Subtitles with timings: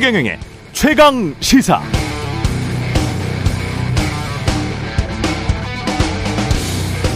[0.00, 0.38] 최경영의
[0.72, 1.78] 최강 시사.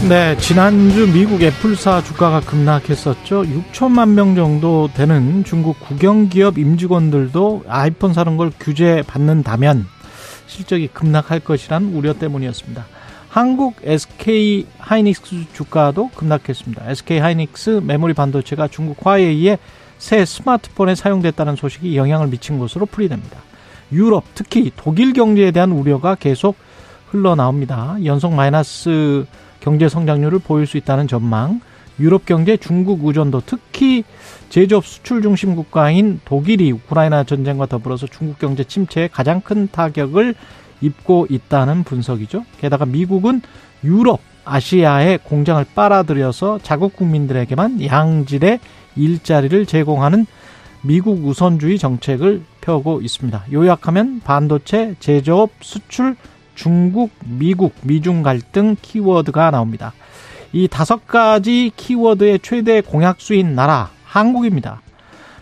[0.06, 3.44] 네, 지난주 미국 애플사 주가가 급락했었죠.
[3.44, 9.86] 6천만 명 정도 되는 중국 국영기업 임직원들도 아이폰 사는 걸 규제 받는다면
[10.46, 12.84] 실적이 급락할 것이란 우려 때문이었습니다.
[13.30, 16.90] 한국 SK 하이닉스 주가도 급락했습니다.
[16.90, 19.56] SK 하이닉스 메모리 반도체가 중국 화웨이에
[20.04, 23.38] 새 스마트폰에 사용됐다는 소식이 영향을 미친 것으로 풀이됩니다.
[23.90, 26.56] 유럽, 특히 독일 경제에 대한 우려가 계속
[27.08, 27.96] 흘러나옵니다.
[28.04, 29.24] 연속 마이너스
[29.60, 31.62] 경제 성장률을 보일 수 있다는 전망,
[31.98, 34.04] 유럽 경제 중국 의존도 특히
[34.50, 40.34] 제조업 수출 중심 국가인 독일이 우크라이나 전쟁과 더불어서 중국 경제 침체에 가장 큰 타격을
[40.82, 42.44] 입고 있다는 분석이죠.
[42.60, 43.40] 게다가 미국은
[43.82, 48.60] 유럽, 아시아에 공장을 빨아들여서 자국 국민들에게만 양질의
[48.96, 50.26] 일자리를 제공하는
[50.82, 53.44] 미국 우선주의 정책을 펴고 있습니다.
[53.52, 56.16] 요약하면 반도체, 제조업, 수출,
[56.54, 59.92] 중국, 미국, 미중 갈등 키워드가 나옵니다.
[60.52, 64.82] 이 다섯 가지 키워드의 최대 공약수인 나라 한국입니다.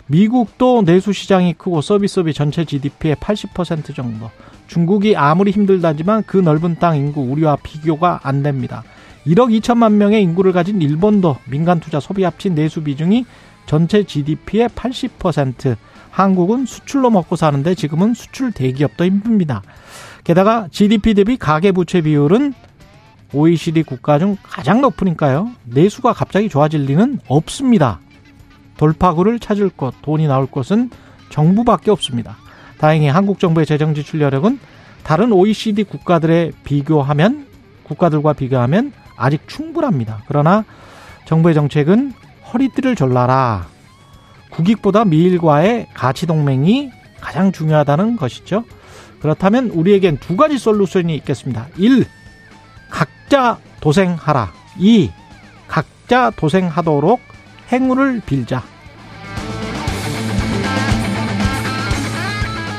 [0.06, 4.30] 미국도 내수 시장이 크고 서비스업이 전체 GDP의 80% 정도.
[4.66, 8.84] 중국이 아무리 힘들다지만 그 넓은 땅 인구 우리와 비교가 안 됩니다.
[9.26, 13.24] 1억 2천만 명의 인구를 가진 일본도 민간 투자 소비 합친 내수 비중이
[13.66, 15.76] 전체 GDP의 80%.
[16.10, 19.62] 한국은 수출로 먹고 사는데 지금은 수출 대기업도 힘듭니다.
[20.24, 22.52] 게다가 GDP 대비 가계 부채 비율은
[23.32, 25.50] OECD 국가 중 가장 높으니까요.
[25.64, 28.00] 내수가 갑자기 좋아질 리는 없습니다.
[28.76, 30.90] 돌파구를 찾을 것, 돈이 나올 것은
[31.30, 32.36] 정부밖에 없습니다.
[32.76, 34.58] 다행히 한국 정부의 재정 지출 여력은
[35.02, 37.46] 다른 OECD 국가들에 비교하면
[37.84, 40.22] 국가들과 비교하면 아직 충분합니다.
[40.26, 40.64] 그러나
[41.26, 42.12] 정부의 정책은
[42.52, 43.66] 허리띠를 졸라라.
[44.50, 46.90] 국익보다 미일과의 가치 동맹이
[47.20, 48.64] 가장 중요하다는 것이죠.
[49.20, 51.68] 그렇다면 우리에겐 두 가지 솔루션이 있겠습니다.
[51.76, 52.04] 1.
[52.90, 54.52] 각자 도생하라.
[54.78, 55.10] 2.
[55.68, 57.20] 각자 도생하도록
[57.70, 58.62] 행운을 빌자.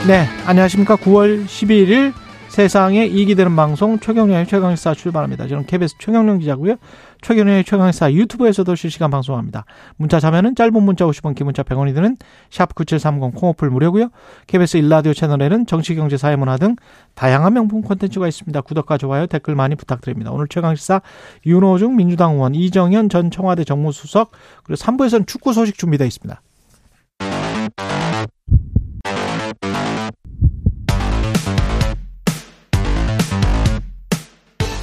[0.06, 0.98] 네, 안녕하십니까.
[0.98, 2.14] 9월 12일
[2.54, 5.48] 세상에 이익이 되는 방송 최경련의 최강시사 출발합니다.
[5.48, 6.76] 저는 KBS 최경련 기자고요.
[7.24, 9.66] 최경련의 최강시사 유튜브에서도 실시간 방송합니다.
[9.96, 12.16] 문자 자면은 짧은 문자 50원, 긴 문자 100원이 드는
[12.52, 14.10] 샵 9730 콩오플 무료고요.
[14.46, 16.76] KBS 일라디오 채널에는 정치, 경제, 사회문화 등
[17.16, 18.62] 다양한 명품 콘텐츠가 있습니다.
[18.62, 20.32] 구독과 좋아요, 댓글 많이 부탁드립니다.
[20.32, 21.02] 오늘 최강시사
[21.48, 24.30] 윤호중 민주당 의원, 이정현 전 청와대 정무수석
[24.64, 26.40] 그리고 3부에서는 축구 소식 준비되어 있습니다.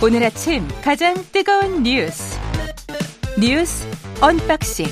[0.02, 2.40] 오늘 아침 가장 뜨거운 뉴스
[3.38, 3.86] 뉴스
[4.22, 4.86] 언박싱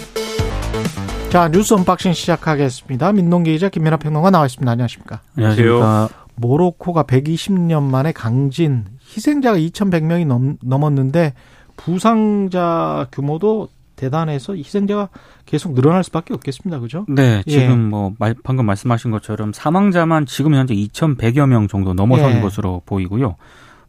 [1.31, 3.13] 자 뉴스 언박싱 시작하겠습니다.
[3.15, 4.71] 민동기 기자 김민아 평론가 나와 있습니다.
[4.71, 5.21] 안녕하십니까?
[5.35, 6.09] 안녕하세요.
[6.35, 11.33] 모로코가 120년 만에 강진 희생자가 2,100명이 넘, 넘었는데
[11.79, 15.09] 부상자 규모도 대단해서 희생자가
[15.47, 16.81] 계속 늘어날 수밖에 없겠습니다.
[16.81, 17.07] 그죠?
[17.09, 17.89] 네, 지금 예.
[17.89, 18.13] 뭐
[18.45, 22.41] 방금 말씀하신 것처럼 사망자만 지금 현재 2,100여 명 정도 넘어선 예.
[22.43, 23.37] 것으로 보이고요.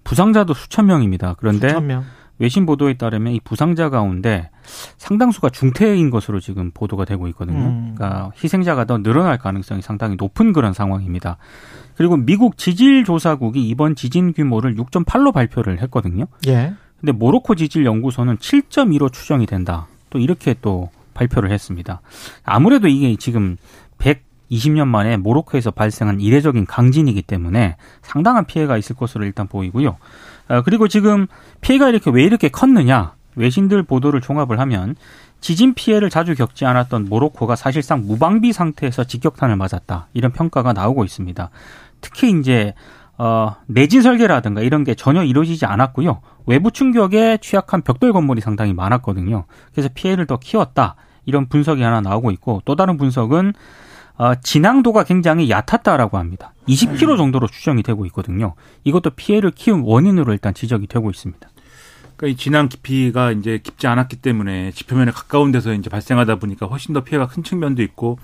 [0.10, 1.36] 부상자도 수천 명입니다.
[1.38, 2.04] 그런데 수천 명.
[2.40, 4.50] 외신 보도에 따르면 이 부상자 가운데
[4.98, 7.60] 상당수가 중태인 것으로 지금 보도가 되고 있거든요.
[7.60, 7.94] 음.
[7.96, 11.38] 그러니까 희생자가 더 늘어날 가능성이 상당히 높은 그런 상황입니다.
[11.96, 16.26] 그리고 미국 지질 조사국이 이번 지진 규모를 6.8로 발표를 했거든요.
[16.48, 16.74] 예.
[17.00, 19.88] 근데 모로코 지질 연구소는 7.2로 추정이 된다.
[20.10, 22.02] 또 이렇게 또 발표를 했습니다.
[22.44, 23.58] 아무래도 이게 지금
[24.00, 29.98] 100 20년 만에 모로코에서 발생한 이례적인 강진이기 때문에 상당한 피해가 있을 것으로 일단 보이고요.
[30.50, 31.28] 어, 그리고 지금
[31.62, 33.14] 피해가 이렇게 왜 이렇게 컸느냐?
[33.36, 34.96] 외신들 보도를 종합을 하면
[35.40, 40.08] 지진 피해를 자주 겪지 않았던 모로코가 사실상 무방비 상태에서 직격탄을 맞았다.
[40.14, 41.50] 이런 평가가 나오고 있습니다.
[42.02, 42.74] 특히 이제
[43.18, 46.22] 어, 내진 설계라든가 이런 게 전혀 이루어지지 않았고요.
[46.46, 49.46] 외부 충격에 취약한 벽돌 건물이 상당히 많았거든요.
[49.74, 50.96] 그래서 피해를 더 키웠다.
[51.26, 53.54] 이런 분석이 하나 나오고 있고 또 다른 분석은 어,
[54.42, 56.54] 진앙도가 굉장히 얕았다라고 합니다.
[56.68, 58.54] 20km 정도로 추정이 되고 있거든요.
[58.84, 61.50] 이것도 피해를 키운 원인으로 일단 지적이 되고 있습니다.
[62.16, 66.94] 그러니까 이 진앙 깊이가 이제 깊지 않았기 때문에 지표면에 가까운 데서 이제 발생하다 보니까 훨씬
[66.94, 68.20] 더 피해가 큰 측면도 있고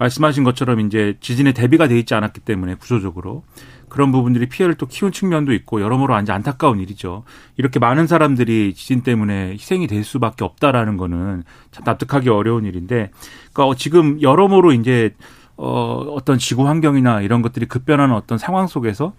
[0.00, 3.44] 말씀하신 것처럼 이제 지진에 대비가 돼 있지 않았기 때문에 구조적으로
[3.88, 7.24] 그런 부분들이 피해를 또 키운 측면도 있고 여러모로 완전 안타까운 일이죠.
[7.56, 13.10] 이렇게 많은 사람들이 지진 때문에 희생이 될 수밖에 없다라는 거는 참 납득하기 어려운 일인데,
[13.52, 15.14] 그러니까 지금 여러모로 이제
[15.56, 19.12] 어 어떤 지구 환경이나 이런 것들이 급변하는 어떤 상황 속에서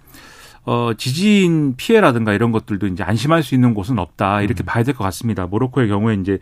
[0.63, 4.41] 어, 지진 피해라든가 이런 것들도 이제 안심할 수 있는 곳은 없다.
[4.41, 4.65] 이렇게 음.
[4.65, 5.45] 봐야 될 것 같습니다.
[5.47, 6.39] 모로코의 경우에 이제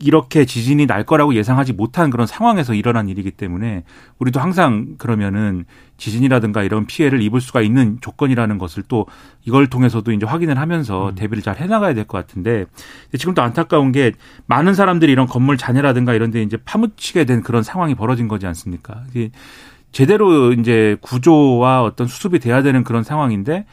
[0.00, 3.84] 이렇게 지진이 날 거라고 예상하지 못한 그런 상황에서 일어난 일이기 때문에
[4.18, 5.64] 우리도 항상 그러면은
[5.96, 9.06] 지진이라든가 이런 피해를 입을 수가 있는 조건이라는 것을 또
[9.44, 11.14] 이걸 통해서도 이제 확인을 하면서 음.
[11.14, 12.66] 대비를 잘 해나가야 될 것 같은데
[13.16, 14.12] 지금 또 안타까운 게
[14.46, 19.04] 많은 사람들이 이런 건물 잔해라든가 이런 데 이제 파묻히게 된 그런 상황이 벌어진 거지 않습니까?
[19.92, 23.64] 제대로 이제 구조와 어떤 수습이 돼야 되는 그런 상황인데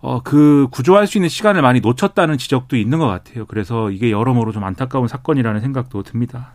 [0.00, 3.46] 어, 그 구조할 수 있는 시간을 많이 놓쳤다는 지적도 있는 것 같아요.
[3.46, 6.52] 그래서 이게 여러모로 좀 안타까운 사건이라는 생각도 듭니다.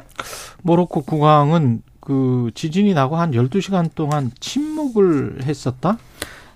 [0.61, 5.97] 모로코 국왕은 그 지진이 나고 한 12시간 동안 침묵을 했었다?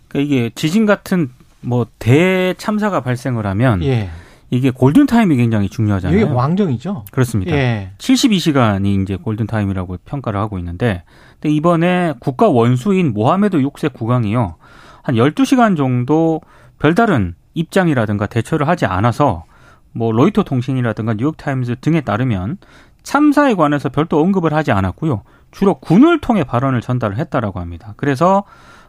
[0.08, 1.30] 그러니까 이게 지진 같은
[1.62, 4.10] 뭐 대참사가 발생을 하면 예.
[4.50, 6.18] 이게 골든 타임이 굉장히 중요하잖아요.
[6.18, 7.06] 이게 왕정이죠.
[7.12, 7.54] 그렇습니다.
[7.54, 7.92] 예.
[7.98, 11.04] 72시간이 이제 골든 타임이라고 평가를 하고 있는데
[11.34, 14.56] 근데 이번에 국가 원수인 모하메드 6세 국왕이요.
[15.04, 16.42] 한 12시간 정도
[16.80, 19.44] 별다른 입장이라든가 대처를 하지 않아서
[19.92, 22.58] 뭐 로이터 통신이라든가 뉴욕타임즈 등에 따르면
[23.04, 25.22] 참사에 관해서 별도 언급을 하지 않았고요.
[25.52, 27.94] 주로 군을 통해 발언을 전달을 했다라고 합니다.
[27.98, 28.44] 그래서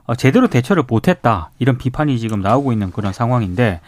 [0.05, 3.81] 어, 제대로 대처를 못했다 이런 비판이 지금 나오고 있는 그런 상황인데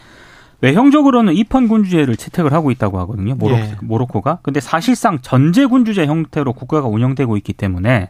[0.61, 3.35] 외형적으로는 입헌 군주제를 채택을 하고 있다고 하거든요.
[3.35, 3.75] 모로, 예.
[3.81, 4.39] 모로코가.
[4.43, 8.09] 근데 사실상 전제 군주제 형태로 국가가 운영되고 있기 때문에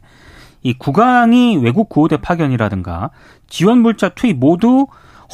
[0.62, 3.10] 이 국왕이 외국 구호대 파견이라든가
[3.48, 4.88] 지원 물자 투입 모두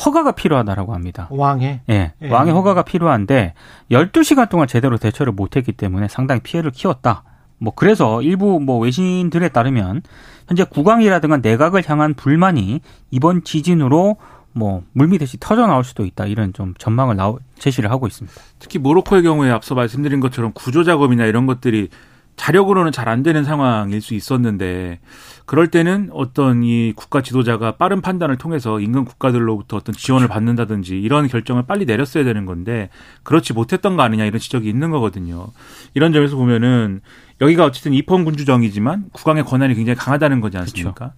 [0.05, 1.27] 허가가 필요하다라고 합니다.
[1.31, 1.81] 왕의?
[1.89, 2.13] 예.
[2.21, 2.29] 예.
[2.29, 3.53] 왕의 허가가 필요한데
[3.91, 7.23] 12시간 동안 제대로 대처를 못 했기 때문에 상당히 피해를 키웠다.
[7.59, 10.03] 뭐 그래서 일부 뭐 외신들에 따르면
[10.47, 14.17] 현재 국왕이라든가 내각을 향한 불만이 이번 지진으로
[14.53, 18.35] 뭐 물밑듯이 터져 나올 수도 있다 이런 좀 전망을 나오, 제시를 하고 있습니다.
[18.59, 21.89] 특히 모로코의 경우에 앞서 말씀드린 것처럼 구조 작업이나 이런 것들이
[22.37, 24.99] 자력으로는 잘 안 되는 상황일 수 있었는데
[25.45, 31.27] 그럴 때는 어떤 이 국가 지도자가 빠른 판단을 통해서 인근 국가들로부터 어떤 지원을 받는다든지 이런
[31.27, 32.89] 결정을 빨리 내렸어야 되는 건데
[33.23, 35.47] 그렇지 못했던 거 아니냐 이런 지적이 있는 거거든요.
[35.93, 37.01] 이런 점에서 보면은
[37.39, 40.93] 여기가 어쨌든 입헌 군주정이지만 국왕의 권한이 굉장히 강하다는 거지 않습니까?
[40.93, 41.13] 그렇죠.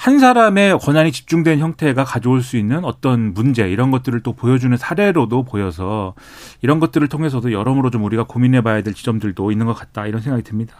[0.00, 5.42] 한 사람의 권한이 집중된 형태가 가져올 수 있는 어떤 문제 이런 것들을 또 보여주는 사례로도
[5.42, 6.14] 보여서
[6.62, 10.74] 이런 것들을 통해서도 여러모로 좀 우리가 고민해봐야 될 지점들도 있는 것 같다 이런 생각이 듭니다.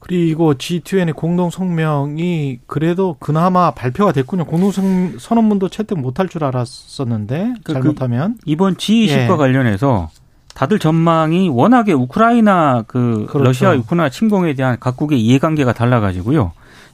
[0.00, 4.46] 그리고 G2N의 공동 성명이 그래도 그나마 발표가 됐군요.
[4.46, 4.72] 공동
[5.16, 9.36] 선언문도 채택 못할 줄 알았었는데 그, 잘못하면 그 이번 G20과 예.
[9.36, 10.10] 관련해서
[10.54, 13.44] 다들 전망이 워낙에 우크라이나 그 그렇죠.
[13.44, 16.50] 러시아 우크라이나 침공에 대한 각국의 이해관계가 달라가지고요.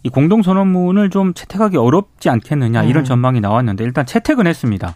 [0.06, 3.04] 이 공동 선언문을 좀 채택하기 어렵지 않겠느냐 이런 음.
[3.04, 4.94] 전망이 나왔는데 일단 채택은 했습니다.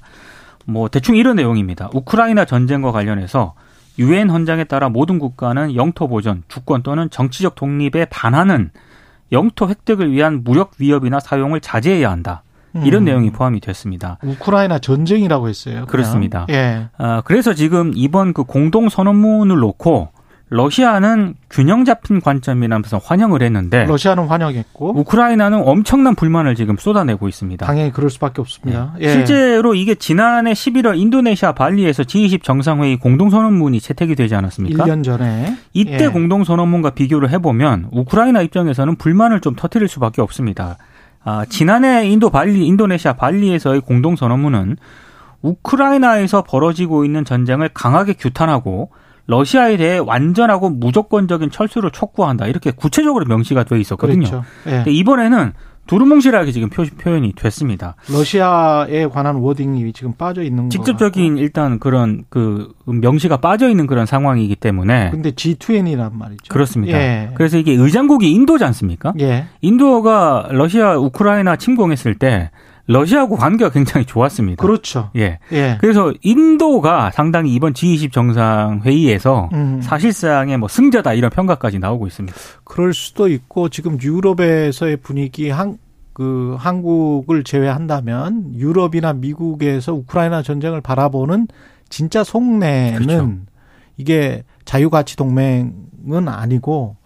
[0.67, 1.91] 뭐 대충 이런 내용입니다.
[1.93, 3.55] 우크라이나 전쟁과 관련해서
[3.99, 8.71] 유엔 헌장에 따라 모든 국가는 영토 보전, 주권 또는 정치적 독립에 반하는
[9.33, 12.45] 영토 획득을 위한 무력 위협이나 사용을 자제해야 한다.
[12.85, 13.05] 이런 음.
[13.07, 14.19] 내용이 포함이 됐습니다.
[14.23, 15.75] 우크라이나 전쟁이라고 했어요.
[15.75, 15.87] 그냥.
[15.87, 16.47] 그렇습니다.
[16.51, 16.87] 예.
[16.99, 20.11] 아, 그래서 지금 이번 그 공동 선언문을 놓고
[20.51, 27.65] 러시아는 균형 잡힌 관점이라면서 환영을 했는데 러시아는 환영했고 우크라이나는 엄청난 불만을 지금 쏟아내고 있습니다.
[27.65, 28.95] 당연히 그럴 수밖에 없습니다.
[28.99, 29.07] 네.
[29.07, 29.13] 예.
[29.13, 34.85] 실제로 이게 지난해 11월 인도네시아 발리에서 G20 정상회의 공동선언문이 채택이 되지 않았습니까?
[34.85, 36.09] 1년 전에 이때 예.
[36.09, 40.79] 공동선언문과 비교를 해보면 우크라이나 입장에서는 불만을 좀 터뜨릴 수밖에 없습니다.
[41.23, 44.79] 아, 지난해 인도 발리 인도네시아 발리에서의 공동선언문은
[45.43, 48.91] 우크라이나에서 벌어지고 있는 전쟁을 강하게 규탄하고
[49.27, 54.27] 러시아에 대해 완전하고 무조건적인 철수를 촉구한다 이렇게 구체적으로 명시가 돼 있었거든요.
[54.27, 54.45] 그렇죠.
[54.65, 54.85] 네.
[54.87, 55.53] 이번에는
[55.87, 57.97] 두루뭉실하게 지금 표, 표현이 됐습니다.
[58.09, 64.55] 러시아에 관한 워딩이 지금 빠져 있는 직접적인 일단 그런 그 명시가 빠져 있는 그런 상황이기
[64.55, 65.11] 때문에.
[65.11, 66.45] 근데 G20이란 말이죠.
[66.49, 66.97] 그렇습니다.
[66.97, 67.31] 예.
[67.35, 69.15] 그래서 이게 의장국이 인도지 않습니까?
[69.19, 69.47] 예.
[69.63, 72.51] 인도가 러시아 우크라이나 침공했을 때
[72.93, 74.63] 러시아하고 관계가 굉장히 좋았습니다.
[74.63, 75.11] 그렇죠.
[75.17, 75.39] 예.
[75.53, 75.79] 예.
[75.81, 79.81] 그래서 인도가 상당히 이번 G20 정상 회의에서 음.
[79.83, 82.37] 사실상의 뭐 승자다 이런 평가까지 나오고 있습니다.
[82.65, 85.79] 그럴 수도 있고 지금 유럽에서의 분위기 한
[86.21, 91.49] 그 한국을 제외한다면 유럽이나 미국에서 우크라이나 전쟁을 바라보는
[91.89, 93.33] 진짜 속내는 그렇죠.
[93.97, 96.97] 이게 자유가치 동맹은 아니고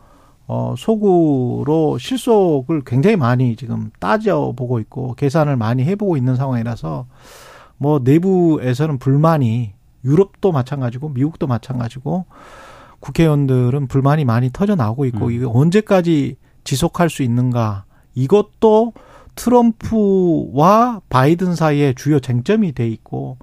[0.46, 7.06] 어, 속으로 실속을 굉장히 많이 지금 따져보고 있고 계산을 많이 해보고 있는 상황이라서
[7.78, 9.72] 뭐 내부에서는 불만이
[10.04, 12.26] 유럽도 마찬가지고 미국도 마찬가지고
[13.00, 15.30] 국회의원들은 불만이 많이 터져 나오고 있고 음.
[15.30, 17.84] 이게 언제까지 지속할 수 있는가
[18.14, 18.92] 이것도
[19.34, 23.38] 트럼프와 바이든 사이에 주요 쟁점이 돼 있고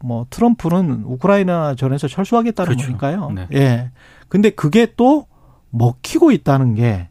[0.00, 2.86] 뭐 트럼프는 우크라이나 전에서 철수하겠다는 그렇죠.
[2.86, 3.30] 거니까요.
[3.30, 3.48] 네.
[3.54, 3.90] 예.
[4.28, 5.26] 근데 그게 또
[5.74, 7.08] 먹히고 있다는 게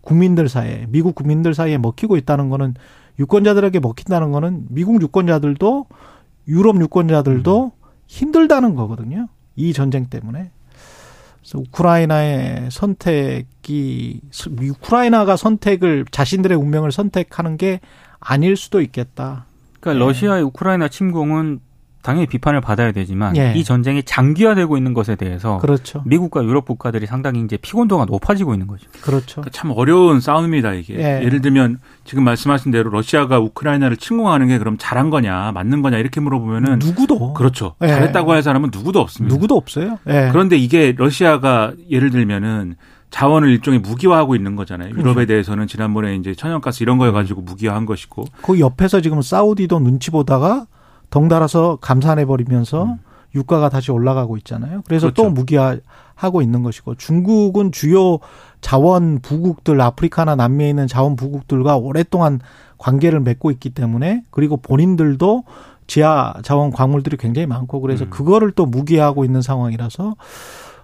[0.00, 2.74] 국민들 사이에 미국 국민들 사이에 먹히고 있다는 거는
[3.18, 5.86] 유권자들에게 먹힌다는 거는 미국 유권자들도
[6.48, 7.86] 유럽 유권자들도 음.
[8.06, 9.28] 힘들다는 거거든요.
[9.56, 10.50] 이 전쟁 때문에.
[11.40, 14.20] 그래서 우크라이나의 선택이
[14.70, 17.80] 우크라이나가 선택을 자신들의 운명을 선택하는 게
[18.20, 19.46] 아닐 수도 있겠다.
[19.80, 20.06] 그러니까 네.
[20.06, 21.60] 러시아의 우크라이나 침공은
[22.06, 23.52] 당연히 비판을 받아야 되지만 예.
[23.56, 26.02] 이 전쟁이 장기화되고 있는 것에 대해서 그렇죠.
[26.06, 28.86] 미국과 유럽 국가들이 상당히 이제 피곤도가 높아지고 있는 거죠.
[29.00, 29.40] 그렇죠.
[29.40, 30.94] 그러니까 참 어려운 싸움입니다 이게.
[31.00, 31.24] 예.
[31.24, 36.20] 예를 들면 지금 말씀하신 대로 러시아가 우크라이나를 침공하는 게 그럼 잘한 거냐, 맞는 거냐 이렇게
[36.20, 37.74] 물어보면은 누구도 그렇죠.
[37.82, 37.88] 예.
[37.88, 39.34] 잘했다고 할 사람은 누구도 없습니다.
[39.34, 39.98] 누구도 없어요.
[40.06, 40.28] 예.
[40.30, 42.76] 그런데 이게 러시아가 예를 들면은
[43.10, 44.90] 자원을 일종의 무기화하고 있는 거잖아요.
[44.90, 45.26] 유럽에 그렇죠.
[45.26, 48.26] 대해서는 지난번에 이제 천연가스 이런 거여 가지고 무기화한 것이고.
[48.42, 50.66] 그 옆에서 지금 사우디도 눈치 보다가
[51.16, 52.98] 덩달아서 감산해 버리면서 음.
[53.34, 54.82] 유가가 다시 올라가고 있잖아요.
[54.86, 55.22] 그래서 그렇죠.
[55.22, 58.18] 또 무기화하고 있는 것이고 중국은 주요
[58.60, 62.40] 자원 부국들 아프리카나 남미에 있는 자원 부국들과 오랫동안
[62.76, 65.44] 관계를 맺고 있기 때문에 그리고 본인들도
[65.86, 68.10] 지하 자원 광물들이 굉장히 많고 그래서 음.
[68.10, 70.16] 그거를 또 무기화하고 있는 상황이라서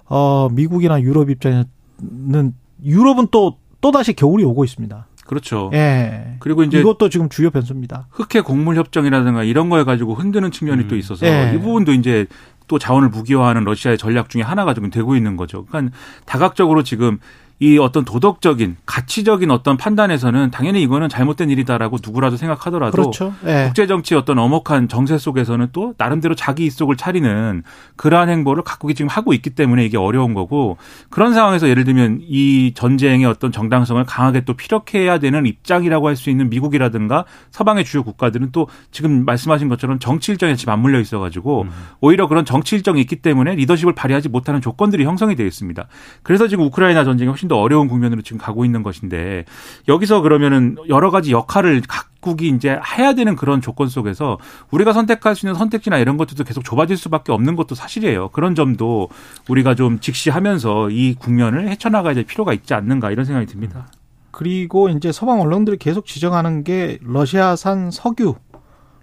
[0.07, 5.09] 어 미국이나 유럽 입장에는 유럽은 또 또다시 겨울이 오고 있습니다.
[5.33, 5.71] 그렇죠.
[5.73, 6.37] 예.
[6.41, 8.07] 그리고 이제 이것도 지금 주요 변수입니다.
[8.11, 10.89] 흑해 곡물 협정이라든가 이런 거에 가지고 흔드는 측면이 음.
[10.89, 11.55] 또 있어서 예.
[11.55, 12.27] 이 부분도 이제
[12.69, 15.65] 또 자원을 무기화하는 러시아의 전략 중에 하나가 좀 되고 있는 거죠.
[15.65, 15.97] 그러니까
[16.27, 17.19] 다각적으로 지금
[17.63, 23.35] 이 어떤 도덕적인 가치적인 어떤 판단에서는 당연히 이거는 잘못된 일이다라고 누구라도 생각하더라도 그렇죠.
[23.43, 23.67] 네.
[23.67, 27.63] 국제 정치 어떤 엄혹한 정세 속에서는 또 나름대로 자기 입속을 차리는
[27.95, 30.77] 그러한 행보를 각국이 지금 하고 있기 때문에 이게 어려운 거고
[31.09, 36.31] 그런 상황에서 예를 들면 이 전쟁의 어떤 정당성을 강하게 또 피력해야 되는 입장이라고 할 수
[36.31, 41.63] 있는 미국이라든가 서방의 주요 국가들은 또 지금 말씀하신 것처럼 정치 일정에 지금 맞물려 있어 가지고
[41.63, 41.71] 음.
[42.01, 45.87] 오히려 그런 정치 일정이 있기 때문에 리더십을 발휘하지 못하는 조건들이 형성이 되어 있습니다.
[46.23, 49.45] 그래서 지금 우크라이나 전쟁이 훨씬 더 어려운 국면으로 지금 가고 있는 것인데
[49.87, 54.39] 여기서 그러면은 여러 가지 역할을 각국이 이제 해야 되는 그런 조건 속에서
[54.71, 58.31] 우리가 선택할 수 있는 선택지나 이런 것들도 계속 좁아질 수밖에 없는 것도 사실이에요.
[58.31, 59.11] 그런 점도
[59.51, 63.89] 우리가 좀 직시하면서 이 국면을 헤쳐나가야 될 필요가 있지 않는가 이런 생각이 듭니다.
[64.31, 68.35] 그리고 이제 서방 언론들이 계속 지적하는 게 러시아산 석유,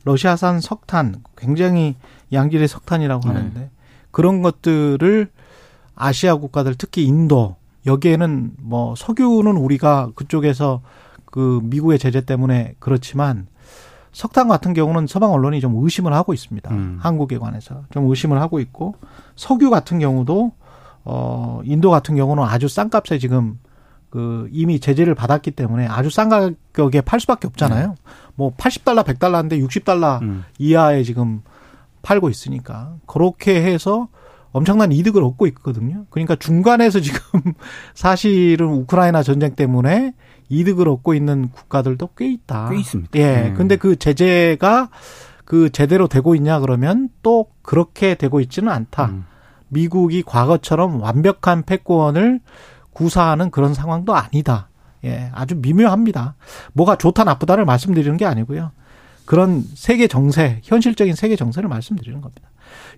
[0.06, 1.98] 러시아산 석탄, 굉장히
[2.34, 3.36] 양질의 석탄이라고 네.
[3.36, 3.70] 하는데 네.
[4.10, 5.28] 그런 것들을
[5.94, 10.82] 아시아 국가들 특히 인도 여기에는 뭐 석유는 우리가 그쪽에서
[11.26, 13.48] 그 미국의 제재 때문에 그렇지만
[14.12, 16.72] 석탄 같은 경우는 서방 언론이 좀 의심을 하고 있습니다.
[16.72, 16.98] 음.
[17.02, 18.96] 한국에 관해서 좀 의심을 하고 있고
[19.36, 20.52] 석유 같은 경우도
[21.06, 23.60] 어 인도 같은 경우는 아주 싼 값에 지금
[24.10, 27.88] 그 이미 제재를 받았기 때문에 아주 싼 가격에 팔 수밖에 없잖아요.
[27.90, 27.96] 네.
[28.36, 30.44] 뭐 80달러, 100달러인데 60달러 음.
[30.58, 31.44] 이하에 지금
[32.02, 34.08] 팔고 있으니까 그렇게 해서
[34.52, 36.06] 엄청난 이득을 얻고 있거든요.
[36.10, 37.20] 그러니까 중간에서 지금
[37.94, 40.14] 사실은 우크라이나 전쟁 때문에
[40.50, 42.70] 이득을 얻고 있는 국가들도 꽤 있다.
[42.70, 43.20] 꽤 있습니다.
[43.20, 43.50] 예.
[43.50, 43.54] 음.
[43.56, 44.90] 근데 그 제재가
[45.46, 49.06] 그 제대로 되고 있냐 그러면 또 그렇게 되고 있지는 않다.
[49.06, 49.26] 음.
[49.68, 52.40] 미국이 과거처럼 완벽한 패권을
[52.92, 54.70] 구사하는 그런 상황도 아니다.
[55.06, 55.30] 예.
[55.34, 56.36] 아주 미묘합니다.
[56.74, 58.72] 뭐가 좋다 나쁘다를 말씀드리는 게 아니고요.
[59.26, 62.50] 그런 세계 정세, 현실적인 세계 정세를 말씀드리는 겁니다.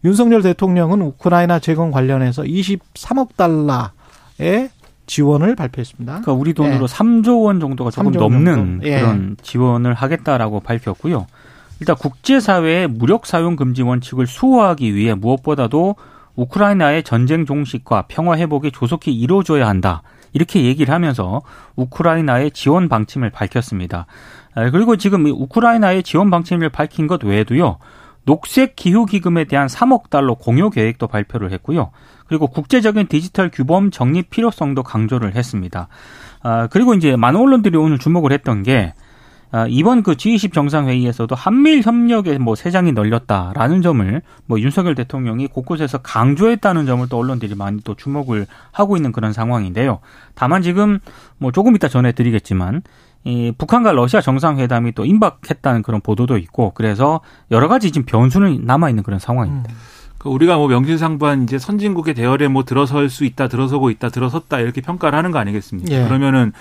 [0.04, 4.70] 윤석열 대통령은 우크라이나 재건 관련해서 23억 달러의
[5.06, 6.12] 지원을 발표했습니다.
[6.22, 6.86] 그러니까 우리 돈으로 예.
[6.86, 9.00] 3조 원 정도가 조금 넘는 예.
[9.00, 11.28] 그런 지원을 하겠다라고 밝혔고요.
[11.80, 15.96] 일단 국제사회의 무력 사용 금지 원칙을 수호하기 위해 무엇보다도
[16.36, 20.04] 우크라이나의 전쟁 종식과 평화 회복이 조속히 이루어져야 한다.
[20.34, 21.42] 이렇게 얘기를 하면서
[21.76, 24.06] 우크라이나의 지원 방침을 밝혔습니다.
[24.54, 27.78] 아, 그리고 지금 우크라이나의 지원 방침을 밝힌 것 외에도요.
[28.26, 31.92] 녹색 기후 기금에 대한 3억 달러 공유 계획도 발표를 했고요.
[32.28, 35.88] 그리고 국제적인 디지털 규범 정립 필요성도 강조를 했습니다.
[36.44, 38.94] 아, 그리고 이제 많은 언론들이 오늘 주목을 했던 게
[39.54, 45.98] 아, 이번 그 G20 정상회의에서도 한미일 협력에 뭐 세장이 널렸다라는 점을 뭐 윤석열 대통령이 곳곳에서
[45.98, 50.00] 강조했다는 점을 또 언론들이 많이 또 주목을 하고 있는 그런 상황인데요.
[50.36, 51.00] 다만 지금
[51.38, 52.82] 뭐 조금 이따 전해드리겠지만
[53.24, 58.90] 이 북한과 러시아 정상회담이 또 임박했다는 그런 보도도 있고 그래서 여러 가지 지금 변수는 남아
[58.90, 59.72] 있는 그런 상황입니다.
[59.72, 59.76] 음.
[60.22, 64.80] 그 우리가 뭐 명실상부한 이제 선진국의 대열에 뭐 들어설 수 있다, 들어서고 있다, 들어섰다 이렇게
[64.80, 65.92] 평가를 하는 거 아니겠습니까?
[65.92, 66.04] 예.
[66.04, 66.52] 그러면은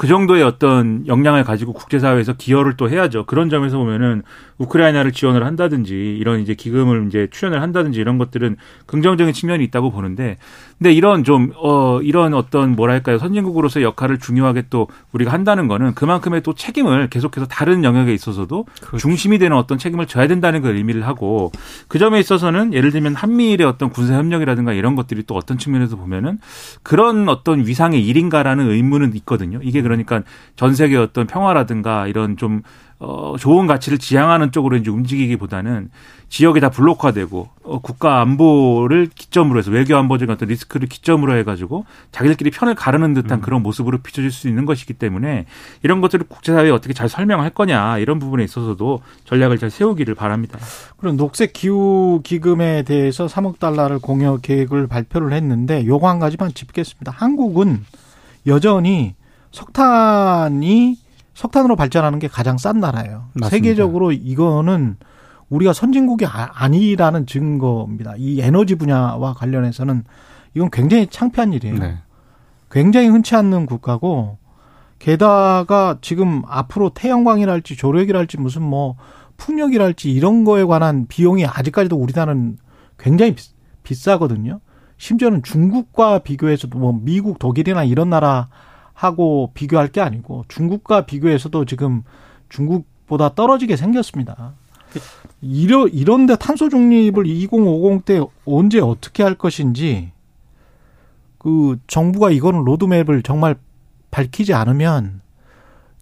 [0.00, 3.26] 그 정도의 어떤 역량을 가지고 국제사회에서 기여를 또 해야죠.
[3.26, 4.22] 그런 점에서 보면은
[4.56, 10.38] 우크라이나를 지원을 한다든지 이런 이제 기금을 이제 출연을 한다든지 이런 것들은 긍정적인 측면이 있다고 보는데
[10.80, 13.18] 근데 이런 좀, 어, 이런 어떤 뭐랄까요.
[13.18, 18.96] 선진국으로서의 역할을 중요하게 또 우리가 한다는 거는 그만큼의 또 책임을 계속해서 다른 영역에 있어서도 그렇죠.
[18.96, 21.52] 중심이 되는 어떤 책임을 져야 된다는 걸 의미를 하고
[21.86, 26.38] 그 점에 있어서는 예를 들면 한미일의 어떤 군사협력이라든가 이런 것들이 또 어떤 측면에서 보면은
[26.82, 29.60] 그런 어떤 위상의 일인가라는 의문은 있거든요.
[29.62, 30.22] 이게 그러니까
[30.56, 32.62] 전 세계 어떤 평화라든가 이런 좀
[33.00, 35.90] 어, 좋은 가치를 지향하는 쪽으로 이제 움직이기보다는
[36.28, 42.50] 지역이 다 블록화되고 어, 국가 안보를 기점으로 해서 외교 안보적인 어떤 리스크를 기점으로 해가지고 자기들끼리
[42.50, 43.40] 편을 가르는 듯한 음.
[43.40, 45.46] 그런 모습으로 비춰질 수 있는 것이기 때문에
[45.82, 50.58] 이런 것들을 국제사회에 어떻게 잘 설명할 거냐 이런 부분에 있어서도 전략을 잘 세우기를 바랍니다.
[50.98, 57.12] 그럼 녹색 기후 기금에 대해서 3억 달러를 공여 계획을 발표를 했는데 요거 한 가지만 짚겠습니다.
[57.12, 57.82] 한국은
[58.46, 59.14] 여전히
[59.52, 60.98] 석탄이
[61.34, 63.28] 석탄으로 발전하는 게 가장 싼 나라예요.
[63.34, 63.48] 맞습니다.
[63.48, 64.96] 세계적으로 이거는
[65.48, 68.14] 우리가 선진국이 아, 니라는 증거입니다.
[68.16, 70.04] 이 에너지 분야와 관련해서는
[70.54, 71.78] 이건 굉장히 창피한 일이에요.
[71.78, 71.98] 네.
[72.70, 74.38] 굉장히 흔치 않는 국가고
[74.98, 78.96] 게다가 지금 앞으로 태양광이랄지 조력이랄지 무슨 뭐
[79.38, 82.58] 풍력이랄지 이런 거에 관한 비용이 아직까지도 우리나라는
[82.98, 83.34] 굉장히
[83.82, 84.60] 비, 싸거든요
[84.98, 88.48] 심지어는 중국과 비교해서도 뭐 미국, 독일이나 이런 나라
[89.00, 92.02] 하고 비교할 게 아니고 중국과 비교해서도 지금
[92.50, 94.52] 중국보다 떨어지게 생겼습니다.
[95.40, 100.12] 이러, 이런데 탄소 중립을 2050 때 언제 어떻게 할 것인지
[101.38, 103.54] 그 정부가 이거는 로드맵을 정말
[104.10, 105.22] 밝히지 않으면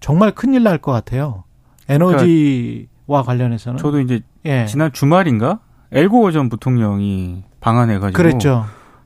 [0.00, 1.44] 정말 큰일 날 것 같아요.
[1.88, 3.78] 에너지와 그러니까 관련해서는.
[3.78, 4.66] 저도 이제 예.
[4.66, 5.60] 지난 주말인가
[5.92, 8.64] 엘고 전 부통령이 방한해가지고 그랬죠.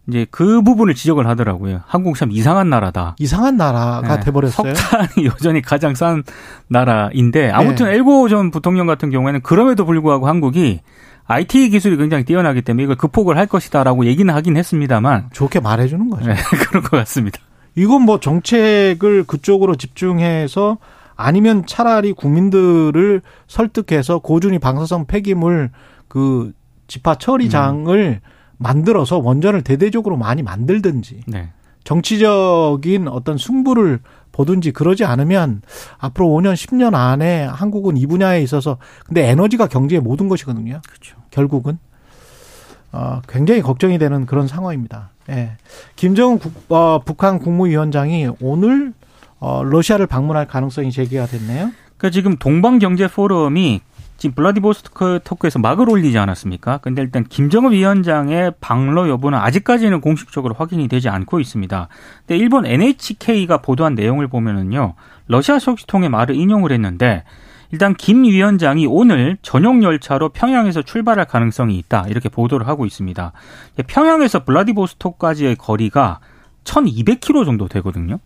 [0.09, 1.83] 이제 그 부분을 지적을 하더라고요.
[1.87, 3.15] 한국 참 이상한 나라다.
[3.19, 4.21] 이상한 나라가 네.
[4.25, 4.75] 돼버렸어요.
[4.75, 6.25] 석탄이 여전히 가장 싼
[6.69, 7.95] 나라인데 아무튼 네.
[7.95, 10.81] 엘고 전 부통령 같은 경우에는 그럼에도 불구하고 한국이
[11.27, 16.27] IT 기술이 굉장히 뛰어나기 때문에 이걸 극복을 할 것이다라고 얘기는 하긴 했습니다만 좋게 말해주는 거죠.
[16.27, 16.35] 네,
[16.67, 17.39] 그럴 것 같습니다.
[17.77, 20.79] 이건 뭐 정책을 그쪽으로 집중해서
[21.15, 25.71] 아니면 차라리 국민들을 설득해서 고준위 방사성 폐기물
[26.09, 26.53] 그
[26.89, 28.42] 집화 처리장을 음.
[28.63, 31.51] 만들어서 원전을 대대적으로 많이 만들든지 네.
[31.85, 34.01] 정치적인 어떤 승부를
[34.31, 35.63] 보든지 그러지 않으면
[35.99, 40.81] 앞으로 5년, 10년 안에 한국은 이 분야에 있어서 근데 에너지가 경제의 모든 것이거든요.
[40.87, 41.17] 그렇죠.
[41.31, 41.79] 결국은
[42.93, 45.11] 어, 굉장히 걱정이 되는 그런 상황입니다.
[45.31, 45.53] 예.
[45.97, 48.93] 김정은 국, 어, 북한 국무위원장이 오늘
[49.39, 51.71] 어, 러시아를 방문할 가능성이 제기가 됐네요.
[51.97, 53.81] 그러니까 지금 동방경제 포럼이
[54.23, 56.79] 지금 블라디보스토크에서 막을 올리지 않았습니까?
[56.79, 61.89] 근데 일단 김정은 위원장의 방러 여부는 아직까지는 공식적으로 확인이 되지 않고 있습니다.
[62.21, 64.95] 근데 일본 NHK가 보도한 내용을 보면은요,
[65.27, 67.25] 러시아 소식통의 말을 인용을 했는데
[67.73, 73.33] 일단 김 위원장이 오늘 전용 열차로 평양에서 출발할 가능성이 있다 이렇게 보도를 하고 있습니다.
[73.89, 76.21] 평양에서 블라디보스토크까지의 거리가
[76.63, 78.21] 1,200km 정도 되거든요.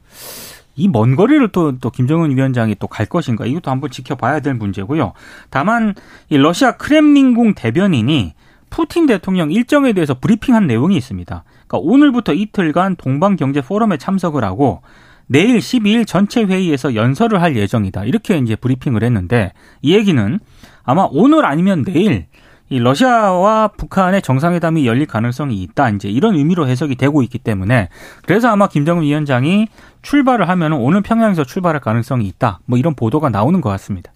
[0.77, 5.13] 이 먼 거리를 또, 또 김정은 위원장이 또 갈 것인가 이것도 한번 지켜봐야 될 문제고요.
[5.51, 5.95] 다만
[6.29, 8.35] 이 러시아 크렘린궁 대변인이
[8.71, 11.45] 푸틴 대통령 일정에 대해서 브리핑한 내용이 있습니다.
[11.67, 14.83] 그러니까 오늘부터 이틀간 동방 경제 포럼에 참석을 하고
[15.29, 18.05] 내일 12일 전체 회의에서 연설을 할 예정이다.
[18.05, 20.39] 이렇게 이제 브리핑을 했는데 이 얘기는
[20.85, 22.27] 아마 오늘 아니면 내일
[22.69, 25.91] 이 러시아와 북한의 정상회담이 열릴 가능성이 있다.
[25.91, 27.89] 이제 이런 의미로 해석이 되고 있기 때문에
[28.25, 29.69] 그래서 아마 김정은 위원장이
[30.03, 32.61] 출발을 하면 오늘 평양에서 출발할 가능성이 있다.
[32.67, 34.11] 뭐 이런 보도가 나오는 것 같습니다.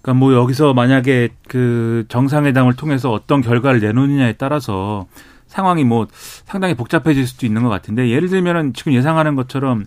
[0.00, 5.06] 그러니까 뭐 여기서 만약에 그 정상회담을 통해서 어떤 결과를 내놓느냐에 따라서
[5.46, 9.84] 상황이 뭐 상당히 복잡해질 수도 있는 것 같은데 예를 들면은 지금 예상하는 것처럼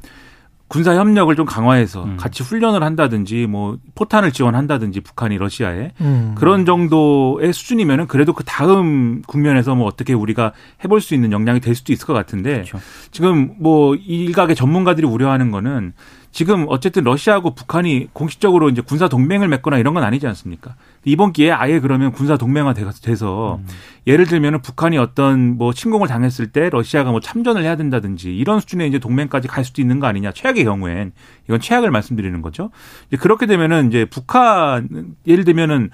[0.68, 2.18] 군사 협력을 좀 강화해서 음.
[2.18, 6.34] 같이 훈련을 한다든지 뭐 포탄을 지원한다든지 북한이 러시아에 음.
[6.36, 11.76] 그런 정도의 수준이면은 그래도 그 다음 국면에서 뭐 어떻게 우리가 해볼 수 있는 역량이 될
[11.76, 12.80] 수도 있을 것 같은데 그렇죠.
[13.12, 15.94] 지금 뭐 일각의 전문가들이 우려하는 거는
[16.32, 20.76] 지금 어쨌든 러시아하고 북한이 공식적으로 이제 군사 동맹을 맺거나 이런 건 아니지 않습니까?
[21.06, 23.68] 이번 기회에 아예 그러면 군사 동맹화 돼서 음.
[24.08, 28.88] 예를 들면은 북한이 어떤 뭐 침공을 당했을 때 러시아가 뭐 참전을 해야 된다든지 이런 수준의
[28.88, 30.32] 이제 동맹까지 갈 수도 있는 거 아니냐.
[30.32, 31.12] 최악의 경우엔
[31.46, 32.70] 이건 최악을 말씀드리는 거죠.
[33.08, 35.90] 이제 그렇게 되면은 이제 북한 예를 들면은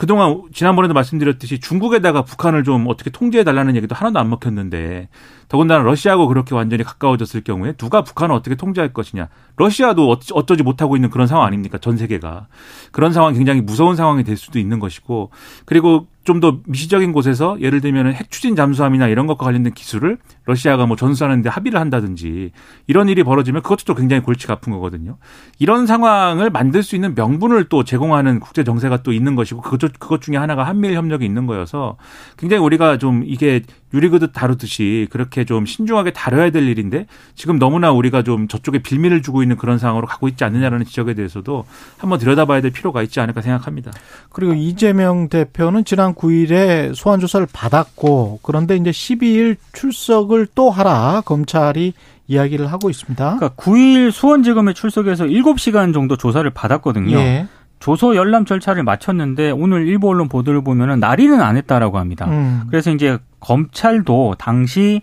[0.00, 5.10] 그동안 지난번에도 말씀드렸듯이 중국에다가 북한을 좀 어떻게 통제해 달라는 얘기도 하나도 안 먹혔는데
[5.48, 9.28] 더군다나 러시아하고 그렇게 완전히 가까워졌을 경우에 누가 북한을 어떻게 통제할 것이냐.
[9.56, 11.76] 러시아도 어쩌지 못하고 있는 그런 상황 아닙니까?
[11.76, 12.46] 전 세계가.
[12.92, 15.32] 그런 상황 굉장히 무서운 상황이 될 수도 있는 것이고
[15.66, 20.86] 그리고 좀 더 미시적인 곳에서 예를 들면 핵 추진 잠수함이나 이런 것과 관련된 기술을 러시아가
[20.86, 22.50] 뭐 전수하는데 합의를 한다든지
[22.86, 25.18] 이런 일이 벌어지면 그것도 또 굉장히 골치가 아픈 거거든요.
[25.58, 30.36] 이런 상황을 만들 수 있는 명분을 또 제공하는 국제 정세가 또 있는 것이고 그것 중에
[30.36, 31.96] 하나가 한미일 협력이 있는 거여서
[32.38, 38.22] 굉장히 우리가 좀 이게 유리그릇 다루듯이 그렇게 좀 신중하게 다뤄야 될 일인데 지금 너무나 우리가
[38.22, 41.64] 좀 저쪽에 빌미를 주고 있는 그런 상황으로 가고 있지 않느냐라는 지적에 대해서도
[41.98, 43.90] 한번 들여다봐야 될 필요가 있지 않을까 생각합니다.
[44.30, 51.94] 그리고 이재명 대표는 지난 9일에 소환 조사를 받았고 그런데 이제 12일 출석을 또 하라 검찰이
[52.28, 53.36] 이야기를 하고 있습니다.
[53.36, 57.16] 그러니까 9일 수원지검에 출석해서 7시간 정도 조사를 받았거든요.
[57.18, 57.48] 예.
[57.80, 62.26] 조서 열람 절차를 마쳤는데 오늘 일부 언론 보도를 보면은 날이는 안 했다라고 합니다.
[62.26, 62.64] 음.
[62.68, 65.02] 그래서 이제 검찰도 당시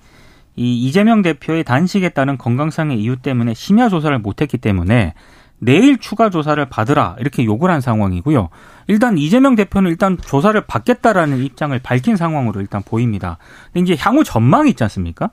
[0.56, 5.14] 이 이재명 대표의 단식에 따른 건강상의 이유 때문에 심야 조사를 못했기 때문에
[5.60, 8.50] 내일 추가 조사를 받으라 이렇게 요구를 한 상황이고요.
[8.88, 13.38] 일단 이재명 대표는 일단 조사를 받겠다라는 입장을 밝힌 상황으로 일단 보입니다.
[13.74, 15.30] 근데 이제 향후 전망이 있지 않습니까?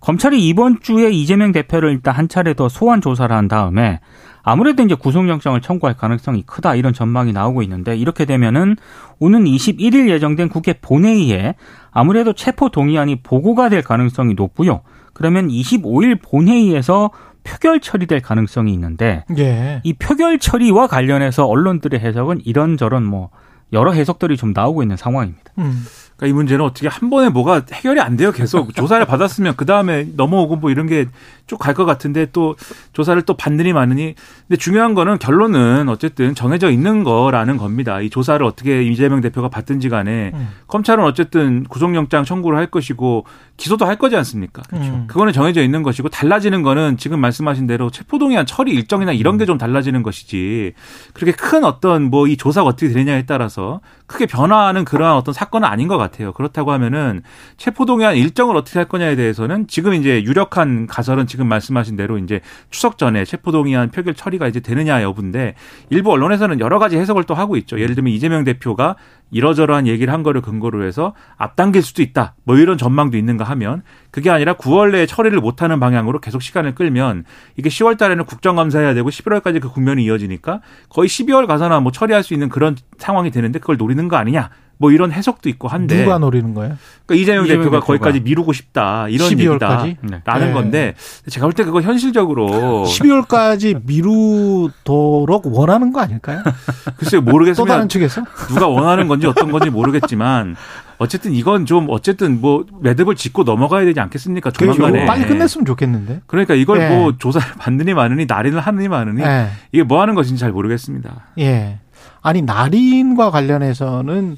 [0.00, 4.00] 검찰이 이번 주에 이재명 대표를 일단 한 차례 더 소환 조사를 한 다음에
[4.48, 8.76] 아무래도 이제 구속영장을 청구할 가능성이 크다 이런 전망이 나오고 있는데 이렇게 되면은
[9.18, 11.56] 오는 21일 예정된 국회 본회의에
[11.90, 14.82] 아무래도 체포 동의안이 보고가 될 가능성이 높고요.
[15.14, 17.10] 그러면 25일 본회의에서
[17.42, 19.80] 표결 처리될 가능성이 있는데 예.
[19.82, 23.30] 이 표결 처리와 관련해서 언론들의 해석은 이런저런 뭐
[23.72, 25.52] 여러 해석들이 좀 나오고 있는 상황입니다.
[25.58, 25.84] 음.
[26.16, 28.32] 그러니까 이 문제는 어떻게 한 번에 뭐가 해결이 안 돼요.
[28.32, 31.06] 계속 조사를 받았으면 그 다음에 넘어오고 뭐 이런 게
[31.46, 32.56] 쭉 갈 것 같은데 또
[32.92, 34.16] 조사를 또 받느니 마느니.
[34.48, 38.00] 근데 중요한 거는 결론은 어쨌든 정해져 있는 거라는 겁니다.
[38.00, 40.48] 이 조사를 어떻게 이재명 대표가 받든지 간에 음.
[40.66, 43.26] 검찰은 어쨌든 구속영장 청구를 할 것이고
[43.58, 44.62] 기소도 할 거지 않습니까?
[44.62, 44.90] 그렇죠.
[44.90, 45.04] 음.
[45.06, 49.56] 그거는 정해져 있는 것이고 달라지는 거는 지금 말씀하신 대로 체포동의안 처리 일정이나 이런 게 좀
[49.58, 50.72] 달라지는 것이지
[51.14, 55.88] 그렇게 큰 어떤 뭐 이 조사가 어떻게 되느냐에 따라서 크게 변화하는 그러한 어떤 사건은 아닌
[55.88, 56.32] 것 같아요.
[56.32, 57.22] 그렇다고 하면은
[57.56, 62.40] 체포동의안 일정을 어떻게 할 거냐에 대해서는 지금 이제 유력한 가설은 지금 말씀하신 대로 이제
[62.70, 65.54] 추석 전에 체포동의안 표결 처리가 이제 되느냐 여부인데
[65.90, 67.80] 일부 언론에서는 여러 가지 해석을 또 하고 있죠.
[67.80, 68.96] 예를 들면 이재명 대표가
[69.30, 72.34] 이러저러한 얘기를 한 거를 근거로 해서 앞당길 수도 있다.
[72.44, 77.24] 뭐 이런 전망도 있는가 하면 그게 아니라 9월 내에 처리를 못하는 방향으로 계속 시간을 끌면
[77.56, 82.34] 이게 10월 달에는 국정감사해야 되고 11월까지 그 국면이 이어지니까 거의 12월 가서나 뭐 처리할 수
[82.34, 84.50] 있는 그런 상황이 되는데 그걸 노리는 거 아니냐.
[84.78, 86.76] 뭐 이런 해석도 있고 한데 누가 노리는 거예요?
[87.06, 89.86] 그러니까 이재명, 이재명 대표가, 대표가, 거기까지 미루고 싶다 이런 12월까지?
[89.86, 90.52] 얘기다 라는 네.
[90.52, 90.94] 건데
[91.30, 92.46] 제가 볼 때 그거 현실적으로
[92.86, 96.42] 12월까지 미루도록 원하는 거 아닐까요?
[96.96, 97.62] 글쎄요 모르겠습니다.
[97.62, 100.56] 또 다른 측에서 누가 원하는 건지 어떤 건지 모르겠지만
[100.98, 104.50] 어쨌든 이건 좀 어쨌든 뭐 매듭을 짓고 넘어가야 되지 않겠습니까?
[104.50, 106.22] 조만간에 빨리 끝냈으면 좋겠는데.
[106.26, 106.96] 그러니까 이걸 네.
[106.96, 109.48] 뭐 조사를 받느니 마느니 날인을 하느니 마느니 네.
[109.72, 111.26] 이게 뭐 하는 것인지 잘 모르겠습니다.
[111.38, 111.78] 예.
[112.22, 114.36] 아니 날인과 관련해서는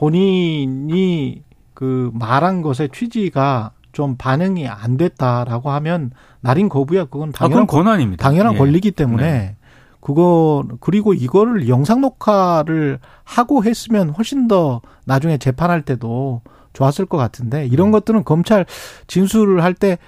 [0.00, 1.42] 본인이
[1.74, 8.22] 그 말한 것의 취지가 좀 반응이 안 됐다라고 하면 날인 거부야 그건 당연한 아, 권한입니다.
[8.22, 8.58] 당연한 예.
[8.58, 9.56] 권리기 때문에 네.
[10.00, 16.40] 그거 그리고 이거를 영상 녹화를 하고 했으면 훨씬 더 나중에 재판할 때도
[16.72, 17.92] 좋았을 것 같은데 이런 음.
[17.92, 18.64] 것들은 검찰
[19.06, 19.98] 진술을 할 때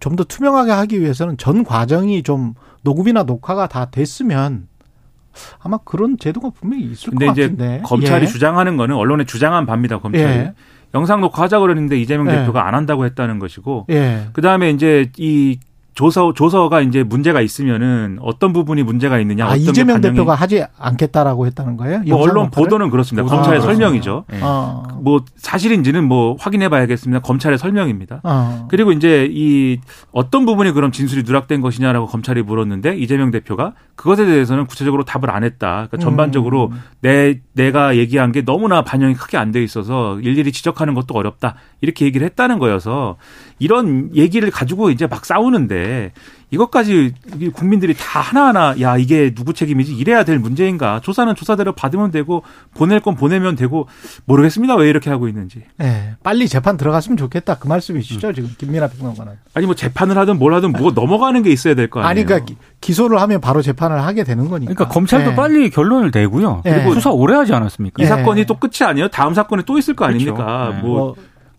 [0.00, 4.68] 좀 더 투명하게 하기 위해서는 전 과정이 좀 녹음이나 녹화가 다 됐으면
[5.60, 7.76] 아마 그런 제도가 분명히 있을 것 같은데.
[7.76, 8.26] 이제 검찰이 예.
[8.26, 9.98] 주장하는 거는 언론에 주장한 바입니다.
[9.98, 10.24] 검찰이.
[10.24, 10.54] 예.
[10.94, 12.36] 영상 녹화하자 그러는데 이재명 예.
[12.36, 14.28] 대표가 안 한다고 했다는 것이고 예.
[14.32, 15.58] 그다음에 이제 이
[15.94, 19.46] 조서 조서가 이제 문제가 있으면은 어떤 부분이 문제가 있느냐.
[19.48, 22.00] 아, 이재명 대표가 하지 않겠다라고 했다는 거예요?
[22.06, 23.26] 뭐 언론 보도는 그렇습니다.
[23.26, 24.24] 아, 검찰의 설명이죠.
[24.28, 24.40] 네.
[24.42, 24.82] 아.
[25.00, 27.20] 뭐 사실인지는 뭐 확인해봐야겠습니다.
[27.20, 28.20] 검찰의 설명입니다.
[28.24, 28.66] 아.
[28.68, 29.78] 그리고 이제 이
[30.12, 35.44] 어떤 부분이 그럼 진술이 누락된 것이냐라고 검찰이 물었는데 이재명 대표가 그것에 대해서는 구체적으로 답을 안
[35.44, 35.86] 했다.
[35.88, 36.82] 그러니까 전반적으로 음.
[37.00, 41.54] 내 내가 얘기한 게 너무나 반영이 크게 안 돼 있어서 일일이 지적하는 것도 어렵다.
[41.80, 43.16] 이렇게 얘기를 했다는 거여서
[43.58, 46.12] 이런 얘기를 가지고 이제 막 싸우는데
[46.50, 47.14] 이것까지
[47.52, 52.42] 국민들이 다 하나하나 야 이게 누구 책임이지 이래야 될 문제인가 조사는 조사대로 받으면 되고
[52.74, 53.88] 보낼 건 보내면 되고
[54.26, 55.62] 모르겠습니다 왜 이렇게 하고 있는지.
[55.78, 58.34] 네, 빨리 재판 들어갔으면 좋겠다 그 말씀이시죠 음.
[58.34, 59.32] 지금 김민아 평론가는.
[59.54, 62.08] 아니 뭐 재판을 하든 뭘 하든 뭐 넘어가는 게 있어야 될 거 아니에요.
[62.10, 64.72] 아니 그러니까 기소를 하면 바로 재판을 하게 되는 거니까.
[64.74, 65.36] 그러니까 검찰도 네.
[65.36, 66.60] 빨리 결론을 내고요.
[66.62, 66.94] 그리고 네.
[66.94, 68.02] 수사 오래 하지 않았습니까?
[68.02, 69.08] 이 사건이 또 끝이 아니에요.
[69.08, 70.14] 다음 사건에 또 있을 거 그렇죠.
[70.30, 70.70] 아닙니까?
[70.74, 70.82] 네.
[70.82, 71.14] 뭐, 뭐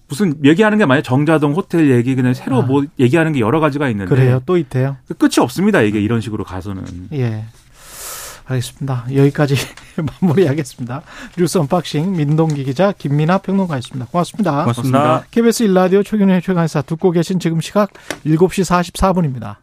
[0.08, 2.62] 무슨 얘기하는 게 만약 정자동 호텔 얘기 그냥 새로 아.
[2.66, 4.14] 뭐 얘기하는 게 여러 가지가 있는데.
[4.14, 4.42] 그래요?
[4.46, 4.98] 또 있대요?
[5.08, 6.84] 그 끝이 없습니다 이게 이런 식으로 가서는.
[7.14, 7.46] 예.
[8.48, 9.06] 알겠습니다.
[9.14, 9.56] 여기까지
[10.22, 11.02] 마무리하겠습니다.
[11.38, 14.06] 뉴스 언박싱 민동기 기자 김민아 평론가였습니다.
[14.12, 14.52] 고맙습니다.
[14.62, 15.24] 고맙습니다.
[15.32, 17.92] KBS 일라디오 최경영의 최강시사 듣고 계신 지금 시각
[18.26, 19.56] 7시 44분입니다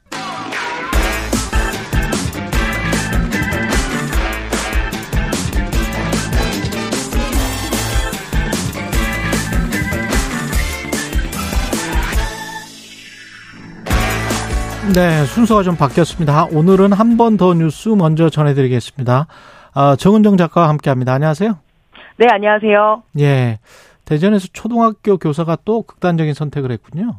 [14.94, 16.46] 네, 순서가 좀 바뀌었습니다.
[16.52, 19.26] 오늘은 한 번 더 뉴스 먼저 전해드리겠습니다.
[19.74, 21.14] 아, 정은정 작가와 함께합니다.
[21.14, 21.58] 안녕하세요.
[22.18, 23.02] 네, 안녕하세요.
[23.20, 23.58] 예,
[24.04, 27.16] 대전에서 초등학교 교사가 또 극단적인 선택을 했군요.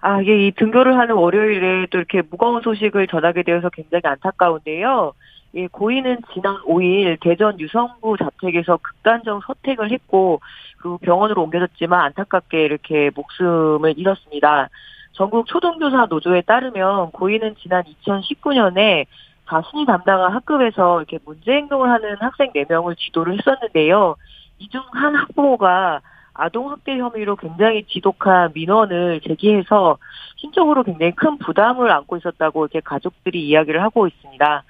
[0.00, 5.12] 아, 이게 이 등교를 하는 월요일에 또 이렇게 무거운 소식을 전하게 되어서 굉장히 안타까운데요.
[5.54, 10.40] 이 고인은 지난 5일 대전 유성구 자택에서 극단적 선택을 했고
[10.78, 14.68] 그 병원으로 옮겨졌지만 안타깝게 이렇게 목숨을 잃었습니다.
[15.14, 19.06] 전국 초등교사 노조에 따르면 고인은 지난 2019년에
[19.48, 24.16] 자신이 담당한 학급에서 이렇게 문제 행동을 하는 학생 4명을 지도를 했었는데요.
[24.58, 26.00] 이 중 한 학부모가
[26.34, 29.98] 아동학대 혐의로 굉장히 지독한 민원을 제기해서
[30.36, 34.64] 심적으로 굉장히 큰 부담을 안고 있었다고 이렇게 가족들이 이야기를 하고 있습니다.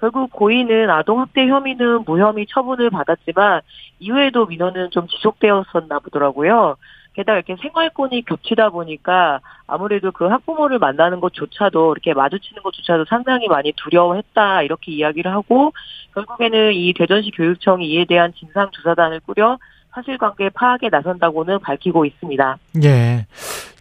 [0.00, 3.60] 결국 고인은 아동학대 혐의는 무혐의 처분을 받았지만
[4.00, 6.76] 이후에도 민원은 좀 지속되었었나 보더라고요.
[7.14, 13.72] 게다가 이렇게 생활권이 겹치다 보니까 아무래도 그 학부모를 만나는 것조차도 이렇게 마주치는 것조차도 상당히 많이
[13.76, 15.72] 두려워했다 이렇게 이야기를 하고
[16.14, 19.58] 결국에는 이 대전시 교육청이 이에 대한 진상 조사단을 꾸려
[19.94, 22.58] 사실관계 파악에 나선다고는 밝히고 있습니다.
[22.84, 23.26] 예.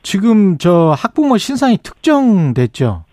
[0.03, 3.05] 지금 저 학부모 신상이 특정됐죠?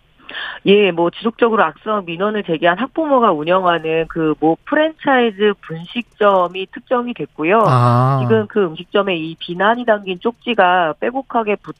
[0.66, 7.62] 예, 뭐 지속적으로 악성 민원을 제기한 학부모가 운영하는 그 뭐 프랜차이즈 분식점이 특정이 됐고요.
[7.66, 8.18] 아.
[8.22, 11.74] 지금 그 음식점에 이 비난이 담긴 쪽지가 빼곡하게 붙,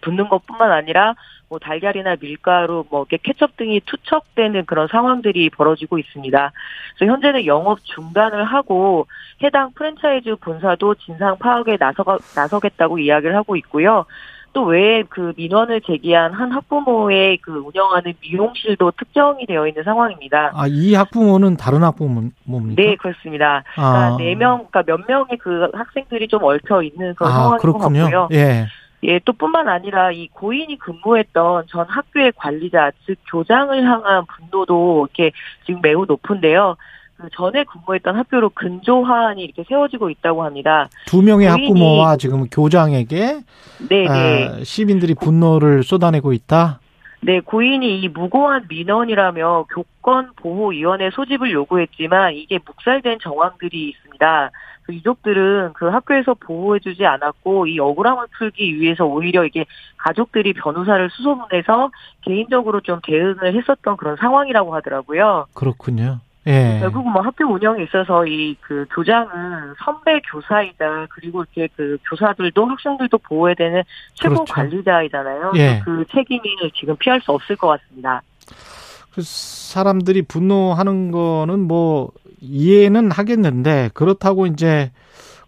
[0.00, 1.14] 붙는 것뿐만 아니라
[1.48, 6.52] 뭐 달걀이나 밀가루, 뭐 이렇게 케첩 등이 투척되는 그런 상황들이 벌어지고 있습니다.
[6.96, 9.06] 그래서 현재는 영업 중단을 하고
[9.44, 14.06] 해당 프랜차이즈 본사도 진상 파악에 나서 나서겠다고 이야기를 하고 있고요.
[14.56, 20.52] 또 외에 그 민원을 제기한 한 학부모의 그 운영하는 미용실도 특정이 되어 있는 상황입니다.
[20.54, 22.74] 아, 이 학부모는 다른 학부모입니까?
[22.74, 23.64] 네, 그렇습니다.
[23.74, 24.16] 그러니까 아.
[24.16, 28.04] 네 명, 그러니까 몇 명의 그 학생들이 좀 얽혀 있는 그런 아, 상황인 그렇군요.
[28.04, 28.28] 것 같고요.
[28.32, 28.66] 예.
[29.02, 35.32] 예, 또 뿐만 아니라 이 고인이 근무했던 전 학교의 관리자, 즉 교장을 향한 분노도 이렇게
[35.66, 36.76] 지금 매우 높은데요.
[37.16, 40.88] 그 전에 근무했던 학교로 근조화안이 이렇게 세워지고 있다고 합니다.
[41.06, 43.40] 두 명의 학부모와 지금 교장에게
[43.88, 44.08] 네, 네.
[44.08, 46.80] 아, 시민들이 분노를 쏟아내고 있다.
[47.22, 54.50] 네, 고인이 이 무고한 민원이라며 교권 보호 위원회 소집을 요구했지만 이게 묵살된 정황들이 있습니다.
[54.82, 59.64] 그 유족들은 그 학교에서 보호해주지 않았고 이 억울함을 풀기 위해서 오히려 이게
[59.96, 61.90] 가족들이 변호사를 수소문해서
[62.22, 65.46] 개인적으로 좀 대응을 했었던 그런 상황이라고 하더라고요.
[65.54, 66.20] 그렇군요.
[66.46, 66.78] 예.
[66.80, 73.18] 결국 뭐 학교 운영에 있어서 이 그 교장은 선배 교사이자 그리고 이렇게 그 교사들도 학생들도
[73.18, 73.82] 보호해야 되는
[74.14, 74.54] 최고 그렇죠.
[74.54, 75.52] 관리자이잖아요.
[75.56, 75.82] 예.
[75.84, 78.22] 그 책임을 지금 피할 수 없을 것 같습니다.
[79.14, 84.90] 그 사람들이 분노하는 거는 뭐 이해는 하겠는데 그렇다고 이제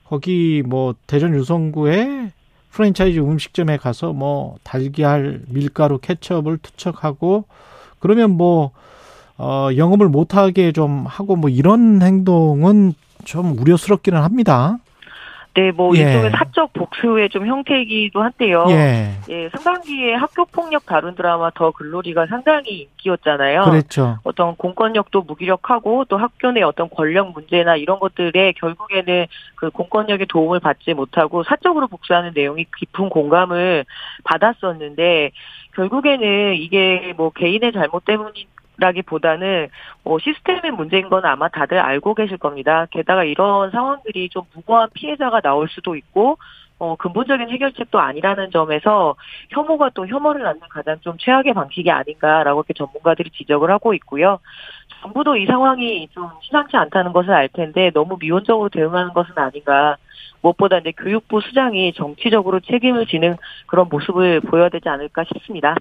[0.05, 2.33] 거기 뭐 대전 유성구에
[2.71, 7.45] 프랜차이즈 음식점에 가서 뭐 달걀, 밀가루, 케첩을 투척하고
[7.99, 8.71] 그러면 뭐
[9.39, 14.79] 어, 영업을 못하게 좀 하고 뭐 이런 행동은 좀 우려스럽기는 합니다.
[15.55, 16.03] 네, 뭐 예.
[16.03, 18.67] 일종의 사적 복수의 좀 형태이기도 한데요.
[18.69, 19.11] 예.
[19.29, 23.63] 예, 상반기에 학교 폭력 다룬 드라마 더 글로리가 상당히 인기였잖아요.
[23.65, 24.19] 그렇죠.
[24.23, 30.61] 어떤 공권력도 무기력하고 또 학교 내 어떤 권력 문제나 이런 것들에 결국에는 그 공권력의 도움을
[30.61, 33.85] 받지 못하고 사적으로 복수하는 내용이 깊은 공감을
[34.23, 35.33] 받았었는데
[35.75, 38.47] 결국에는 이게 뭐 개인의 잘못 때문인
[38.79, 39.69] 라기보다는
[40.05, 42.87] 뭐 시스템의 문제인 건 아마 다들 알고 계실 겁니다.
[42.91, 46.39] 게다가 이런 상황들이 좀 무고한 피해자가 나올 수도 있고
[46.81, 49.17] 어, 근본적인 해결책도 아니라는 점에서
[49.51, 54.39] 혐오가 또 혐오를 낳는 가장 좀 최악의 방식이 아닌가라고 이렇게 전문가들이 지적을 하고 있고요.
[55.03, 59.97] 정부도 이 상황이 좀 심상치 않다는 것을 알 텐데 너무 미온적으로 대응하는 것은 아닌가.
[60.41, 63.37] 무엇보다 이제 교육부 수장이 정치적으로 책임을 지는
[63.67, 65.75] 그런 모습을 보여야 되지 않을까 싶습니다.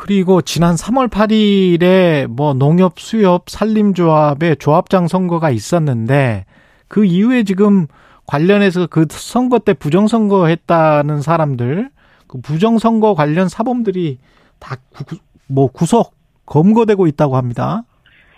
[0.00, 6.46] 그리고 지난 3월 8일에 뭐 농협, 수협, 산림조합의 조합장 선거가 있었는데
[6.88, 7.86] 그 이후에 지금
[8.26, 11.90] 관련해서 그 선거 때 부정선거 했다는 사람들,
[12.28, 14.16] 그 부정선거 관련 사범들이
[14.58, 16.14] 다뭐 구속,
[16.46, 17.82] 검거되고 있다고 합니다.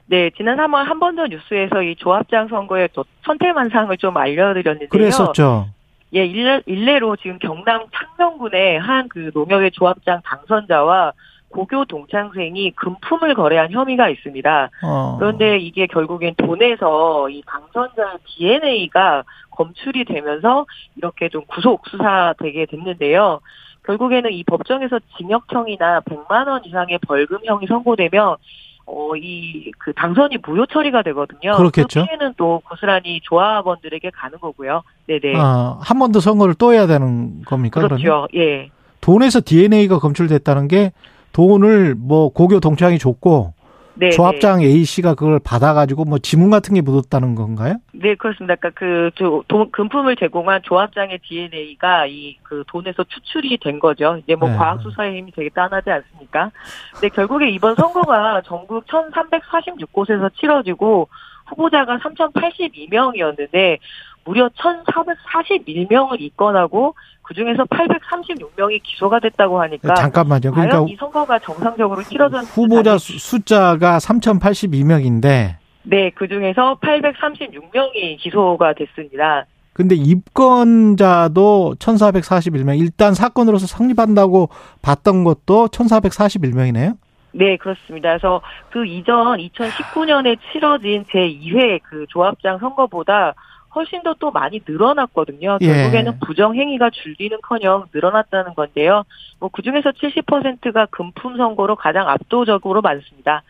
[0.07, 2.89] 네, 지난 3월 한 번 더 뉴스에서 이 조합장 선거의
[3.25, 4.89] 선택만 상을 좀 알려드렸는데요.
[4.89, 5.69] 그랬었죠.
[6.15, 11.13] 예, 일례, 일례로 지금 경남 창녕군의 한 그 농협의 조합장 당선자와
[11.53, 14.71] 고교 동창생이 금품을 거래한 혐의가 있습니다.
[14.85, 15.17] 어.
[15.21, 23.41] 그런데 이게 결국엔 돈에서 이 당선자 DNA가 검출이 되면서 이렇게 좀 구속 수사되게 됐는데요.
[23.85, 28.37] 결국에는 이 법정에서 징역형이나 100만 원 이상의 벌금형이 선고되면
[28.85, 31.57] 어, 이, 그, 당선이 무효 처리가 되거든요.
[31.57, 32.01] 그렇겠죠.
[32.01, 34.83] 그 피해는 또 고스란히 조합원들에게 가는 거고요.
[35.07, 35.35] 네네.
[35.37, 37.81] 아, 한 번 더 선거를 또 해야 되는 겁니까?
[37.81, 38.03] 그렇죠.
[38.03, 38.29] 그러면?
[38.35, 38.71] 예.
[39.01, 40.93] 돈에서 DNA가 검출됐다는 게
[41.33, 43.55] 돈을 뭐 고교 동창이 줬고
[43.95, 44.67] 네, 조합장 네.
[44.67, 47.77] A 씨가 그걸 받아가지고 뭐 지문 같은 게 묻었다는 건가요?
[47.93, 48.55] 네 그렇습니다.
[48.57, 49.11] 그러니까 그
[49.49, 54.19] 돈, 금품을 제공한 조합장의 DNA가 이 그 돈에서 추출이 된 거죠.
[54.23, 54.57] 이제 뭐 네.
[54.57, 56.51] 과학 수사의 힘이 되게 딴하지 않습니까?
[56.93, 61.09] 근데 결국에 이번 선거가 전국 1,346곳에서 치러지고
[61.47, 63.79] 후보자가 3,082명이었는데
[64.25, 70.53] 무려 1,441명을 입건하고 그중에서 836명이 기소가 됐다고 하니까 잠깐만요.
[70.53, 79.47] 그러니까 이 선거가 정상적으로 치러졌는 후보자 숫자가 3,082명인데 네, 그중에서 836명이 기소가 됐습니다.
[79.73, 82.79] 근데 입건자도 1,441명.
[82.79, 84.51] 일단 사건으로서 성립한다고
[84.83, 86.97] 봤던 것도 1,441명이네요.
[87.35, 88.11] 네, 그렇습니다.
[88.11, 93.35] 그래서 그 이전 2019년에 치러진 제2회 그 조합장 선거보다
[93.75, 95.59] 훨씬 더 또 많이 늘어났거든요.
[95.63, 95.67] 예.
[95.67, 99.05] 결국에는 부정 행위가 줄기는커녕 늘어났다는 건데요.
[99.41, 103.43] 뭐 그중에서 70%가 금품 선거로 가장 압도적으로 많습니다.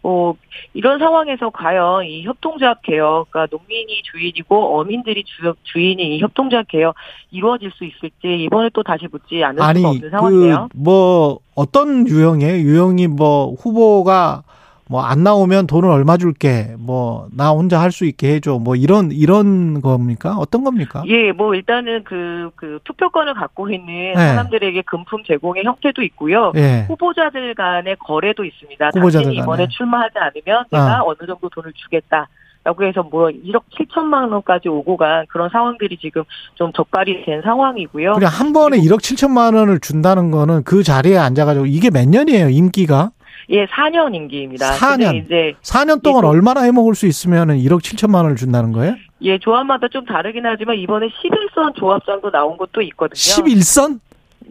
[0.00, 0.36] 뭐
[0.74, 6.94] 이런 상황에서 과연 이 협동조합 개혁, 그러니까 농민이 주인이고 어민들이 주, 주인인 이 협동조합 개혁
[7.30, 10.68] 이루어질 수 있을지 이번에 또 다시 묻지 않을 아니, 수가 없는 상황이에요.
[10.72, 12.56] 그 뭐 어떤 유형이에요?
[12.58, 14.42] 유형이 뭐 후보가
[14.88, 16.74] 뭐 안 나오면 돈을 얼마 줄게.
[16.78, 18.58] 뭐 나 혼자 할 수 있게 해줘.
[18.58, 20.36] 뭐 이런 이런 겁니까?
[20.38, 21.02] 어떤 겁니까?
[21.06, 24.14] 예, 뭐 일단은 그, 그 투표권을 갖고 있는 네.
[24.14, 26.52] 사람들에게 금품 제공의 형태도 있고요.
[26.56, 26.84] 예.
[26.88, 28.90] 후보자들 간의 거래도 있습니다.
[28.94, 29.68] 후보자들 당신이 이번에 간에.
[29.68, 31.14] 출마하지 않으면 내가 어.
[31.14, 32.28] 느 정도 돈을 주겠다.
[32.64, 36.24] 라고 해서 뭐 1억 7천만 원까지 오고 간 그런 상황들이 지금
[36.56, 38.14] 좀 적발이 된 상황이고요.
[38.14, 42.48] 그냥 한 번에 1억 7천만 원을 준다는 거는 그 자리에 앉아가지고 이게 몇 년이에요?
[42.50, 43.12] 임기가?
[43.50, 44.72] 예, 4년 임기입니다.
[44.72, 45.12] 4년.
[45.12, 48.94] 근데 이제 4년 동안 예, 그- 얼마나 해먹을 수 있으면 1억 7천만 원을 준다는 거예요?
[49.22, 53.14] 예, 조합마다 좀 다르긴 하지만 이번에 11선 조합장도 나온 것도 있거든요.
[53.14, 54.00] 11선?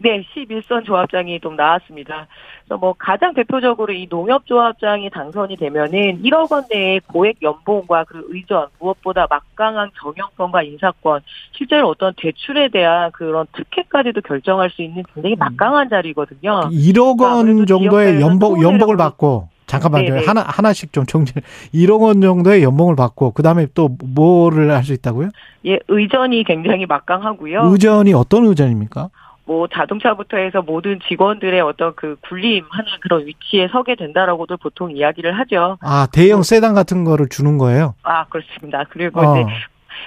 [0.00, 2.26] 네, 11선 조합장이 좀 나왔습니다.
[2.64, 8.26] 그래서 뭐 가장 대표적으로 이 농협 조합장이 당선이 되면은 1억 원 내의 고액 연봉과 그리고
[8.30, 11.20] 의전, 무엇보다 막강한 경영권과 인사권,
[11.52, 16.70] 실제로 어떤 대출에 대한 그런 특혜까지도 결정할 수 있는 굉장히 막강한 자리거든요.
[16.70, 20.14] 1억 원 아무래도 정도의 연봉, 연봉을 받고, 잠깐만요.
[20.14, 20.26] 네네.
[20.26, 21.30] 하나, 하나씩 좀 정리.
[21.74, 25.28] 1억 원 정도의 연봉을 받고, 그 다음에 또 뭐를 할 수 있다고요?
[25.66, 27.70] 예, 의전이 굉장히 막강하고요.
[27.72, 29.10] 의전이 어떤 의전입니까?
[29.48, 35.78] 뭐 자동차부터 해서 모든 직원들의 어떤 그 군림하는 그런 위치에 서게 된다라고도 보통 이야기를 하죠.
[35.80, 37.94] 아, 대형 세단 같은 거를 주는 거예요?
[38.02, 38.84] 아, 그렇습니다.
[38.90, 39.40] 그리고 어.
[39.40, 39.50] 이제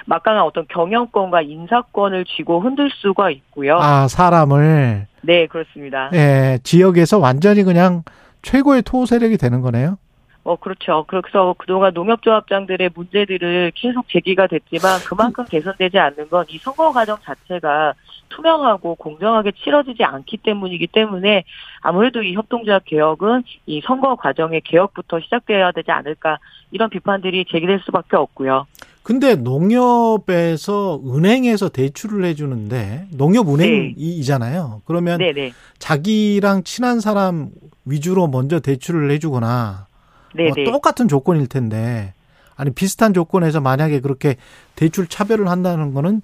[0.06, 3.78] 막강한 어떤 경영권과 인사권을 쥐고 흔들 수가 있고요.
[3.80, 6.08] 아, 사람을, 네, 그렇습니다.
[6.14, 8.04] 예, 지역에서 완전히 그냥
[8.42, 9.98] 최고의 토 세력이 되는 거네요?
[10.44, 11.04] 어, 그렇죠.
[11.08, 17.94] 그래서 그동안 농협조합장들의 문제들을 계속 제기가 됐지만 그만큼 개선되지 않는 건 이 선거 과정 자체가
[18.34, 21.44] 투명하고 공정하게 치러지지 않기 때문이기 때문에
[21.80, 26.38] 아무래도 이 협동조합 개혁은 이 선거 과정의 개혁부터 시작돼야 되지 않을까
[26.70, 28.66] 이런 비판들이 제기될 수밖에 없고요.
[29.02, 34.82] 근데 농협에서 은행에서 대출을 해주는데, 농협은행이잖아요.
[34.84, 35.52] 그러면 네네.
[35.80, 37.50] 자기랑 친한 사람
[37.84, 39.86] 위주로 먼저 대출을 해주거나.
[40.34, 42.14] 뭐 똑같은 조건일 텐데
[42.56, 44.36] 아니 비슷한 조건에서 만약에 그렇게
[44.76, 46.22] 대출 차별을 한다는 거는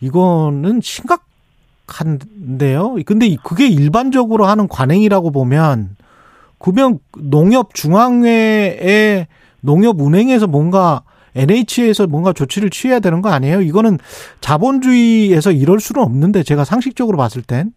[0.00, 1.27] 이거는 심각
[1.88, 2.96] 한데요.
[3.06, 5.96] 근데 이- 그게 일반적으로 하는 관행이라고 보면
[6.58, 9.26] 그러면 농협 중앙회의
[9.60, 11.02] 농협 은행에서 뭔가
[11.34, 13.60] NH에서 뭔가 조치를 취해야 되는 거 아니에요?
[13.60, 13.98] 이거는
[14.40, 17.72] 자본주의에서 이럴 수는 없는데 제가 상식적으로 봤을 땐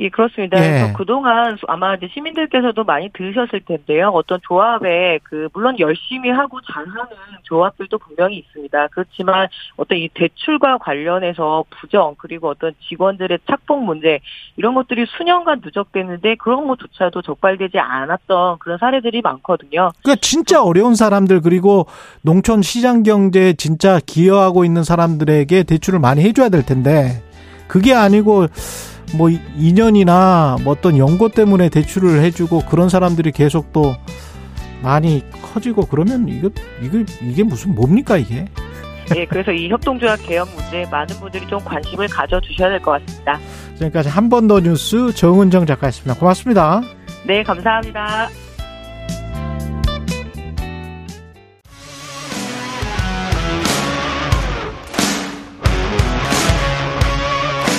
[0.00, 0.56] 예, 그렇습니다.
[0.56, 0.70] 예.
[0.70, 4.08] 그래서 그동안 아마 이제 시민들께서도 많이 들으셨을 텐데요.
[4.08, 7.06] 어떤 조합에 그 물론 열심히 하고 잘하는
[7.42, 8.88] 조합들도 분명히 있습니다.
[8.88, 14.20] 그렇지만 어떤 이 대출과 관련해서 부정 그리고 어떤 직원들의 착복 문제
[14.56, 19.90] 이런 것들이 수년간 누적됐는데 그런 것조차도 적발되지 않았던 그런 사례들이 많거든요.
[20.02, 21.86] 그러니까 진짜 어려운 사람들 그리고
[22.22, 27.22] 농촌 시장 경제에 진짜 기여하고 있는 사람들에게 대출을 많이 해줘야 될 텐데
[27.68, 28.46] 그게 아니고
[29.16, 33.94] 뭐 2년이나 뭐 어떤 연고 때문에 대출을 해주고 그런 사람들이 계속 또
[34.82, 36.48] 많이 커지고 그러면 이거
[36.82, 38.46] 이거 이게 무슨 뭡니까 이게?
[39.16, 43.38] 예, 그래서 이 협동조합 개혁 문제에 많은 분들이 좀 관심을 가져주셔야 될 것 같습니다.
[43.74, 46.14] 지금까지 한 번 더 뉴스 정은정 작가였습니다.
[46.18, 46.80] 고맙습니다.
[47.26, 48.28] 네, 감사합니다.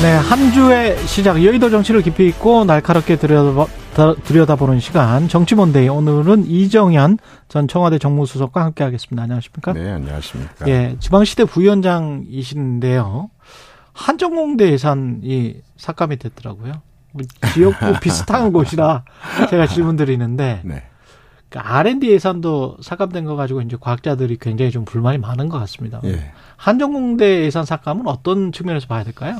[0.00, 3.66] 네, 한 주의 시작 여의도 정치를 깊이 있고 날카롭게 들여다,
[4.22, 7.18] 들여다보는 시간 정치몬데이 오늘은 이정현
[7.48, 9.24] 전 청와대 정무수석과 함께하겠습니다.
[9.24, 9.72] 안녕하십니까?
[9.72, 10.68] 네, 안녕하십니까.
[10.68, 13.28] 예, 지방시대 부위원장이신데요.
[13.92, 16.74] 한정공대 예산이 삭감이 됐더라고요.
[17.12, 17.22] 뭐
[17.52, 19.02] 지역구 비슷한 곳이라
[19.50, 20.84] 제가 질문 드리는데 네.
[21.48, 26.00] 그러니까 R&D 예산도 삭감된 거 가지고 이제 과학자들이 굉장히 좀 불만이 많은 것 같습니다.
[26.04, 26.30] 예.
[26.56, 29.38] 한전공대 예산 삭감은 어떤 측면에서 봐야 될까요?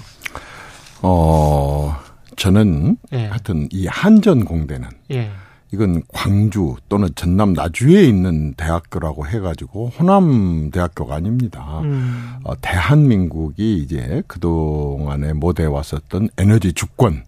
[1.03, 1.97] 어,
[2.37, 3.27] 저는 예.
[3.27, 5.31] 하여튼 이 한전공대는 예.
[5.73, 11.81] 이건 광주 또는 전남 나주에 있는 대학교라고 해가지고 호남 대학교가 아닙니다.
[11.85, 12.37] 음.
[12.45, 17.25] 어, 대한민국이 이제 그동안에 모대에 왔었던 에너지 주권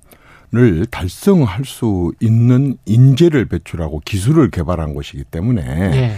[0.53, 6.17] 을 달성할 수 있는 인재를 배출하고 기술을 개발한 것이기 때문에 예.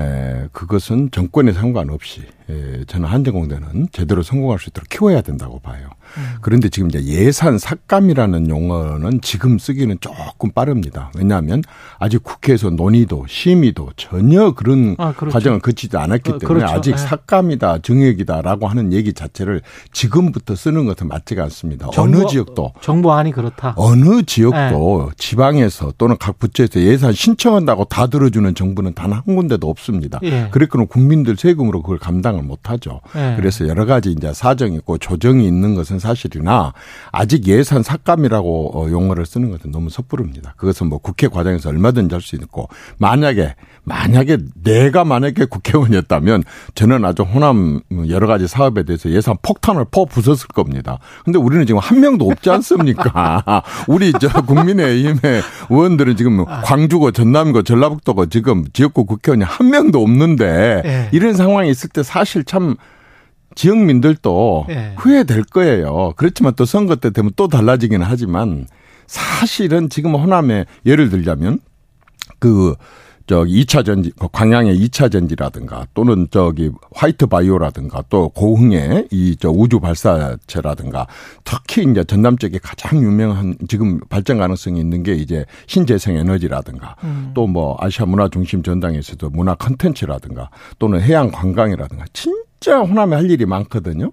[0.00, 2.22] 에, 그것은 정권에 상관없이
[2.52, 5.88] 에, 저는 한전공대는 제대로 성공할 수 있도록 키워야 된다고 봐요.
[6.18, 6.22] 음.
[6.42, 11.10] 그런데 지금 이제 예산 삭감이라는 용어는 지금 쓰기는 조금 빠릅니다.
[11.16, 11.62] 왜냐하면
[11.98, 15.32] 아직 국회에서 논의도 심의도 전혀 그런 아, 그렇죠.
[15.32, 16.74] 과정을 거치지 않았기 어, 때문에 그렇죠.
[16.76, 16.96] 아직 네.
[16.98, 21.88] 삭감이다 정액이다라고 하는 얘기 자체를 지금부터 쓰는 것은 맞지가 않습니다.
[21.92, 23.74] 정부, 어느 지역도 정부안이 그렇다.
[23.76, 25.14] 어느 지역도 네.
[25.16, 30.18] 지방에서 또는 각 부처에서 예산 신청한다고 다 들어주는 정부는 단 한 군데도 없습니다.
[30.22, 30.48] 예.
[30.50, 33.00] 그랬거는 국민들 세금으로 그걸 감당을 못 하죠.
[33.16, 33.34] 예.
[33.36, 36.72] 그래서 여러 가지 이제 사정이 있고 조정이 있는 것은 사실이나
[37.10, 40.54] 아직 예산 삭감이라고 어, 용어를 쓰는 것은 너무 섣부릅니다.
[40.56, 42.68] 그것은 뭐 국회 과정에서 얼마든지 할 수 있고
[42.98, 46.44] 만약에 만약에 내가 만약에 국회의원이었다면
[46.76, 50.98] 저는 아주 호남 여러 가지 사업에 대해서 예산 폭탄을 퍼 부쉈을 겁니다.
[51.24, 53.42] 근데 우리는 지금 한 명도 없지 않습니까?
[53.88, 61.08] 우리 저 국민의힘의 의원들은 지금 광주고 전남이고 전라북도고 지금 지역구 국회의원이 한 명도 없는데 네.
[61.12, 62.76] 이런 상황이 있을 때 사실 참
[63.54, 64.94] 지역민들도 네.
[64.96, 66.12] 후회될 거예요.
[66.16, 68.66] 그렇지만 또 선거 때 되면 또 달라지기는 하지만
[69.06, 71.58] 사실은 지금 호남에 예를 들자면
[72.38, 72.74] 그
[73.26, 79.50] 저기 2차 전지, 그 광양의 2차 전지라든가 또는 저기 화이트 바이오라든가 또 고흥의 이 저
[79.50, 81.06] 우주 발사체라든가
[81.44, 87.32] 특히 이제 전남 쪽에 가장 유명한 지금 발전 가능성이 있는 게 이제 신재생 에너지라든가 음.
[87.34, 94.12] 또뭐 아시아 문화 중심 전당에서도 문화 컨텐츠라든가 또는 해양 관광이라든가 진짜 호남에 할 일이 많거든요.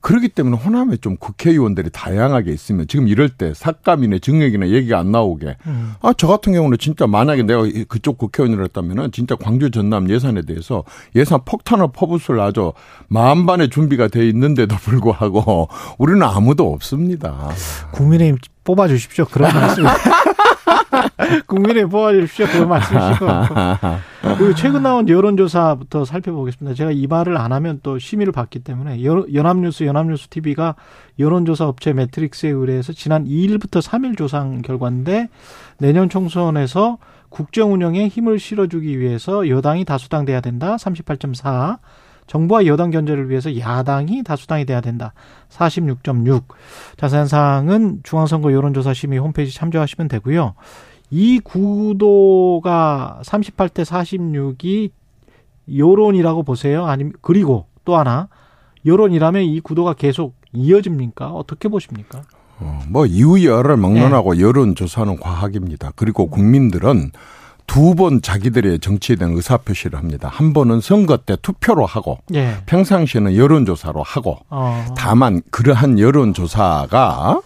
[0.00, 5.56] 그렇기 때문에 호남에 좀 국회의원들이 다양하게 있으면 지금 이럴 때 삭감이나 증액이나 얘기가 안 나오게
[5.66, 5.94] 음.
[6.00, 10.84] 아저 같은 경우는 진짜 만약에 내가 그쪽 국회의원이었다면은 진짜 광주 전남 예산에 대해서
[11.16, 12.72] 예산 폭탄을 퍼붓을 아주
[13.08, 15.68] 만반의 준비가 돼 있는데도 불구하고
[15.98, 17.50] 우리는 아무도 없습니다.
[17.92, 19.24] 국민의힘 뽑아주십시오.
[19.26, 19.84] 그런 말씀.
[21.46, 22.46] 국민의 보아주십시오.
[22.46, 23.26] 그런 말씀이시고.
[24.36, 26.74] 그리고 최근 나온 여론조사부터 살펴보겠습니다.
[26.74, 30.74] 제가 이 말을 안 하면 또 심의를 받기 때문에 연합뉴스, 연합뉴스 TV가
[31.18, 35.28] 여론조사 업체 매트릭스에 의뢰해서 지난 2일부터 3일 조사한 결과인데
[35.78, 36.98] 내년 총선에서
[37.28, 40.76] 국정 운영에 힘을 실어주기 위해서 여당이 다수당 돼야 된다.
[40.76, 41.78] 38.4.
[42.28, 45.12] 정부와 여당 견제를 위해서 야당이 다수당이 돼야 된다.
[45.48, 46.44] 46.6.
[46.96, 50.54] 자세한 사항은 중앙선거 여론조사 심의 홈페이지 참조하시면 되고요.
[51.10, 54.90] 이 구도가 38대 46이
[55.74, 56.86] 여론이라고 보세요?
[56.86, 58.28] 아니면 그리고 또 하나
[58.84, 61.30] 여론이라면 이 구도가 계속 이어집니까?
[61.32, 62.22] 어떻게 보십니까?
[62.60, 64.40] 어, 뭐 이후 열을 막론하고 네.
[64.40, 65.92] 여론 조사는 과학입니다.
[65.96, 67.12] 그리고 국민들은
[67.68, 70.28] 두 번 자기들의 정치에 대한 의사 표시를 합니다.
[70.32, 72.56] 한 번은 선거 때 투표로 하고 네.
[72.66, 74.84] 평상시에는 여론 조사로 하고 어.
[74.96, 77.40] 다만 그러한 여론 조사가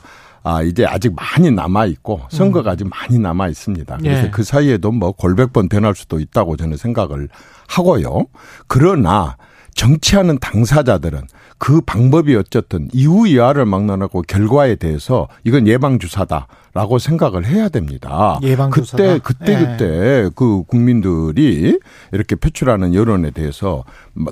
[0.45, 2.73] 아, 이제 아직 많이 남아 있고 선거가 음.
[2.73, 3.99] 아직 많이 남아 있습니다.
[3.99, 4.31] 그래서 예.
[4.31, 7.29] 그 사이에도 뭐 골백 번 변할 수도 있다고 저는 생각을
[7.68, 8.27] 하고요.
[8.66, 9.37] 그러나
[9.75, 11.23] 정치하는 당사자들은
[11.63, 18.41] 그 방법이 어쨌든 이후 이하를 막론하고 결과에 대해서 이건 예방 주사다라고 생각을 해야 됩니다.
[18.43, 19.21] 예방 주사다.
[19.21, 19.59] 그때 그때 예.
[19.59, 21.79] 그때 그 국민들이
[22.11, 23.85] 이렇게 표출하는 여론에 대해서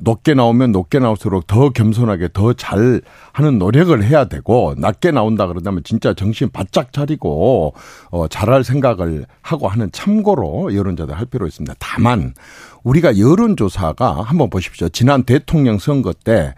[0.02, 3.00] 높게 나오면 높게 나올수록 더 겸손하게 더 잘
[3.30, 7.74] 하는 노력을 해야 되고 낮게 나온다 그러다면 진짜 정신 바짝 차리고
[8.10, 11.76] 어 잘할 생각을 하고 하는 참고로 여론자들 할 필요 있습니다.
[11.78, 12.34] 다만
[12.82, 14.88] 우리가 여론조사가 한번 보십시오.
[14.88, 16.54] 지난 대통령 선거 때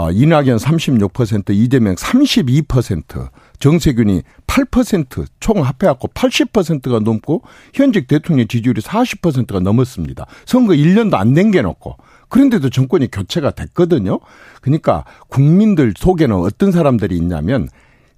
[0.00, 3.28] 어, 이낙연 36%, 이재명 32%,
[3.58, 7.42] 정세균이 8%총 합해갖고 80%가 넘고
[7.74, 10.24] 현직 대통령 지지율이 40%가 넘었습니다.
[10.46, 11.98] 선거 1년도 안된게 놓고.
[12.30, 14.20] 그런데도 정권이 교체가 됐거든요.
[14.62, 17.68] 그러니까 국민들 속에는 어떤 사람들이 있냐면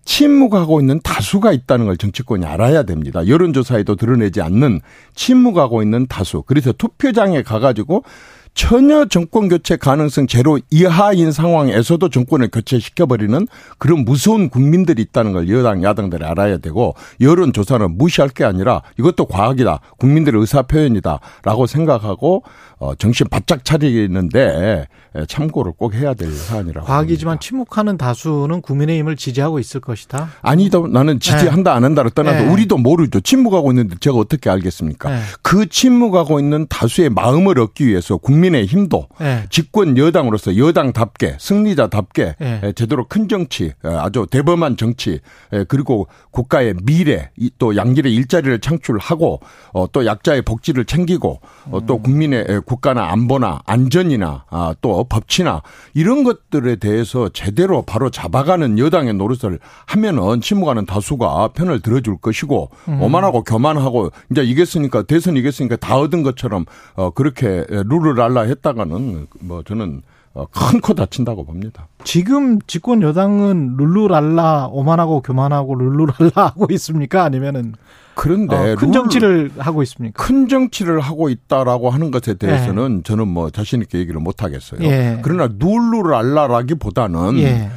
[0.04, 3.26] 침묵하고 있는 다수가 있다는 걸 정치권이 알아야 됩니다.
[3.26, 4.80] 여론조사에도 드러내지 않는
[5.16, 6.42] 침묵하고 있는 다수.
[6.46, 8.04] 그래서 투표장에 가가지고
[8.54, 13.46] 전혀 정권 교체 가능성 제로 이하인 상황에서도 정권을 교체시켜버리는
[13.78, 19.80] 그런 무서운 국민들이 있다는 걸 여당, 야당들이 알아야 되고 여론조사는 무시할 게 아니라 이것도 과학이다.
[19.98, 21.20] 국민들의 의사표현이다.
[21.44, 22.42] 라고 생각하고
[22.82, 24.88] 어, 정신 바짝 차리는데
[25.28, 26.84] 참고를 꼭 해야 될 사안이라고.
[26.84, 30.30] 과학이지만 침묵하는 다수는 국민의힘을 지지하고 있을 것이다.
[30.40, 30.80] 아니다.
[30.90, 31.76] 나는 지지한다 네.
[31.76, 32.48] 안 한다를 떠나서 네.
[32.50, 33.20] 우리도 모르죠.
[33.20, 35.10] 침묵하고 있는데 제가 어떻게 알겠습니까?
[35.10, 35.20] 네.
[35.42, 39.44] 그 침묵하고 있는 다수의 마음을 얻기 위해서 국민의힘도 네.
[39.48, 42.72] 집권 여당으로서 여당답게 승리자답게 네.
[42.74, 45.20] 제대로 큰 정치, 아주 대범한 정치
[45.68, 49.40] 그리고 국가의 미래 또 양질의 일자리를 창출하고
[49.72, 55.60] 어, 또 약자의 복지를 챙기고 어, 또 국민의 국가나 안보나 안전이나 아, 또 법치나
[55.92, 63.02] 이런 것들에 대해서 제대로 바로 잡아가는 여당의 노릇을 하면은 침묵하는 다수가 편을 들어줄 것이고 음.
[63.02, 66.64] 오만하고 교만하고 이제 이겼으니까 대선 이겼으니까 다 얻은 것처럼
[66.94, 70.00] 어, 그렇게 룰을 알라 했다가는 뭐 저는
[70.32, 71.88] 어, 큰코 다친다고 봅니다.
[72.04, 77.22] 지금 집권 여당은 룰루랄라 오만하고 교만하고 룰루랄라 하고 있습니까?
[77.22, 77.74] 아니면은
[78.14, 80.22] 그런데 어, 큰 정치를 하고 있습니까?
[80.22, 83.02] 큰 정치를 하고 있다라고 하는 것에 대해서는 예.
[83.02, 84.80] 저는 뭐 자신 있게 얘기를 못 하겠어요.
[84.82, 85.18] 예.
[85.22, 87.70] 그러나 룰루랄라라기보다는 예.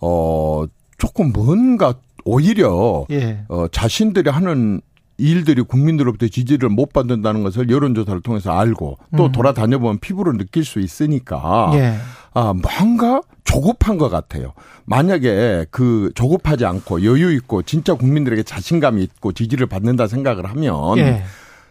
[0.00, 0.64] 어
[0.98, 1.94] 조금 뭔가
[2.24, 3.44] 오히려 예.
[3.48, 4.80] 어 자신들이 하는
[5.18, 9.32] 일들이 국민들로부터 지지를 못 받는다는 것을 여론조사를 통해서 알고 또 음.
[9.32, 11.94] 돌아다녀 보면 피부로 느낄 수 있으니까 예.
[12.34, 14.52] 아 뭔가 조급한 것 같아요.
[14.84, 21.22] 만약에 그 조급하지 않고 여유 있고 진짜 국민들에게 자신감이 있고 지지를 받는다 생각을 하면 예.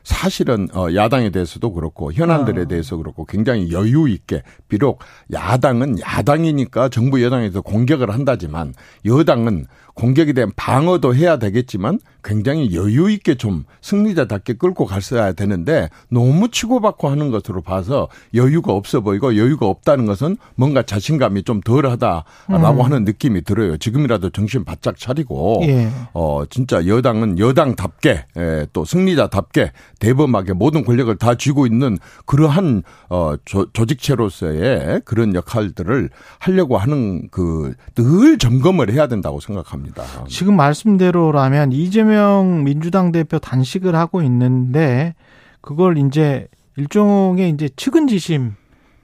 [0.04, 2.66] 사실은 어 야당에 대해서도 그렇고 현안들에 아.
[2.66, 5.00] 대해서 그렇고 굉장히 여유 있게 비록
[5.32, 8.74] 야당은 야당이니까 정부 여당에서 공격을 한다지만
[9.06, 9.68] 여당은
[10.02, 17.08] 공격에 대한 방어도 해야 되겠지만 굉장히 여유 있게 좀 승리자답게 끌고 갔어야 되는데 너무 치고받고
[17.08, 22.82] 하는 것으로 봐서 여유가 없어 보이고 여유가 없다는 것은 뭔가 자신감이 좀 덜하다라고 음.
[22.82, 23.78] 하는 느낌이 들어요.
[23.78, 25.90] 지금이라도 정신 바짝 차리고 예.
[26.14, 33.36] 어 진짜 여당은 여당답게 예, 또 승리자답게 대범하게 모든 권력을 다 쥐고 있는 그러한 어
[33.46, 39.91] 조, 조직체로서의 그런 역할들을 하려고 하는 그 늘 점검을 해야 된다고 생각합니다.
[40.28, 45.16] 지금 말씀대로라면 이재명 민주당 대표 단식을 하고 있는데
[45.62, 48.54] 그걸 이제 일종의 이제 측은지심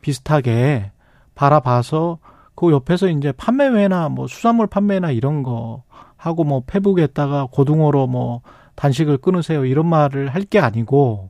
[0.01, 0.91] 비슷하게
[1.35, 2.19] 바라봐서
[2.55, 5.83] 그 옆에서 이제 판매회나 뭐 수산물 판매나 이런 거
[6.15, 8.41] 하고 뭐 페북에다가 고등어로 뭐
[8.75, 11.29] 단식을 끊으세요 이런 말을 할 게 아니고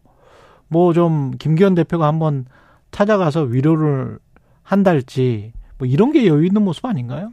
[0.69, 2.45] 뭐 좀 김기현 대표가 한번
[2.91, 4.19] 찾아가서 위로를
[4.63, 7.31] 한달지 뭐 이런 게 여유 있는 모습 아닌가요?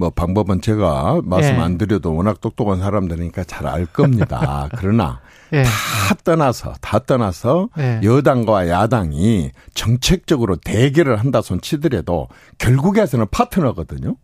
[0.00, 1.58] 뭐 방법은 제가 말씀 예.
[1.58, 4.68] 안 드려도 워낙 똑똑한 사람들이니까 잘 알 겁니다.
[4.78, 5.20] 그러나
[5.52, 5.62] 예.
[5.62, 8.00] 다 떠나서 다 떠나서 예.
[8.02, 14.16] 여당과 야당이 정책적으로 대결을 한다 손 치더라도 결국에서는 파트너거든요.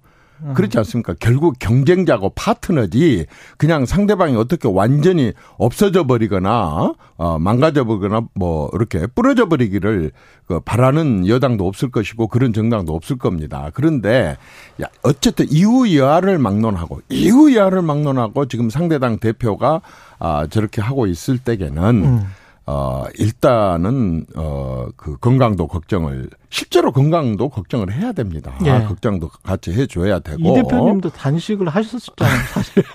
[0.54, 1.14] 그렇지 않습니까?
[1.18, 3.26] 결국 경쟁자고 파트너지
[3.56, 10.12] 그냥 상대방이 어떻게 완전히 없어져 버리거나 어, 망가져 버리거나 뭐 이렇게 부러져 버리기를
[10.46, 13.70] 그 바라는 여당도 없을 것이고 그런 정당도 없을 겁니다.
[13.74, 14.36] 그런데
[14.82, 19.80] 야, 어쨌든 이후 여하를 막론하고 이후 여하를 막론하고 지금 상대당 대표가
[20.18, 22.26] 아 저렇게 하고 있을 때에는 음.
[22.66, 28.54] 어, 일단은, 어, 그 건강도 걱정을, 실제로 건강도 걱정을 해야 됩니다.
[28.64, 28.70] 예.
[28.70, 30.40] 아, 걱정도 같이 해줘야 되고.
[30.40, 32.82] 이 대표님도 단식을 하셨었잖아요, 사실.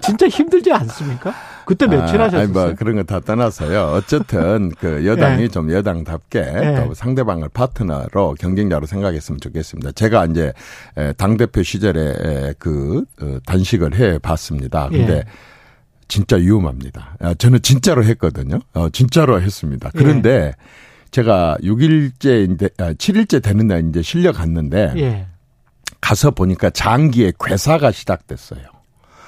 [0.00, 1.32] 진짜 힘들지 않습니까?
[1.66, 2.48] 그때 며칠 아, 하셨어요?
[2.48, 3.92] 뭐 그런 거 다 떠나서요.
[3.96, 5.48] 어쨌든 그 여당이 예.
[5.48, 6.84] 좀 여당답게 예.
[6.86, 9.92] 또 상대방을 파트너로 경쟁자로 생각했으면 좋겠습니다.
[9.92, 10.52] 제가 이제
[11.16, 14.88] 당 대표 시절에 그 어, 단식을 해 봤습니다.
[14.90, 15.24] 근데 예.
[16.08, 17.16] 진짜 위험합니다.
[17.20, 18.60] 아, 저는 진짜로 했거든요.
[18.74, 19.90] 어, 진짜로 했습니다.
[19.94, 20.52] 그런데 예.
[21.10, 25.26] 제가 6일째, 아, 7일째 되는 날 이제 실려 갔는데 예.
[26.00, 28.60] 가서 보니까 장기에 괴사가 시작됐어요.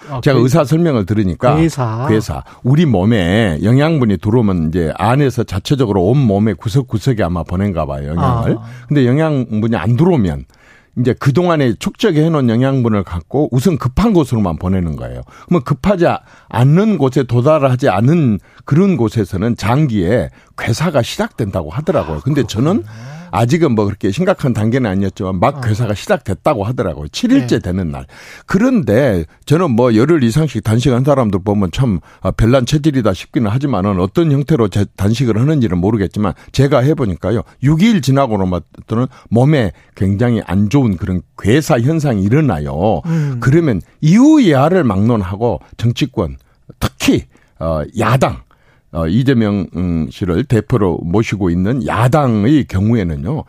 [0.08, 2.06] 아, 제가 그, 의사 설명을 들으니까 괴사.
[2.08, 2.42] 괴사.
[2.62, 8.56] 우리 몸에 영양분이 들어오면 이제 안에서 자체적으로 온 몸의 구석구석에 아마 보낸가 봐요, 영양을.
[8.58, 8.64] 아.
[8.88, 10.44] 근데 영양분이 안 들어오면
[10.98, 15.22] 이제 그동안에 축적해 놓은 영양분을 갖고 우선 급한 곳으로만 보내는 거예요.
[15.46, 16.06] 그러면 급하지
[16.48, 22.20] 않는 곳에 도달하지 않은 그런 곳에서는 장기에 괴사가 시작된다고 하더라고요.
[22.20, 22.84] 근데 저는
[23.36, 25.60] 아직은 뭐 그렇게 심각한 단계는 아니었지만 막 어.
[25.60, 27.08] 괴사가 시작됐다고 하더라고요.
[27.08, 27.58] 7일째 네.
[27.58, 28.06] 되는 날.
[28.46, 34.32] 그런데 저는 뭐 열흘 이상씩 단식한 사람들 보면 참 아, 별난 체질이다 싶기는 하지만은 어떤
[34.32, 37.42] 형태로 단식을 하는지는 모르겠지만 제가 해보니까요.
[37.62, 43.02] 6일 지나고는 또는 몸에 굉장히 안 좋은 그런 괴사 현상이 일어나요.
[43.04, 43.36] 음.
[43.40, 46.38] 그러면 이후 예하를 막론하고 정치권
[46.80, 47.24] 특히
[47.58, 48.45] 어 야당
[48.96, 53.44] 어, 이재명 음, 씨를 대표로 모시고 있는 야당의 경우에는요.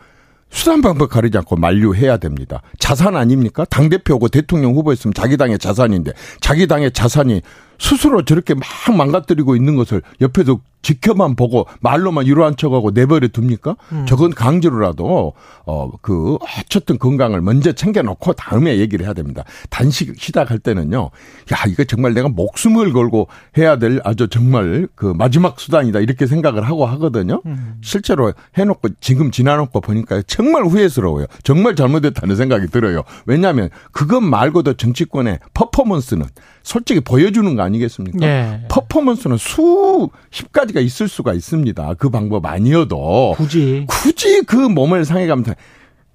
[0.50, 2.60] 수단 방법 가리지 않고 만류해야 됩니다.
[2.78, 3.64] 자산 아닙니까?
[3.64, 7.40] 당대표고 대통령 후보였으면 자기 당의 자산인데 자기 당의 자산이
[7.78, 8.64] 스스로 저렇게 막
[8.96, 13.76] 망가뜨리고 있는 것을 옆에서 지켜만 보고 말로만 위로한 척하고 내버려 둡니까?
[13.92, 14.06] 음.
[14.06, 15.32] 저건 강제로라도
[15.64, 19.44] 어그 어쨌든 건강을 먼저 챙겨놓고 다음에 얘기를 해야 됩니다.
[19.70, 21.10] 단식 시작할 때는요.
[21.52, 26.62] 야 이거 정말 내가 목숨을 걸고 해야 될 아주 정말 그 마지막 수단이다 이렇게 생각을
[26.62, 27.42] 하고 하거든요.
[27.46, 27.78] 음.
[27.82, 31.26] 실제로 해놓고 지금 지나놓고 보니까 정말 후회스러워요.
[31.42, 33.02] 정말 잘못했다는 생각이 들어요.
[33.26, 36.26] 왜냐하면 그것 말고도 정치권의 퍼포먼스는
[36.68, 38.18] 솔직히 보여주는 거 아니겠습니까?
[38.18, 38.60] 네.
[38.68, 41.94] 퍼포먼스는 수십 가지가 있을 수가 있습니다.
[41.94, 45.54] 그 방법 아니어도 굳이 굳이 그 몸을 상해가면서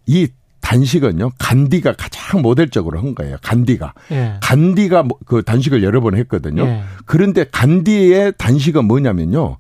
[0.06, 0.28] 이
[0.62, 3.38] 단식은요 간디가 가장 모델적으로 한 거예요.
[3.42, 4.36] 간디가 예.
[4.44, 6.68] 간디가 뭐그 단식을 여러 번 했거든요.
[6.68, 6.84] 예.
[7.06, 9.58] 그런데 간디의 단식은 뭐냐면요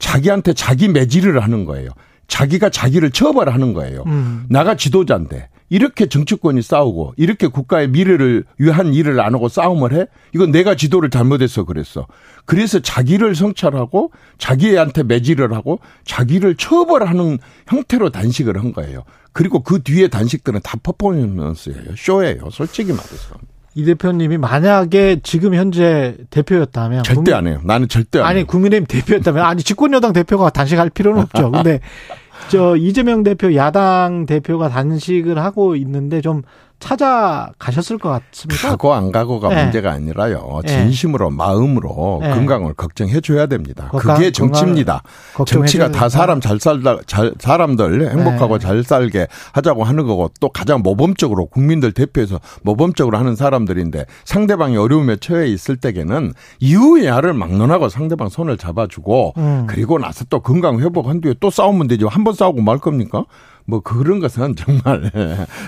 [0.00, 1.90] 자기한테 자기 매질을 하는 거예요.
[2.26, 4.02] 자기가 자기를 처벌하는 거예요.
[4.06, 4.46] 음.
[4.48, 10.04] 나가 지도자인데 이렇게 정치권이 싸우고 이렇게 국가의 미래를 위한 일을 안 하고 싸움을 해?
[10.34, 12.06] 이건 내가 지도를 잘못해서 그랬어.
[12.44, 19.04] 그래서 자기를 성찰하고 자기한테 매질을 하고 자기를 처벌하는 형태로 단식을 한 거예요.
[19.32, 21.96] 그리고 그 뒤에 단식들은 다 퍼포먼스예요.
[21.96, 22.50] 쇼예요.
[22.50, 23.36] 솔직히 말해서.
[23.74, 27.60] 이 대표님이 만약에 지금 현재 대표였다면 절대 국민, 안 해요.
[27.64, 28.46] 나는 절대 안 아니 해요.
[28.46, 31.50] 국민의힘 대표였다면 아니 집권 여당 대표가 단식할 필요는 없죠.
[31.50, 31.80] 근데
[32.48, 36.42] 저 이재명 대표 야당 대표가 단식을 하고 있는데 좀
[36.82, 38.68] 찾아가셨을 것 같습니다.
[38.70, 39.62] 가고 안 가고가 네.
[39.62, 40.60] 문제가 아니라요.
[40.64, 40.68] 네.
[40.68, 42.30] 진심으로 마음으로 네.
[42.30, 43.88] 건강을 걱정해 줘야 됩니다.
[43.90, 45.02] 건강, 그게 정치입니다.
[45.46, 48.66] 정치가 다 사람 잘 살다 잘 사람들 행복하고 네.
[48.66, 55.16] 잘 살게 하자고 하는 거고 또 가장 모범적으로 국민들 대표해서 모범적으로 하는 사람들인데 상대방이 어려움에
[55.16, 59.66] 처해 있을 때에는 이후에 야를 막론하고 상대방 손을 잡아주고 음.
[59.68, 62.08] 그리고 나서 또 건강 회복한 뒤에 또 싸우면 되죠.
[62.08, 63.24] 한 번 싸우고 말 겁니까?
[63.64, 65.10] 뭐 그런 것은 정말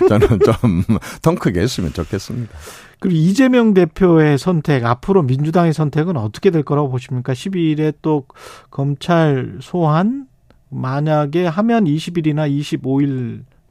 [0.09, 0.83] 저는 좀
[1.21, 2.53] 덩 크게 했으면 좋겠습니다.
[2.99, 7.33] 그리고 이재명 대표의 선택, 앞으로 민주당의 선택은 어떻게 될 거라고 보십니까?
[7.33, 8.25] 12일에 또
[8.69, 10.27] 검찰 소환
[10.69, 12.49] 만약에 하면 20일이나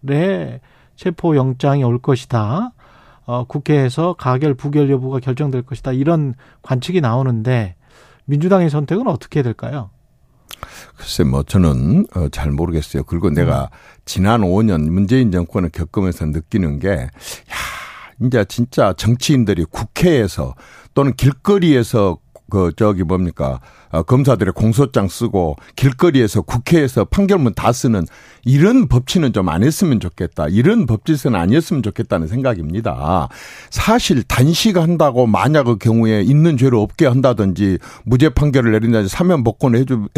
[0.02, 0.60] 25일에
[0.96, 2.72] 체포 영장이 올 것이다.
[3.26, 5.92] 어, 국회에서 가결 부결 여부가 결정될 것이다.
[5.92, 7.74] 이런 관측이 나오는데
[8.26, 9.90] 민주당의 선택은 어떻게 될까요?
[10.96, 13.04] 글쎄 뭐 저는 어, 잘 모르겠어요.
[13.04, 13.70] 그리고 내가
[14.04, 17.08] 지난 5년 문재인 정권을 겪으면서 느끼는 게 야,
[18.22, 20.54] 이제 진짜 정치인들이 국회에서
[20.94, 22.18] 또는 길거리에서
[22.50, 28.04] 그 저기 뭡니까 어, 검사들의 공소장 쓰고 길거리에서 국회에서 판결문 다 쓰는
[28.44, 30.48] 이런 법치는 좀 안 했으면 좋겠다.
[30.48, 33.28] 이런 법질서는 아니었으면 좋겠다는 생각입니다.
[33.70, 40.08] 사실 단식한다고 만약 그 경우에 있는 죄를 없게 한다든지 무죄 판결을 내린다든지 사면 복권을 해주,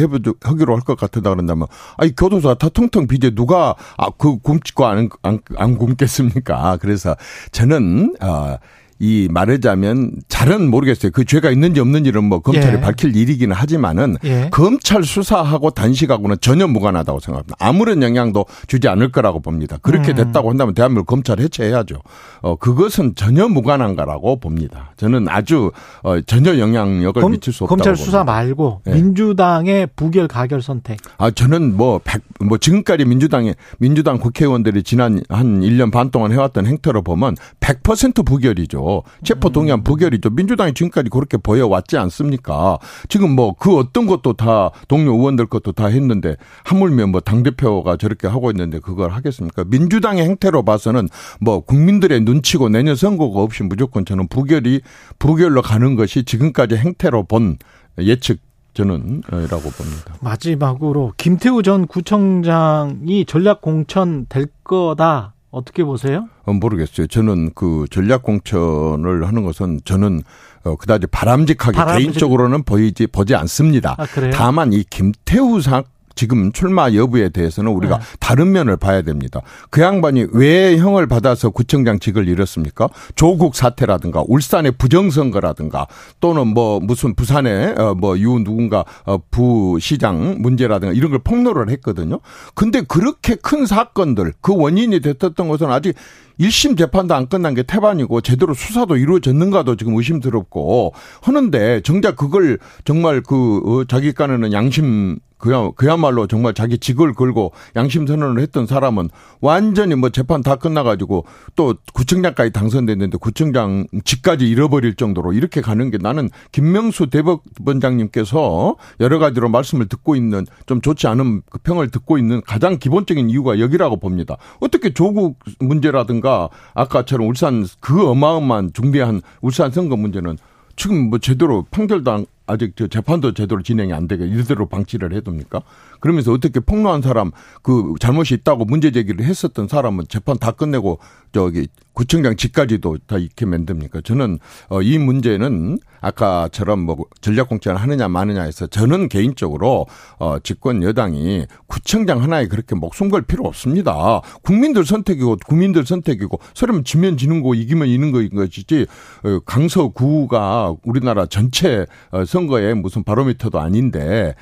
[0.43, 1.67] 하기로 할 것 같다 그런다면
[1.97, 6.79] 아니 교도소가 다 텅텅 비제 누가 아, 그 굶고 안, 안, 안 굶겠습니까?
[6.81, 7.17] 그래서
[7.53, 8.57] 저는 어,
[8.99, 11.13] 이 말하자면 잘은 모르겠어요.
[11.13, 12.81] 그 죄가 있는지 없는지는 뭐 검찰이 예.
[12.81, 14.49] 밝힐 일이기는 하지만은 예.
[14.51, 17.57] 검찰 수사하고 단식하고는 전혀 무관하다고 생각합니다.
[17.59, 19.77] 아무런 영향도 주지 않을 거라고 봅니다.
[19.83, 20.17] 그렇게 음.
[20.17, 21.97] 됐다고 한다면 대한민국 검찰 해체해야죠.
[22.41, 24.93] 어 그것은 전혀 무관한 거라고 봅니다.
[24.97, 25.73] 저는 아주
[26.03, 28.33] 어 전혀 영향력을 검, 미칠 수 없다고 검찰 수사 봅니다.
[28.33, 28.93] 말고 예.
[28.93, 30.99] 민주당의 부결 가결 선택.
[31.19, 36.65] 아 저는 뭐 백, 뭐 지금까지 민주당의 민주당 국회의원들이 지난 한 1년 반 동안 해왔던
[36.65, 38.86] 행태로 보면 100% 부결이죠.
[39.25, 40.31] 체포 동의안 부결이 죠.
[40.31, 42.79] 민주당이 지금까지 그렇게 보여왔지 않습니까?
[43.09, 48.29] 지금 뭐 그 어떤 것도 다 동료 의원들 것도 다 했는데 하물며 뭐 당대표가 저렇게
[48.29, 49.65] 하고 있는데 그걸 하겠습니까?
[49.65, 51.09] 민주당의 행태로 봐서는
[51.41, 54.83] 뭐 국민들의 눈치고 내년 선거가 없이 무조건 저는 부결이
[55.19, 57.57] 부결로 가는 것이 지금까지 행태로 본
[57.99, 58.41] 예측
[58.75, 60.15] 저는 라고 봅니다.
[60.21, 65.33] 마지막으로 김태우 전 구청장이 전략 공천 될 거다.
[65.57, 66.29] 어떻게 보세요?
[66.45, 67.07] 어, 모르겠어요.
[67.07, 70.23] 저는 그 전략 공천을 하는 것은 저는
[70.65, 72.05] 어, 그다지 바람직하게 바람직...
[72.05, 73.97] 개인적으로는 보이지 보지 않습니다.
[73.99, 75.83] 아, 다만 이 김태우 사
[76.17, 78.05] 지금 출마 여부에 대해서는 우리가 네.
[78.19, 79.43] 다른 면을 봐야 됩니다.
[79.71, 82.89] 그 양반이 왜 형을 받아서 구청장직을 잃었습니까?
[83.15, 85.87] 조국 사태라든가 울산의 부정선거라든가
[86.21, 92.21] 또는 뭐 무슨 부산의 어뭐유 누군가 어 부시장 문제라든가 이런 걸 폭로를 했거든요.
[92.55, 95.95] 근데 그렇게 큰 사건들 그 원인이 됐었던 것은 아직
[96.41, 100.93] 1심 재판도 안 끝난 게 태반이고 제대로 수사도 이루어졌는가도 지금 의심스럽고
[101.23, 107.53] 하는데 정작 그걸 정말 그 어, 자기 깐에는 양심 그야, 그야말로 정말 자기 직을 걸고
[107.77, 109.11] 양심 선언을 했던 사람은
[109.41, 111.25] 완전히 뭐 재판 다 끝나가지고
[111.55, 119.49] 또 구청장까지 당선됐는데 구청장 직까지 잃어버릴 정도로 이렇게 가는 게 나는 김명수 대법원장님께서 여러 가지로
[119.49, 124.37] 말씀을 듣고 있는 좀 좋지 않은 그 평을 듣고 있는 가장 기본적인 이유가 여기라고 봅니다.
[124.61, 130.39] 어떻게 조국 문제라든가 아까처럼 울산 그 어마어마한 중대한 울산 선거 문제는
[130.77, 135.63] 지금 뭐 제대로 판결도 아직 저 재판도 제대로 진행이 안 되게 이대로 방치를 해둡니까?
[136.01, 137.31] 그러면서 어떻게 폭로한 사람
[137.63, 140.99] 그 잘못이 있다고 문제 제기를 했었던 사람은 재판 다 끝내고
[141.33, 144.03] 저기 구청장 집까지도 다 익게 만듭니까?
[144.05, 144.39] 저는
[144.69, 149.87] 어, 이 문제는 아까처럼 뭐 전략 공천을 하느냐 마느냐 해서 저는 개인적으로
[150.19, 154.21] 어, 집권 여당이 구청장 하나에 그렇게 목숨 걸 필요 없습니다.
[154.43, 158.87] 국민들 선택이고 국민들 선택이고 서면 지면 지는 거 이기면 이는 거인 것이지
[159.25, 164.35] 어, 강서구가 우리나라 전체 어, 선거에 무슨 바로미터도 아닌데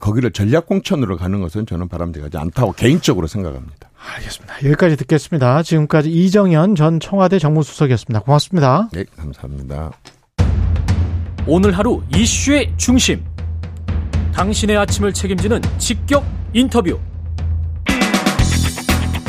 [0.00, 3.90] 거기를 전략 공천 으로 가는 것은 저는 바람직하지 않다고 개인적으로 생각합니다.
[4.14, 4.56] 알겠습니다.
[4.64, 5.62] 여기까지 듣겠습니다.
[5.62, 8.20] 지금까지 이정현 전 청와대 정무수석이었습니다.
[8.20, 8.88] 고맙습니다.
[8.92, 9.90] 네, 감사합니다.
[11.46, 13.24] 오늘 하루 이슈의 중심.
[14.34, 16.98] 당신의 아침을 책임지는 직격 인터뷰.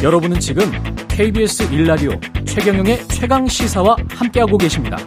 [0.03, 0.71] 여러분은 지금
[1.07, 2.11] KBS 일라디오
[2.45, 4.97] 최경영의 최강 시사와 함께하고 계십니다.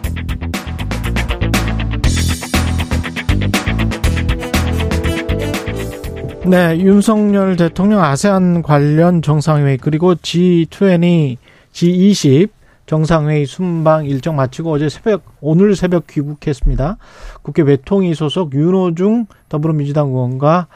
[6.45, 11.37] 네, 윤석열 대통령 아세안 관련 정상회의 그리고 G20,
[11.71, 12.49] G20
[12.87, 16.97] 정상회의 순방 일정 마치고 어제 새벽 오늘 새벽 귀국했습니다.
[17.41, 20.67] 국회 외통위 소속 윤호중 더불어민주당 의원과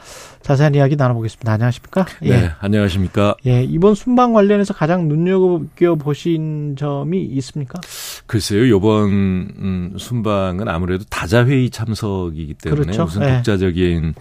[0.42, 1.52] 자세한 이야기 나눠보겠습니다.
[1.52, 2.06] 안녕하십니까?
[2.22, 2.52] 네, 예.
[2.60, 3.36] 안녕하십니까?
[3.48, 7.82] 예, 이번 순방 관련해서 가장 눈여겨 보신 점이 있습니까?
[8.28, 13.04] 글쎄요, 이번 음, 순방은 아무래도 다자회의 참석이기 때문에 그렇죠?
[13.06, 13.34] 무슨 예.
[13.38, 14.14] 독자적인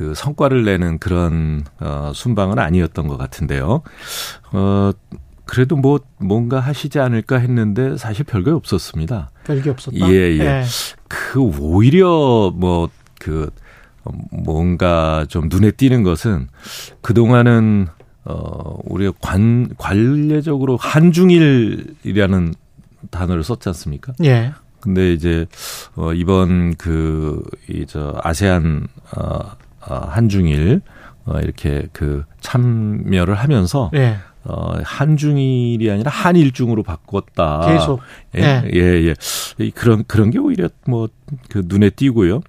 [0.00, 3.82] 그 성과를 내는 그런 어 순방은 아니었던 것 같은데요.
[4.50, 4.92] 어
[5.44, 9.30] 그래도 뭐 뭔가 하시지 않을까 했는데 사실 별거 없었습니다.
[9.44, 10.10] 별게 없었다.
[10.10, 10.38] 예, 예.
[10.38, 10.64] 예.
[11.06, 13.50] 그 오히려 뭐그
[14.30, 16.48] 뭔가 좀 눈에 띄는 것은
[17.02, 17.88] 그 동안은
[18.24, 22.54] 어 우리가 관 관례적으로 한중일이라는
[23.10, 24.14] 단어를 썼지 않습니까?
[24.24, 24.54] 예.
[24.80, 25.44] 근데 이제
[25.94, 30.80] 어 이번 그이저 아세안 어 어, 한중일
[31.26, 34.16] 어, 이렇게 그 참여를 하면서 네.
[34.44, 37.66] 어, 한중일이 아니라 한일중으로 바꿨다.
[37.66, 38.00] 계속.
[38.34, 38.70] 예, 네.
[38.74, 39.14] 예,
[39.60, 39.70] 예.
[39.70, 41.08] 그런, 그런 게 오히려 뭐,
[41.50, 42.40] 그 눈에 띄고요.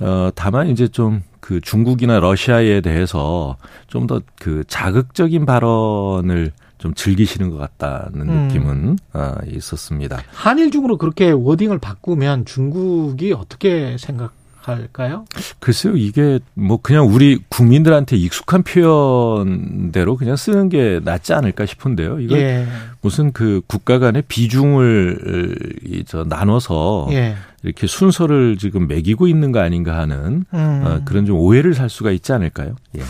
[0.00, 3.56] 어, 다만 이제 좀 그 중국이나 러시아에 대해서
[3.88, 8.48] 좀 더 그 자극적인 발언을 좀 즐기시는 것 같다는 음.
[8.48, 10.22] 느낌은 어, 있었습니다.
[10.32, 14.32] 한일중으로 그렇게 워딩을 바꾸면 중국이 어떻게 생각
[14.62, 15.24] 할까요?
[15.58, 22.20] 글쎄요, 이게 뭐 그냥 우리 국민들한테 익숙한 표현대로 그냥 쓰는 게 낫지 않을까 싶은데요.
[22.20, 22.66] 이거 예.
[23.00, 27.34] 무슨 그 국가 간의 비중을 이저 나눠서 예.
[27.62, 30.82] 이렇게 순서를 지금 매기고 있는 거 아닌가 하는 음.
[30.84, 32.76] 어, 그런 좀 오해를 살 수가 있지 않을까요?
[32.96, 33.02] 예.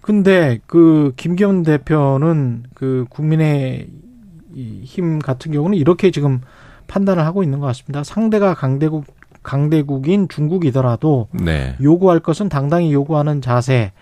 [0.00, 3.88] 근데 그 김기현 대표는 그 국민의
[4.54, 6.40] 힘 같은 경우는 이렇게 지금
[6.88, 8.02] 판단을 하고 있는 것 같습니다.
[8.02, 9.06] 상대가 강대국
[9.42, 11.76] 강대국인 중국이더라도 네.
[11.80, 13.92] 요구할 것은 당당히 요구하는 자세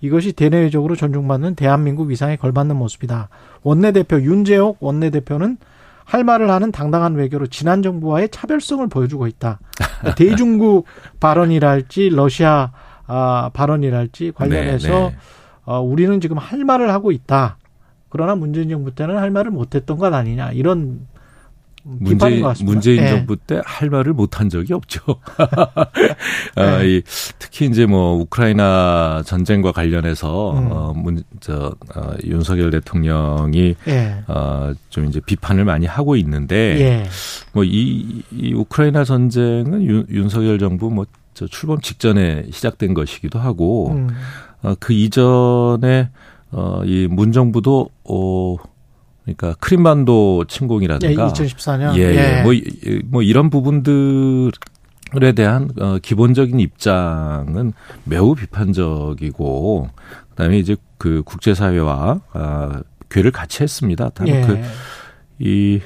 [0.00, 3.28] 이것이 대내외적으로 존중받는 대한민국 위상에 걸맞는 모습이다.
[3.62, 5.58] 원내대표 윤재옥 원내대표는
[6.04, 9.58] 할 말을 하는 당당한 외교로 지난 정부와의 차별성을 보여주고 있다.
[10.16, 10.86] 대중국
[11.20, 12.70] 발언이랄지 러시아
[13.06, 15.16] 아, 발언이랄지 관련해서 네, 네.
[15.64, 17.58] 어, 우리는 지금 할 말을 하고 있다.
[18.08, 21.06] 그러나 문재인 정부 때는 할 말을 못했던 것 아니냐 이런
[21.88, 23.08] 문재인, 문재인 네.
[23.10, 25.00] 정부 때 할 말을 못한 적이 없죠.
[26.56, 26.88] 아, 네.
[26.88, 27.02] 이,
[27.38, 30.68] 특히 이제 뭐 우크라이나 전쟁과 관련해서 음.
[30.72, 34.22] 어, 문, 저, 어, 윤석열 대통령이 네.
[34.26, 37.04] 어, 좀 이제 비판을 많이 하고 있는데 예.
[37.52, 41.06] 뭐이 이 우크라이나 전쟁은 윤, 윤석열 정부 뭐
[41.36, 44.08] 저 출범 직전에 시작된 것이기도 하고 음.
[44.62, 46.08] 어, 그 이전에
[46.50, 48.56] 어, 이 문정부도 어,
[49.26, 52.42] 그러니까 크림반도 침공이라든가 예, 2014년 예, 예.
[52.42, 52.52] 뭐,
[53.06, 54.52] 뭐 이런 부분들에
[55.34, 57.72] 대한 어, 기본적인 입장은
[58.04, 59.88] 매우 비판적이고
[60.30, 64.10] 그다음에 이제 그 국제사회와 아, 괴를 같이 했습니다.
[64.26, 64.46] 예.
[65.38, 65.80] 그이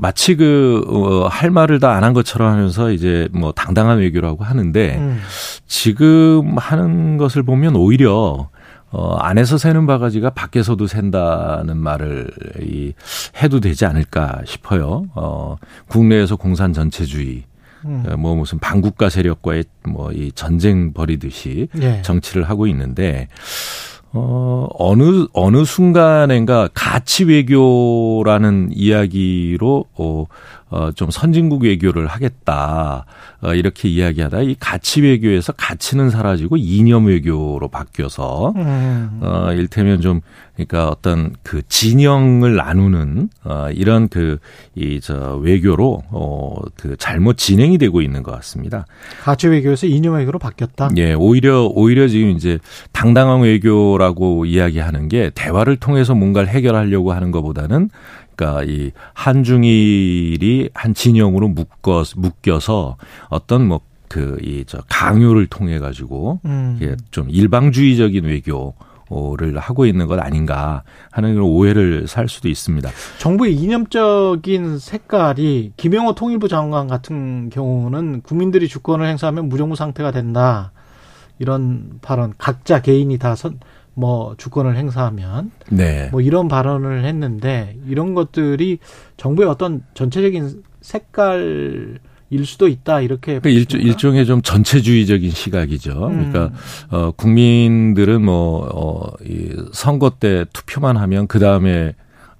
[0.00, 4.96] 마치 그, 어, 할 말을 다 안 한 것처럼 하면서 이제 뭐 당당한 외교라고 하는데
[4.96, 5.20] 음.
[5.66, 8.48] 지금 하는 것을 보면 오히려
[8.90, 12.30] 어, 안에서 새는 바가지가 밖에서도 샌다는 말을
[12.60, 12.92] 이,
[13.42, 15.04] 해도 되지 않을까 싶어요.
[15.14, 15.56] 어,
[15.88, 17.44] 국내에서 공산 전체주의,
[17.84, 18.04] 음.
[18.08, 22.02] 어, 뭐 무슨 반국가 세력과의 뭐 이 전쟁 벌이듯이 예.
[22.02, 23.28] 정치를 하고 있는데,
[24.12, 30.24] 어, 어느, 어느 순간인가 가치 외교라는 이야기로, 어,
[30.70, 33.06] 어, 좀 선진국 외교를 하겠다.
[33.40, 39.20] 어, 이렇게 이야기하다 이 가치 외교에서 가치는 사라지고 이념 외교로 바뀌어서, 음.
[39.22, 40.20] 어, 일테면 좀,
[40.56, 44.38] 그러니까 어떤 그 진영을 나누는, 어, 이런 그,
[44.74, 48.84] 이, 저, 외교로, 어, 그 잘못 진행이 되고 있는 것 같습니다.
[49.22, 50.90] 가치 외교에서 이념 외교로 바뀌었다?
[50.96, 52.58] 예, 오히려, 오히려 지금 이제
[52.92, 57.90] 당당한 외교라고 이야기하는 게 대화를 통해서 뭔가를 해결하려고 하는 것보다는
[58.38, 62.96] 그러니까 이 한중일이 한 진영으로 묶어 묶여서
[63.28, 66.78] 어떤 뭐 그 이 저 강요를 통해 가지고 음.
[66.80, 68.74] 이게 좀 일방주의적인 외교
[69.10, 72.90] 를 하고 있는 것 아닌가 하는 그런 오해를 살 수도 있습니다.
[73.18, 80.72] 정부의 이념적인 색깔이 김영호 통일부 장관 같은 경우는 국민들이 주권을 행사하면 무정부 상태가 된다.
[81.38, 83.60] 이런 발언 각자 개인이 다 선,
[83.98, 86.08] 뭐 주권을 행사하면 네.
[86.12, 88.78] 뭐 이런 발언을 했는데 이런 것들이
[89.16, 91.98] 정부의 어떤 전체적인 색깔
[92.30, 96.08] 일 수도 있다 이렇게 그러니까 일종, 일종의 좀 전체주의적인 시각이죠.
[96.08, 96.30] 음.
[96.30, 96.56] 그러니까
[96.90, 101.94] 어 국민들은 뭐어이 선거 때 투표만 하면 그 다음에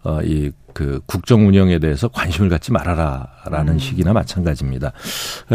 [0.04, 3.78] 어이 그 국정 운영에 대해서 관심을 갖지 말아라 라는 음.
[3.78, 4.92] 식이나 마찬가지입니다.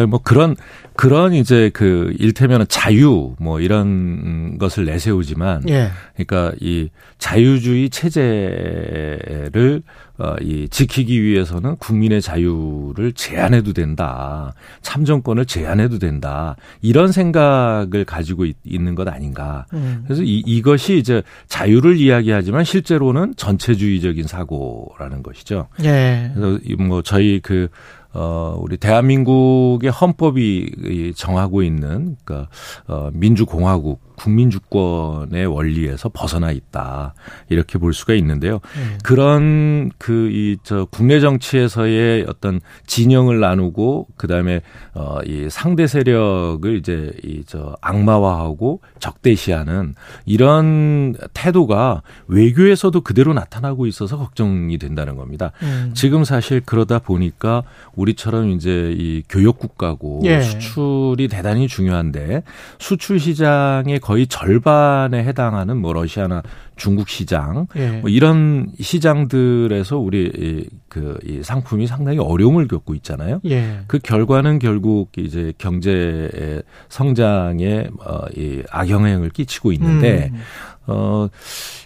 [0.07, 0.55] 뭐 그런
[0.95, 5.89] 그런 이제 그 일테면은 자유 뭐 이런 것을 내세우지만 예.
[6.15, 9.81] 그러니까 이 자유주의 체제를
[10.19, 14.53] 어, 이 지키기 위해서는 국민의 자유를 제한해도 된다.
[14.81, 16.55] 참정권을 제한해도 된다.
[16.83, 19.65] 이런 생각을 가지고 있, 는것 아닌가.
[19.73, 20.03] 음.
[20.05, 25.67] 그래서 이, 이것이 이제 자유를 이야기하지만 실제로는 전체주의적인 사고라는 것이죠.
[25.83, 26.31] 예.
[26.35, 27.69] 그래서 뭐 저희 그
[28.13, 32.47] 어, 우리 대한민국의 헌법이 정하고 있는, 그니까,
[32.87, 37.13] 어, 민주공화국, 국민 주권의 원리에서 벗어나 있다.
[37.49, 38.59] 이렇게 볼 수가 있는데요.
[38.75, 38.97] 네.
[39.03, 44.61] 그런 그, 이, 저, 국내 정치에서의 어떤 진영을 나누고, 그 다음에,
[44.93, 49.95] 어, 이 상대 세력을 이제, 이, 저, 악마화하고 적대시하는
[50.25, 55.51] 이런 태도가 외교에서도 그대로 나타나고 있어서 걱정이 된다는 겁니다.
[55.61, 55.91] 음.
[55.93, 57.63] 지금 사실 그러다 보니까
[57.95, 60.41] 우리처럼 이제 이 교역 국가고 예.
[60.41, 62.43] 수출이 대단히 중요한데
[62.79, 66.43] 수출 시장의 거의 절반에 해당하는 뭐 러시아나
[66.75, 68.01] 중국 시장 예.
[68.01, 73.39] 뭐 이런 시장들에서 우리 그이 상품이 상당히 어려움을 겪고 있잖아요.
[73.45, 73.79] 예.
[73.87, 80.41] 그 결과는 결국 이제 경제 성장에 어 이 악영향을 끼치고 있는데 음.
[80.87, 81.29] 어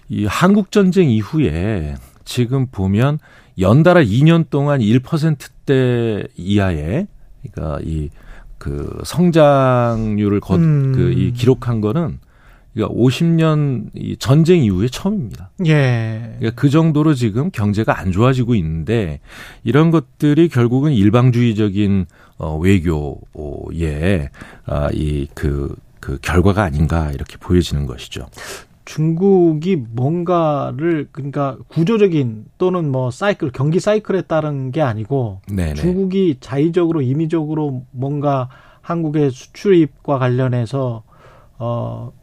[0.10, 1.96] 이 한국 전쟁 이후에
[2.26, 3.20] 지금 보면
[3.60, 7.08] 연달아 2년 동안 1%대 이하의
[7.52, 8.10] 그러니까 이
[8.58, 10.94] 그 성장률을 거, 음.
[10.94, 12.20] 그이 기록한 거는
[12.78, 15.50] 그러니까 50년 이 전쟁 이후에 처음입니다.
[15.66, 16.36] 예.
[16.38, 19.20] 그러니까 그 정도로 지금 경제가 안 좋아지고 있는데
[19.64, 22.06] 이런 것들이 결국은 일방주의적인
[22.38, 24.30] 어 외교의
[24.66, 28.28] 아이그그 그 결과가 아닌가 이렇게 보여지는 것이죠.
[28.88, 35.74] 중국이 뭔가를 그러니까 구조적인 또는 뭐 사이클 경기 사이클에 따른 게 아니고 네네.
[35.74, 38.48] 중국이 자의적으로 임의적으로 뭔가
[38.82, 41.04] 한국의 수출입과 관련해서
[41.60, 42.14] 어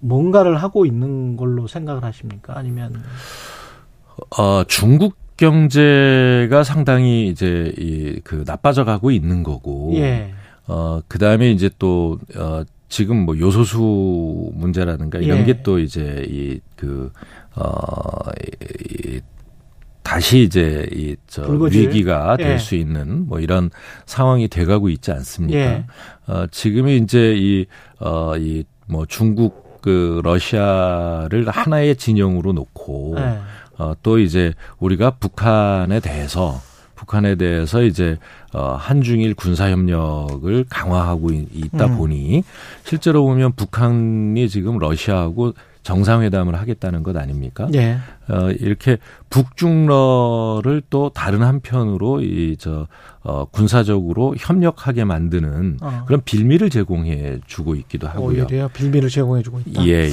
[0.00, 2.58] 뭔가를 하고 있는 걸로 생각을 하십니까?
[2.58, 3.00] 아니면
[4.36, 10.34] 어 중국 경제가 상당히 이제 이 그 나빠져 가고 있는 거고 예.
[10.66, 15.44] 어 그다음에 이제 또 어 지금 뭐 요소수 문제라든가 이런 예.
[15.44, 17.12] 게또 이제 이그
[17.56, 18.30] 어,
[19.04, 19.20] 이,
[20.02, 22.80] 다시 이제 이저 위기가 될수 예.
[22.80, 23.70] 있는 뭐 이런
[24.06, 25.58] 상황이 돼가고 있지 않습니까?
[25.58, 25.84] 예.
[26.26, 27.66] 어, 지금이 이제 이
[28.00, 33.38] 어, 이 뭐 중국 그 러시아를 하나의 진영으로 놓고 예.
[33.78, 36.60] 어, 또 이제 우리가 북한에 대해서
[36.98, 38.18] 북한에 대해서 이제
[38.52, 41.96] 어 한중일 군사 협력을 강화하고 있다 음.
[41.96, 42.42] 보니
[42.84, 47.68] 실제로 보면 북한이 지금 러시아하고 정상회담을 하겠다는 것 아닙니까?
[47.74, 47.98] 예.
[48.28, 48.98] 어, 이렇게
[49.30, 52.86] 북중러를 또 다른 한편으로 이 저
[53.22, 56.04] 어, 군사적으로 협력하게 만드는 어.
[56.06, 58.44] 그런 빌미를 제공해 주고 있기도 하고요.
[58.46, 59.84] 오히려 빌미를 제공해 주고 있다.
[59.86, 60.10] 예, 예.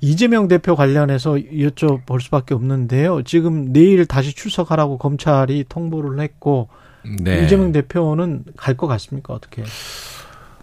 [0.00, 3.22] 이재명 대표 관련해서 여쭤볼 수밖에 없는데요.
[3.22, 6.68] 지금 내일 다시 출석하라고 검찰이 통보를 했고
[7.22, 7.44] 네.
[7.44, 9.32] 이재명 대표는 갈 것 같습니까?
[9.32, 9.62] 어떻게?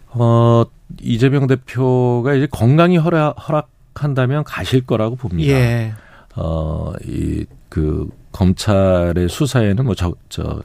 [0.10, 0.66] 어,
[1.02, 5.54] 이재명 대표가 이제 건강이 허락, 허락 한다면 가실 거라고 봅니다.
[5.54, 5.94] 예.
[6.36, 10.62] 어, 이, 그, 검찰의 수사에는 뭐, 저, 저,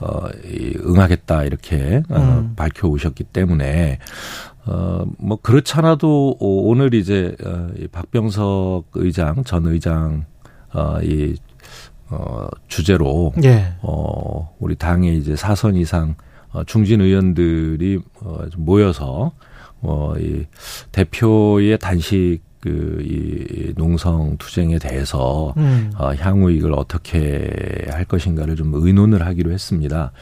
[0.00, 2.52] 어, 이, 응하겠다, 이렇게, 어, 음.
[2.54, 3.98] 밝혀 오셨기 때문에,
[4.66, 10.26] 어, 뭐, 그렇잖아도 오늘 이제, 어, 이 박병석 의장, 전 의장,
[10.72, 11.34] 어, 이,
[12.10, 13.74] 어, 주제로 예.
[13.82, 16.14] 어, 우리 당의 이제 사선 이상
[16.52, 19.32] 어, 중진 의원들이 어, 좀 모여서
[19.80, 20.46] 어, 이
[20.92, 25.92] 대표의 단식 그, 이 농성 투쟁에 대해서, 음.
[25.96, 30.12] 어, 향후 이걸 어떻게 할 것인가를 좀 의논을 하기로 했습니다.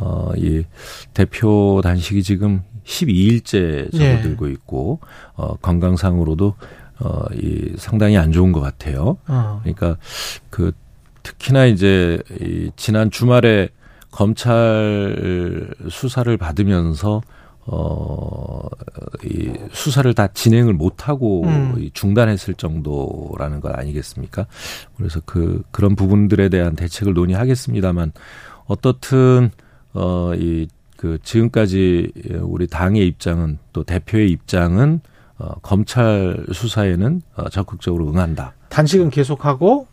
[0.00, 0.64] 어, 이
[1.14, 4.52] 대표 단식이 지금 12일째 접어들고 예.
[4.52, 5.00] 있고,
[5.34, 6.54] 어, 건강상으로도,
[7.00, 9.18] 어, 이 상당히 안 좋은 것 같아요.
[9.28, 9.60] 어.
[9.62, 9.96] 그러니까
[10.50, 10.72] 그
[11.22, 13.68] 특히나 이제 이 지난 주말에
[14.10, 17.20] 검찰 수사를 받으면서
[17.70, 18.66] 어,
[19.24, 21.90] 이 수사를 다 진행을 못하고 음.
[21.92, 24.46] 중단했을 정도라는 것 아니겠습니까?
[24.96, 28.12] 그래서 그, 그런 부분들에 대한 대책을 논의하겠습니다만,
[28.64, 29.50] 어떻든,
[29.92, 30.66] 어, 이,
[30.96, 32.10] 그, 지금까지
[32.40, 35.00] 우리 당의 입장은 또 대표의 입장은
[35.36, 38.54] 어, 검찰 수사에는 어, 적극적으로 응한다.
[38.70, 39.86] 단식은 계속하고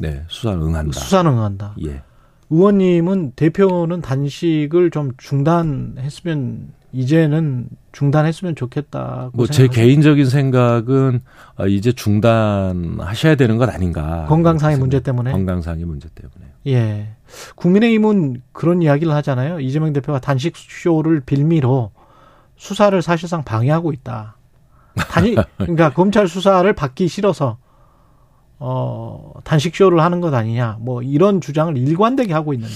[0.00, 0.98] 네, 수사는 응한다.
[0.98, 1.76] 수사는 응한다.
[1.86, 2.02] 예.
[2.50, 9.30] 의원님은 대표는 단식을 좀 중단했으면 이제는 중단했으면 좋겠다.
[9.34, 11.20] 뭐 제 개인적인 생각은
[11.56, 14.24] 아, 이제 중단하셔야 되는 것 아닌가.
[14.28, 15.32] 건강상의 문제 때문에.
[15.32, 16.52] 건강상의 문제 때문에.
[16.68, 17.08] 예.
[17.56, 19.60] 국민의힘은 그런 이야기를 하잖아요.
[19.60, 21.90] 이재명 대표가 단식 쇼를 빌미로
[22.56, 24.36] 수사를 사실상 방해하고 있다.
[24.96, 27.58] 단식 그러니까 검찰 수사를 받기 싫어서
[28.60, 32.74] 어, 단식 쇼를 하는 것 아니냐, 뭐 이런 주장을 일관되게 하고 있는데.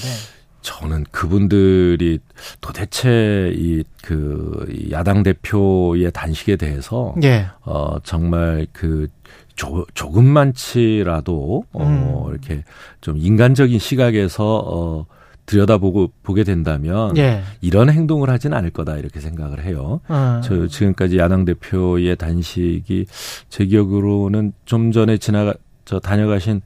[0.62, 2.18] 저는 그분들이
[2.60, 7.46] 도대체 이 그 야당 대표의 단식에 대해서 예.
[7.62, 9.08] 어 정말 그
[9.54, 12.30] 조, 조금만치라도 어 음.
[12.30, 12.64] 이렇게
[13.00, 15.06] 좀 인간적인 시각에서 어
[15.46, 17.42] 들여다보고 보게 된다면 예.
[17.60, 20.00] 이런 행동을 하지는 않을 거다 이렇게 생각을 해요.
[20.10, 20.40] 음.
[20.42, 23.06] 저 지금까지 야당 대표의 단식이
[23.48, 25.54] 제 기억으로는 좀 전에 지나가
[25.84, 26.60] 저 다녀가신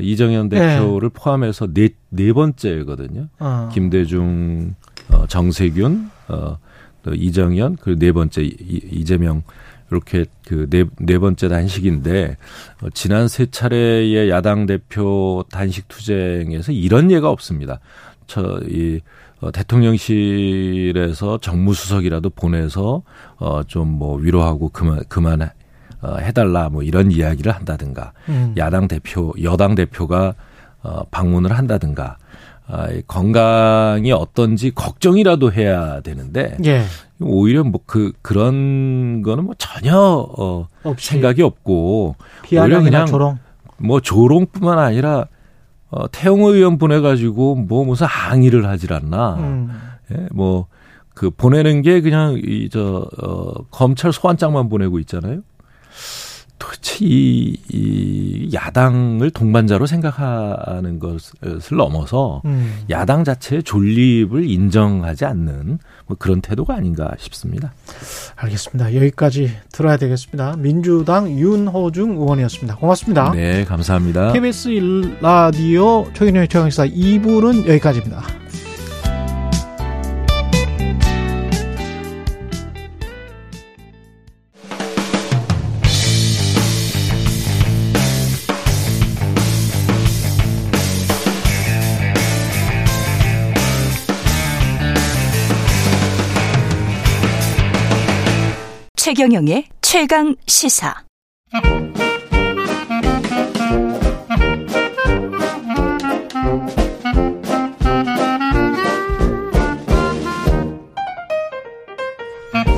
[0.00, 0.58] 이정현 네.
[0.58, 1.14] 대표를 네.
[1.14, 3.28] 포함해서 네, 네 번째거든요.
[3.38, 3.68] 어.
[3.72, 4.74] 김대중,
[5.10, 6.58] 어, 정세균, 어,
[7.02, 9.42] 또 이정현, 그리고 네 번째 이, 이재명,
[9.90, 12.36] 이렇게 그 네, 네 번째 단식인데,
[12.82, 17.80] 어, 지난 세 차례의 야당 대표 단식 투쟁에서 이런 예가 없습니다.
[18.26, 19.00] 저, 이,
[19.40, 23.02] 어, 대통령실에서 정무수석이라도 보내서,
[23.36, 25.48] 어, 좀 뭐 위로하고 그만, 그만
[26.00, 28.54] 어, 해달라 뭐 이런 이야기를 한다든가 음.
[28.56, 30.34] 야당 대표 여당 대표가
[30.82, 32.16] 어, 방문을 한다든가
[32.70, 36.82] 아, 건강이 어떤지 걱정이라도 해야 되는데 예.
[37.20, 40.68] 오히려 뭐 그 그런 거는 뭐 전혀 어,
[40.98, 42.14] 생각이 없고
[42.64, 43.38] 오히려 그냥 조롱.
[43.78, 45.26] 뭐 조롱뿐만 아니라
[45.90, 49.36] 어, 태영 의원 보내 가지고 뭐 무슨 항의를 하질 않나.
[49.36, 49.70] 음.
[50.12, 55.40] 예, 뭐그 보내는 게 그냥 이 저 어, 검찰 소환장만 보내고 있잖아요.
[56.58, 62.78] 도대체 이, 이 야당을 동반자로 생각하는 것을 넘어서 음.
[62.90, 67.72] 야당 자체의 존립을 인정하지 않는 뭐 그런 태도가 아닌가 싶습니다.
[68.36, 68.94] 알겠습니다.
[68.94, 70.56] 여기까지 들어야 되겠습니다.
[70.58, 72.76] 민주당 윤호중 의원이었습니다.
[72.76, 73.32] 고맙습니다.
[73.32, 74.32] 네, 감사합니다.
[74.32, 78.22] KBS 1라디오 최경영의 최강시사 2부는 여기까지입니다.
[99.08, 100.94] 최경영의 최강 시사.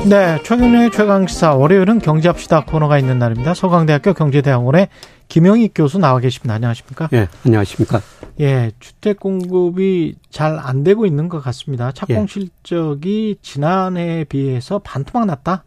[0.07, 3.53] 네, 최경영의 최강 시사 월요일은 경제합시다 코너가 있는 날입니다.
[3.53, 4.87] 서강대학교 경제대학원의
[5.27, 6.53] 김영익 교수 나와 계십니다.
[6.53, 7.09] 안녕하십니까?
[7.11, 7.99] 예, 안녕하십니까?
[8.39, 11.91] 예, 주택 공급이 잘 안 되고 있는 것 같습니다.
[11.91, 12.25] 착공 예.
[12.25, 15.65] 실적이 지난해에 비해서 반토막 났다.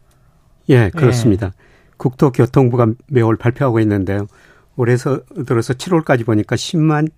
[0.69, 1.47] 예, 그렇습니다.
[1.47, 1.51] 예.
[1.97, 4.27] 국토교통부가 매월 발표하고 있는데요.
[4.75, 7.09] 올해서 들어서 7월까지 보니까 10만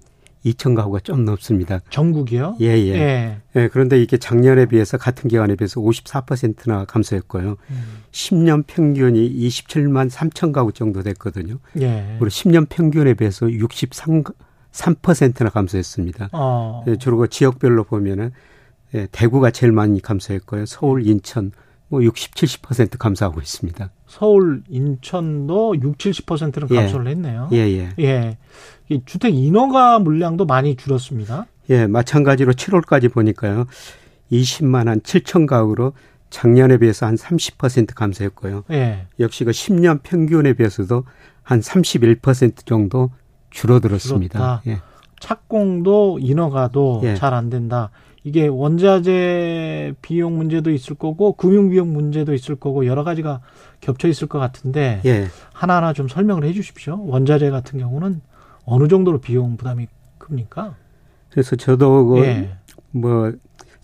[0.46, 1.80] 2천 가구가 좀 넘습니다.
[1.90, 2.58] 전국이요?
[2.62, 3.38] 예, 예, 예.
[3.56, 3.68] 예.
[3.70, 7.58] 그런데 이게 작년에 비해서 같은 기간에 비해서 54%나 감소했고요.
[7.70, 7.84] 음.
[8.12, 11.58] 10년 평균이 27만 3천 가구 정도 됐거든요.
[11.82, 12.16] 예.
[12.20, 14.24] 그리고 10년 평균에 비해서 63
[14.72, 16.30] 3%나 감소했습니다.
[16.34, 16.84] 어.
[16.88, 18.32] 예, 주로 그 지역별로 보면은
[18.94, 20.66] 예, 대구가 제일 많이 감소했고요.
[20.66, 21.52] 서울, 인천,
[21.90, 23.90] 뭐 60, 70% 감소하고 있습니다.
[24.08, 27.12] 서울, 인천도 6, 70%는 감소를 예.
[27.12, 27.50] 했네요.
[27.54, 27.90] 예, 예.
[28.00, 28.38] 예.
[28.90, 31.46] 이 주택 인허가 물량도 많이 줄었습니다.
[31.70, 33.66] 예, 마찬가지로 7월까지 보니까요.
[34.32, 35.94] 20만 한 7천 가구로
[36.30, 38.66] 작년에 비해서 한 30% 감소했고요.
[38.72, 39.08] 예.
[39.20, 41.06] 역시 그 10년 평균에 비해서도
[41.44, 43.12] 한 31% 정도
[43.50, 44.62] 줄어들었습니다.
[44.68, 44.82] 예.
[45.20, 47.16] 착공도 인허가도 예.
[47.16, 47.90] 잘안 된다.
[48.28, 53.40] 이게 원자재 비용 문제도 있을 거고 금융 비용 문제도 있을 거고 여러 가지가
[53.80, 55.28] 겹쳐 있을 것 같은데 예.
[55.54, 57.00] 하나하나 좀 설명을 해 주십시오.
[57.06, 58.20] 원자재 같은 경우는
[58.66, 60.76] 어느 정도로 비용 부담이 큽니까?
[61.30, 62.50] 그래서 저도 그 예.
[62.92, 63.32] 뭐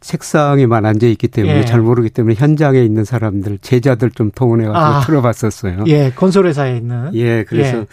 [0.01, 1.65] 책상에만 앉아 있기 때문에 예.
[1.65, 4.99] 잘 모르기 때문에 현장에 있는 사람들 제자들 좀 동원해 가지고 아.
[5.05, 5.85] 들어봤었어요.
[5.87, 7.11] 예, 건설 회사에 있는.
[7.13, 7.85] 예, 그래서 예.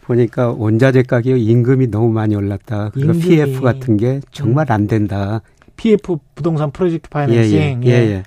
[0.00, 2.90] 보니까 원자재 가격 임금이 너무 많이 올랐다.
[2.94, 4.72] 그리고 PF 같은 게 정말 음.
[4.72, 5.42] 안 된다.
[5.80, 7.84] PF 부동산 프로젝트 파이낸싱.
[7.84, 7.90] 예, 예.
[7.90, 8.10] 예.
[8.10, 8.22] 예.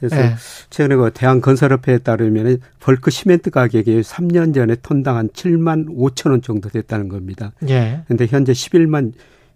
[0.00, 0.34] 그래서 예.
[0.70, 6.68] 최근에 그 대한건설협회에 따르면 벌크 시멘트 가격이 3년 전에 톤당 한 7만 5천 원 정도
[6.68, 7.52] 됐다는 겁니다.
[7.68, 8.00] 예.
[8.08, 9.12] 근데 현재 11만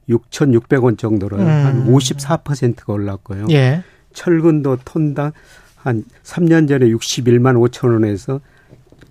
[0.09, 1.43] 6,600원 정도로 음.
[1.43, 3.47] 한 54%가 올랐고요.
[3.51, 3.83] 예.
[4.13, 5.33] 철근도 톤당
[5.75, 8.41] 한 3년 전에 61만 5천 원에서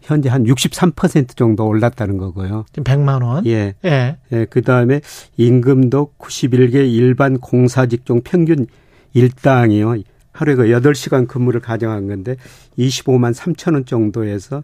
[0.03, 2.65] 현재 한 63% 정도 올랐다는 거고요.
[2.73, 3.45] 지금 100만 원?
[3.45, 3.73] 예.
[3.85, 4.17] 예.
[4.31, 4.45] 예.
[4.45, 5.01] 그다음에
[5.37, 8.67] 임금도 91개 일반 공사 직종 평균
[9.13, 9.95] 일당이요.
[10.33, 12.35] 하루에 그 8시간 근무를 가정한 건데
[12.77, 14.61] 25만 3천 원 정도에서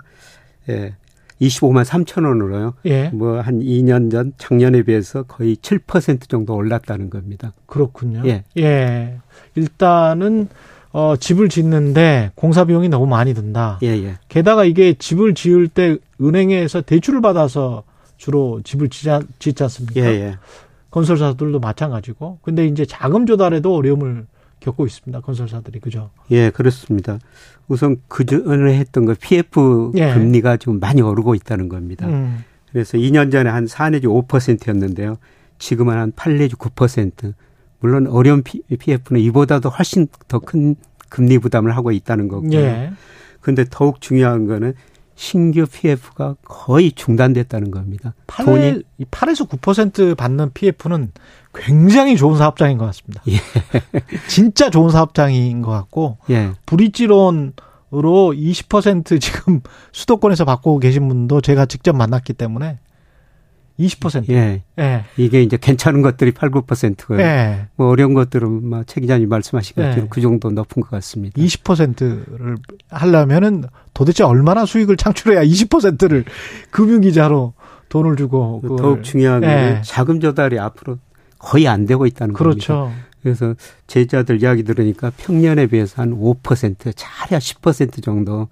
[0.67, 0.95] 예.
[1.39, 2.73] 25만 3천 원으로요.
[2.85, 3.09] 예.
[3.13, 7.53] 뭐 한 2년 전 작년에 비해서 거의 7% 정도 올랐다는 겁니다.
[7.65, 8.23] 그렇군요.
[8.25, 8.43] 예.
[8.57, 9.19] 예.
[9.55, 10.49] 일단은
[10.91, 13.79] 어, 집을 짓는데 공사 비용이 너무 많이 든다.
[13.83, 14.15] 예, 예.
[14.27, 17.83] 게다가 이게 집을 지을 때 은행에서 대출을 받아서
[18.17, 20.01] 주로 집을 짓지, 짓지 않습니까?
[20.01, 20.37] 예, 예.
[20.91, 22.39] 건설사들도 마찬가지고.
[22.41, 24.25] 근데 이제 자금 조달에도 어려움을
[24.59, 25.21] 겪고 있습니다.
[25.21, 26.09] 건설사들이 그죠?
[26.31, 27.19] 예, 그렇습니다.
[27.67, 30.13] 우선 그 전에 했던 거 PF 예.
[30.13, 32.07] 금리가 좀 많이 오르고 있다는 겁니다.
[32.07, 32.43] 음.
[32.71, 35.17] 그래서 2년 전에 한 4 내지 5%였는데요.
[35.59, 37.33] 지금은 한 8 내지 9%.
[37.79, 40.75] 물론 어려운 PF는 이보다도 훨씬 더 큰
[41.09, 42.53] 금리 부담을 하고 있다는 거고요.
[42.53, 42.91] 예.
[43.41, 44.73] 근데 더욱 중요한 거는
[45.15, 48.13] 신규 PF가 거의 중단됐다는 겁니다.
[48.27, 51.11] 8, 돈이 8에서 9% 받는 PF는
[51.53, 53.21] 굉장히 좋은 사업장인 것 같습니다.
[53.27, 53.37] 예.
[54.29, 56.51] 진짜 좋은 사업장인 것 같고 예.
[56.65, 57.53] 브릿지론
[57.91, 59.61] 으로 20% 지금
[59.93, 62.77] 수도권에서 받고 계신 분도 제가 직접 만났기 때문에
[63.79, 64.29] 20%.
[64.29, 64.63] 예.
[64.77, 65.05] 예.
[65.17, 67.19] 이게 이제 괜찮은 것들이 8, 9%고요.
[67.19, 67.67] 예.
[67.75, 70.07] 뭐 어려운 것들은 뭐최 기자님 말씀하신 것처럼 예.
[70.09, 71.41] 그 정도 높은 것 같습니다.
[71.41, 72.57] 20%를
[72.89, 73.63] 하려면은
[73.93, 76.25] 도대체 얼마나 수익을 창출해야 20%를
[76.71, 77.53] 금융기자로
[77.89, 79.81] 돈을 주고 더욱 중요한 건 예.
[79.83, 80.99] 자금 조달이 앞으로
[81.37, 82.73] 거의 안 되고 있다는 그렇죠.
[82.73, 83.09] 겁니다.
[83.21, 83.55] 그래서
[83.87, 88.47] 제자들 이야기 들으니까 평년에 비해서 한 5%, 잘해야 10% 정도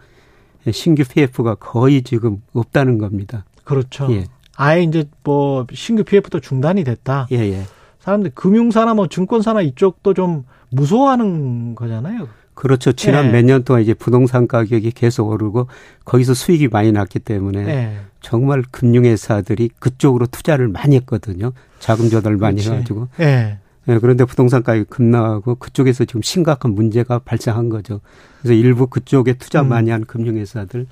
[0.72, 3.46] 신규 PF가 거의 지금 없다는 겁니다.
[3.64, 4.08] 그렇죠.
[4.12, 4.26] 예.
[4.58, 7.28] 아예 이제 뭐 신규 PF도 중단이 됐다.
[7.32, 7.64] 예, 예.
[8.00, 12.28] 사람들 금융사나 뭐 증권사나 이쪽도 좀 무서워하는 거잖아요.
[12.56, 12.92] 그렇죠.
[12.92, 13.32] 지난 예.
[13.32, 15.68] 몇년 동안 이제 부동산 가격이 계속 오르고
[16.06, 17.98] 거기서 수익이 많이 났기 때문에 예.
[18.20, 21.52] 정말 금융회사들이 그쪽으로 투자를 많이 했거든요.
[21.80, 22.72] 자금 조달 많이 그렇지.
[22.72, 23.08] 해가지고.
[23.20, 23.60] 예.
[23.90, 24.00] 예.
[24.00, 28.02] 그런데 부동산 가격이 급락하고 그쪽에서 지금 심각한 문제가 발생한 거죠.
[28.42, 29.70] 그래서 일부 그쪽에 투자 음.
[29.70, 30.88] 많이 한 금융회사들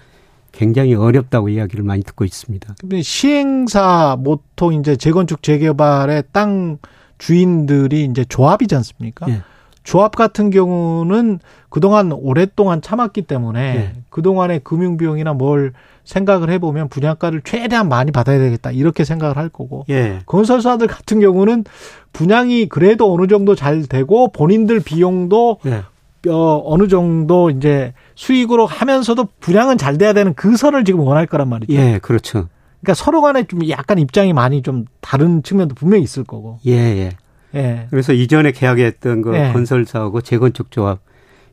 [0.56, 2.76] 굉장히 어렵다고 이야기를 많이 듣고 있습니다.
[3.02, 6.78] 시행사 보통 이제 재건축 재개발의 땅
[7.18, 9.28] 주인들이 이제 조합이지 않습니까?
[9.30, 9.42] 예.
[9.84, 11.40] 조합 같은 경우는
[11.70, 13.94] 그동안 오랫동안 참았기 때문에 예.
[14.10, 15.74] 그동안의 금융 비용이나 뭘
[16.06, 20.20] 생각을 해보면 분양가를 최대한 많이 받아야 되겠다 이렇게 생각을 할 거고 예.
[20.26, 21.66] 건설사들 같은 경우는
[22.14, 25.84] 분양이 그래도 어느 정도 잘 되고 본인들 비용도 예.
[26.30, 31.50] 어, 어느 정도 이제 수익으로 하면서도 분양은 잘 돼야 되는 그 선을 지금 원할 거란
[31.50, 31.74] 말이죠.
[31.74, 32.48] 예, 그렇죠.
[32.82, 36.60] 그러니까 서로 간에 좀 약간 입장이 많이 좀 다른 측면도 분명히 있을 거고.
[36.66, 37.12] 예, 예.
[37.56, 37.88] 예.
[37.90, 39.52] 그래서 이전에 계약했던 그 예.
[39.54, 41.00] 건설사하고 재건축 조합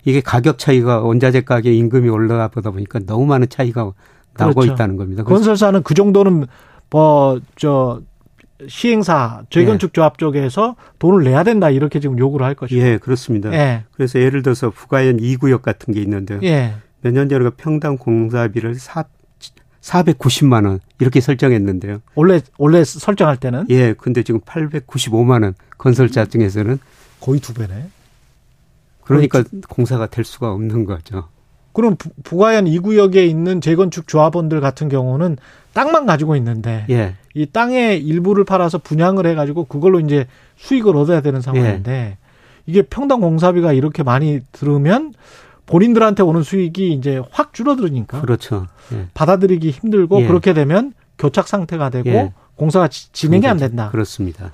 [0.04, 3.92] 이게 가격 차이가 원자재 가격 임금이 올라가 보다 보니까 너무 많은 차이가
[4.36, 4.72] 나고 그렇죠.
[4.72, 5.22] 있다는 겁니다.
[5.22, 6.46] 건설사는 그 정도는
[6.90, 8.02] 뭐저
[8.68, 12.80] 시행사 재건축 조합 쪽에서 돈을 내야 된다 이렇게 지금 요구를 할 것이고.
[12.80, 13.52] 예, 그렇습니다.
[13.52, 13.84] 예.
[13.92, 16.40] 그래서 예를 들어서 부가연 2구역 같은 게 있는데요.
[16.42, 16.74] 예.
[17.00, 19.04] 몇년 전에 그 평당 공사비를 4
[19.82, 22.02] 490만 원 이렇게 설정했는데요.
[22.14, 26.78] 원래 원래 설정할 때는 예, 근데 지금 895만 원 건설자 중에서는
[27.20, 27.88] 거의 두 배네.
[29.02, 31.28] 그러니까 공사가 될 수가 없는 거죠.
[31.72, 35.36] 그럼 부가연 2구역에 있는 재건축 조합원들 같은 경우는
[35.72, 37.16] 땅만 가지고 있는데 예.
[37.34, 40.26] 이 땅의 일부를 팔아서 분양을 해가지고 그걸로 이제
[40.56, 42.16] 수익을 얻어야 되는 상황인데 예.
[42.66, 45.14] 이게 평당 공사비가 이렇게 많이 들으면
[45.66, 48.66] 본인들한테 오는 수익이 이제 확 줄어들으니까 그렇죠.
[48.92, 49.06] 예.
[49.14, 50.26] 받아들이기 힘들고 예.
[50.26, 52.32] 그렇게 되면 교착 상태가 되고 예.
[52.56, 53.90] 공사가 진행이 안 된다.
[53.90, 54.52] 그렇습니다.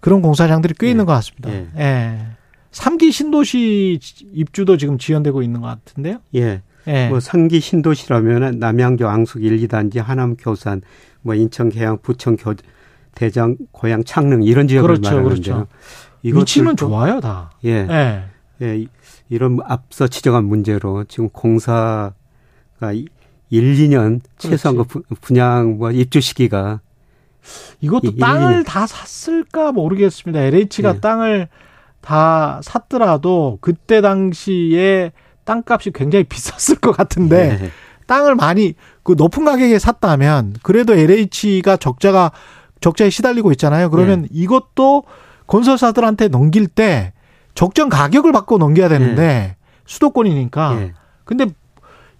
[0.00, 1.50] 그런 공사장들이 꽤 있는 것 같습니다.
[1.78, 2.26] 예.
[2.70, 3.98] 3기 신도시
[4.32, 6.18] 입주도 지금 지연되고 있는 것 같은데요.
[6.36, 6.62] 예.
[6.86, 7.08] 예.
[7.08, 10.80] 뭐 3기 신도시라면 남양주 앙숙 1, 2단지 하남 교산
[11.22, 12.54] 뭐 인천 계양 부천 교
[13.14, 15.54] 대장, 고향, 창릉 이런 지역을 그렇죠, 말하는데요.
[15.54, 15.66] 그렇죠.
[16.22, 17.50] 위치는 좋아요, 다.
[17.64, 17.86] 예.
[17.90, 18.24] 예.
[18.62, 18.86] 예.
[19.28, 22.12] 이런 앞서 지적한 문제로 지금 공사가
[22.92, 23.08] 1,
[23.50, 26.80] 2년 최소한 그 분양 뭐 입주 시기가
[27.80, 30.40] 이것도 땅을 다 샀을까 모르겠습니다.
[30.40, 31.00] LH가 예.
[31.00, 31.48] 땅을
[32.00, 35.12] 다 샀더라도 그때 당시에
[35.48, 37.70] 땅값이 굉장히 비쌌을 것 같은데 네.
[38.06, 42.32] 땅을 많이 그 높은 가격에 샀다면 그래도 LH가 적자가
[42.80, 43.90] 적자에 시달리고 있잖아요.
[43.90, 44.28] 그러면 네.
[44.30, 45.04] 이것도
[45.46, 47.12] 건설사들한테 넘길 때
[47.54, 49.56] 적정 가격을 받고 넘겨야 되는데 네.
[49.86, 50.74] 수도권이니까.
[50.74, 50.92] 네.
[51.24, 51.46] 근데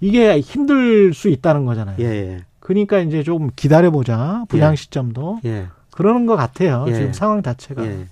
[0.01, 1.97] 이게 힘들 수 있다는 거잖아요.
[2.01, 2.45] 예, 예.
[2.61, 4.77] 그러니까 이제 좀 기다려 보자 분양 예.
[4.77, 5.69] 시점도 예.
[5.91, 6.85] 그러는 것 같아요.
[6.89, 6.95] 예.
[6.95, 8.07] 지금 상황 자체가 예.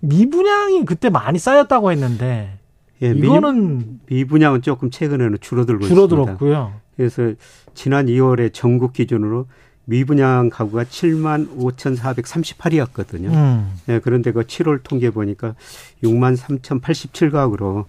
[0.00, 2.55] 미분양이 그때 많이 쌓였다고 했는데
[3.02, 6.52] 예, 이거는 미, 분양은 조금 최근에는 줄어들고 줄어들었고요.
[6.52, 6.80] 있습니다.
[6.96, 7.34] 그래서
[7.74, 9.46] 지난 2월에 전국 기준으로
[9.84, 13.32] 미분양 가구가 7만 5,438이었거든요.
[13.32, 13.72] 음.
[13.86, 15.54] 네, 그런데 그 7월 통계 보니까
[16.02, 17.84] 6만 3,087가구로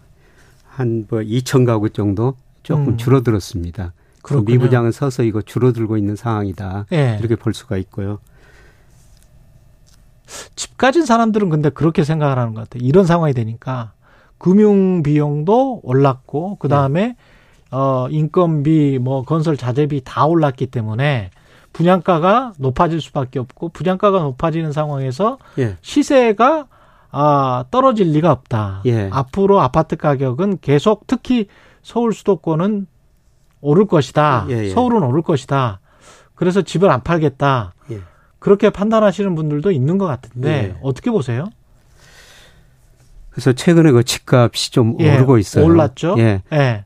[0.67, 2.97] 한뭐 2천 가구 정도 조금 음.
[2.97, 3.93] 줄어들었습니다.
[4.21, 6.85] 그 미분양은 서서 이거 줄어들고 있는 상황이다.
[6.89, 7.17] 네.
[7.19, 8.19] 이렇게 볼 수가 있고요.
[10.55, 12.85] 집 가진 사람들은 근데 그렇게 생각을 하는 것 같아요.
[12.85, 13.93] 이런 상황이 되니까
[14.38, 17.15] 금융 비용도 올랐고 그 다음에 네.
[17.72, 21.31] 어 인건비 뭐 건설 자재비 다 올랐기 때문에
[21.73, 25.76] 분양가가 높아질 수밖에 없고 분양가가 높아지는 상황에서 예.
[25.81, 26.68] 시세가
[27.11, 28.81] 아 떨어질 리가 없다.
[28.85, 29.09] 예.
[29.11, 31.47] 앞으로 아파트 가격은 계속 특히
[31.81, 32.88] 서울 수도권은
[33.61, 34.47] 오를 것이다.
[34.49, 34.69] 예, 예.
[34.69, 35.80] 서울은 오를 것이다.
[36.35, 37.73] 그래서 집을 안 팔겠다.
[37.91, 37.99] 예.
[38.39, 40.80] 그렇게 판단하시는 분들도 있는 것 같은데 예.
[40.81, 41.49] 어떻게 보세요?
[43.38, 45.64] 그래서 최근에 그 집값이 좀 예, 오르고 있어요.
[45.64, 46.15] 올랐죠.
[46.18, 46.41] 예.
[46.53, 46.85] 예.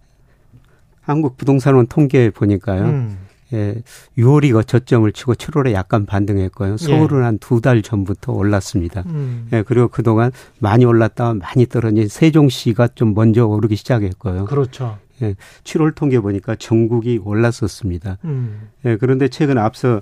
[0.99, 2.83] 한국 부동산원 통계 보니까요.
[2.83, 3.17] 음.
[3.53, 3.81] 예,
[4.17, 6.75] 6월이 그 저점을 치고 7월에 약간 반등했고요.
[6.75, 7.23] 서울은 예.
[7.23, 9.03] 한두 달 전부터 올랐습니다.
[9.05, 9.47] 음.
[9.53, 14.43] 예, 그리고 그동안 많이 올랐다가 많이 떨어진 세종시가 좀 먼저 오르기 시작했고요.
[14.43, 14.97] 그렇죠.
[15.21, 18.17] 예, 7월 통계 보니까 전국이 올랐었습니다.
[18.25, 18.67] 음.
[18.83, 20.01] 예, 그런데 최근 앞서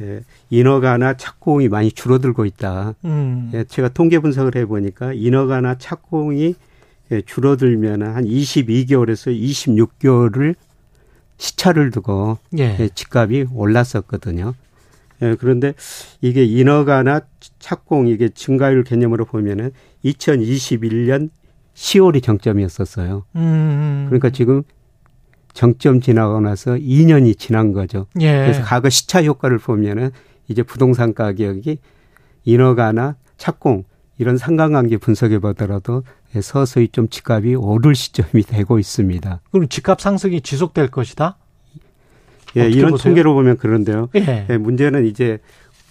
[0.00, 0.20] 예,
[0.50, 2.94] 인허가나 착공이 많이 줄어들고 있다.
[3.04, 3.50] 음.
[3.54, 6.54] 예, 제가 통계 분석을 해보니까 인허가나 착공이
[7.10, 10.54] 예, 줄어들면 한 22개월에서 26개월을
[11.38, 12.76] 시차를 두고 예.
[12.78, 14.54] 예, 집값이 올랐었거든요.
[15.22, 15.74] 예, 그런데
[16.20, 17.20] 이게 인허가나
[17.58, 19.72] 착공 이게 증가율 개념으로 보면은
[20.04, 21.30] 2021년
[21.74, 23.24] 10월이 정점이었었어요.
[23.36, 24.06] 음.
[24.08, 24.62] 그러니까 지금
[25.58, 28.06] 정점 지나고 나서 2년이 지난 거죠.
[28.20, 28.30] 예.
[28.30, 30.12] 그래서 과거 시차 효과를 보면은
[30.46, 31.78] 이제 부동산 가격이
[32.44, 33.82] 인허가나 착공
[34.18, 36.04] 이런 상관관계 분석해 보더라도
[36.40, 39.40] 서서히 좀 집값이 오를 시점이 되고 있습니다.
[39.50, 41.36] 그럼 집값 상승이 지속될 것이다?
[42.56, 43.10] 예, 이런 보세요?
[43.10, 44.10] 통계로 보면 그런데요.
[44.14, 44.46] 예.
[44.48, 45.38] 예, 문제는 이제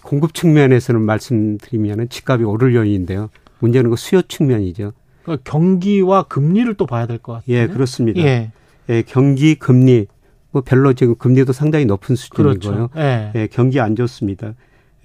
[0.00, 3.28] 공급 측면에서는 말씀드리면은 집값이 오를 요인인데요.
[3.58, 4.92] 문제는 그 수요 측면이죠.
[5.24, 7.54] 그러니까 경기와 금리를 또 봐야 될 것 같아요.
[7.54, 8.22] 예, 그렇습니다.
[8.22, 8.50] 예.
[8.88, 10.06] 예, 경기 금리
[10.50, 12.58] 뭐 별로 지금 금리도 상당히 높은 수준이고요.
[12.58, 12.90] 그렇죠.
[12.96, 13.32] 예.
[13.34, 14.54] 예, 경기 안 좋습니다.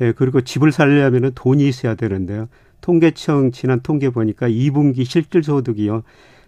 [0.02, 2.48] 예, 그리고 집을 살려면은 돈이 있어야 되는데요.
[2.82, 6.04] 통계청 지난 통계 보니까 2분기 실질 소득이요.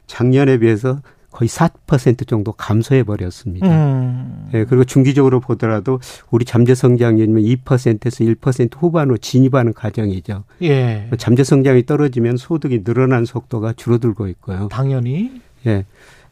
[0.08, 1.02] 작년에 비해서
[1.32, 3.68] 거의 4% 정도 감소해 버렸습니다.
[3.68, 4.50] 음.
[4.54, 6.00] 예, 그리고 중기적으로 보더라도
[6.32, 10.46] 우리 잠재 성장률이면 2%에서 1% 후반으로 진입하는 과정이죠.
[10.62, 11.10] 예.
[11.18, 14.70] 잠재 성장이 떨어지면 소득이 늘어난 속도가 줄어들고 있고요.
[14.70, 15.42] 당연히.
[15.68, 15.86] 예.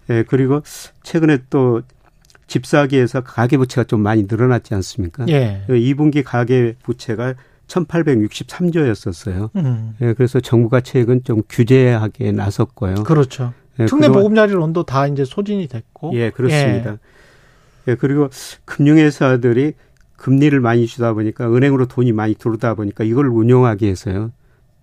[0.10, 0.62] 예, 그리고
[1.04, 1.82] 최근에 또
[2.48, 5.26] 집사기에서 가계 부채가 좀 많이 늘어났지 않습니까?
[5.30, 5.64] 예.
[5.70, 7.36] 2분기 가계 부채가
[7.68, 9.50] 1863조였었어요.
[9.56, 9.96] 음.
[10.02, 12.96] 예, 그래서 정부가 최근 좀 규제하게 나섰고요.
[13.06, 13.54] 그렇죠.
[13.80, 16.12] 예, 특례 보금자리 론도 다 이제 소진이 됐고.
[16.14, 16.92] 예, 그렇습니다.
[17.88, 17.92] 예.
[17.92, 18.30] 예, 그리고
[18.66, 19.74] 금융회사들이
[20.16, 24.32] 금리를 많이 주다 보니까 은행으로 돈이 많이 들어오다 보니까 이걸 운용하기 위해서요.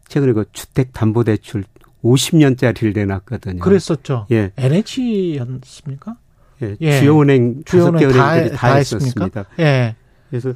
[0.09, 1.65] 최근에 그 주택담보대출
[2.03, 3.59] 50년짜리를 내놨거든요.
[3.61, 4.27] 그랬었죠.
[4.31, 4.53] 예.
[4.57, 6.17] NH였습니까?
[6.63, 6.77] 예.
[6.81, 7.01] 예.
[7.01, 9.45] 주요 은행 다섯 개 은행들이 다, 다 했었습니다.
[9.59, 9.97] 예.
[10.29, 10.53] 그래서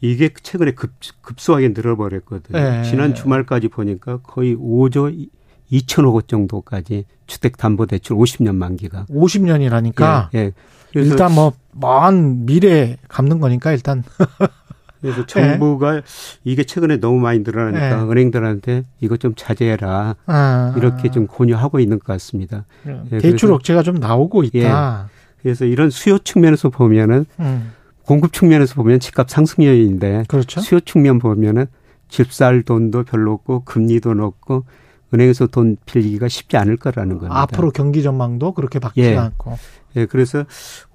[0.00, 0.92] 이게 최근에 급,
[1.22, 2.58] 급소하게 늘어버렸거든요.
[2.58, 2.82] 예.
[2.84, 5.28] 지난 주말까지 보니까 거의 5조
[5.72, 9.06] 2천억 원 정도까지 주택담보대출 50년 만기가.
[9.10, 10.28] 50년이라니까.
[10.34, 10.38] 예.
[10.38, 10.52] 예.
[10.94, 14.02] 일단 뭐 먼 미래 갚는 거니까 일단.
[15.00, 15.26] 그래서 네.
[15.26, 16.00] 정부가 네.
[16.44, 18.10] 이게 최근에 너무 많이 늘어나니까 네.
[18.10, 20.74] 은행들한테 이것 좀 자제해라 아.
[20.76, 22.64] 이렇게 좀 권유하고 있는 것 같습니다.
[22.82, 23.18] 네.
[23.18, 25.08] 대출 억제가 좀 나오고 있다.
[25.08, 25.16] 예.
[25.42, 27.72] 그래서 이런 수요 측면에서 보면은 음.
[28.02, 30.60] 공급 측면에서 보면 집값 상승 요인인데 그렇죠?
[30.60, 31.66] 수요 측면 보면은
[32.08, 34.64] 집살 돈도 별로 없고 금리도 높고
[35.12, 37.40] 은행에서 돈 빌리기가 쉽지 않을 거라는 겁니다.
[37.40, 39.16] 앞으로 경기 전망도 그렇게 바뀌지 예.
[39.16, 39.58] 않고.
[39.96, 40.44] 예, 그래서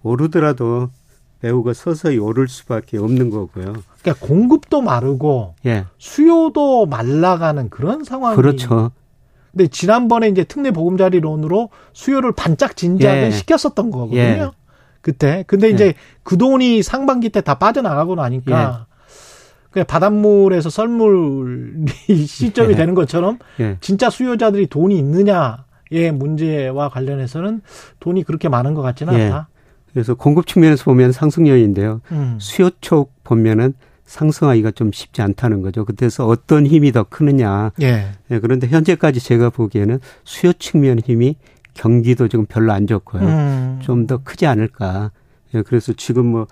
[0.03, 0.90] 오르더라도
[1.41, 3.73] 매우가 서서히 오를 수밖에 없는 거고요.
[4.02, 5.86] 그러니까 공급도 마르고 예.
[5.98, 8.91] 수요도 말라가는 그런 상황이 그렇죠.
[9.52, 13.32] 근데 지난번에 이제 특례 보금자리론으로 수요를 반짝 진작을 예.
[13.32, 14.19] 시켰었던 거거든요.
[14.19, 14.49] 예.
[15.02, 15.44] 그때.
[15.48, 15.94] 근데 이제 예.
[16.23, 18.91] 그 돈이 상반기 때 다 빠져나가고 나니까 예.
[19.72, 21.86] 그냥 바닷물에서 썰물이
[22.28, 22.76] 시점이 예.
[22.76, 23.40] 되는 것처럼
[23.82, 27.61] 진짜 수요자들이 돈이 있느냐의 문제와 관련해서는
[27.99, 29.48] 돈이 그렇게 많은 것 같지는 않다.
[29.94, 31.99] 그래서 공급 측면에서 보면 상승 요인인데요.
[32.11, 32.38] 음.
[32.40, 33.73] 수요 쪽 보면은
[34.11, 35.85] 상승하기가 좀 쉽지 않다는 거죠.
[35.85, 37.71] 그래서 어떤 힘이 더 크느냐.
[37.81, 38.11] 예.
[38.29, 38.39] 예.
[38.39, 41.35] 그런데 현재까지 제가 보기에는 수요 측면 힘이
[41.73, 43.21] 경기도 지금 별로 안 좋고요.
[43.21, 43.79] 음.
[43.81, 45.11] 좀더 크지 않을까.
[45.55, 45.61] 예.
[45.61, 46.47] 그래서 지금 뭐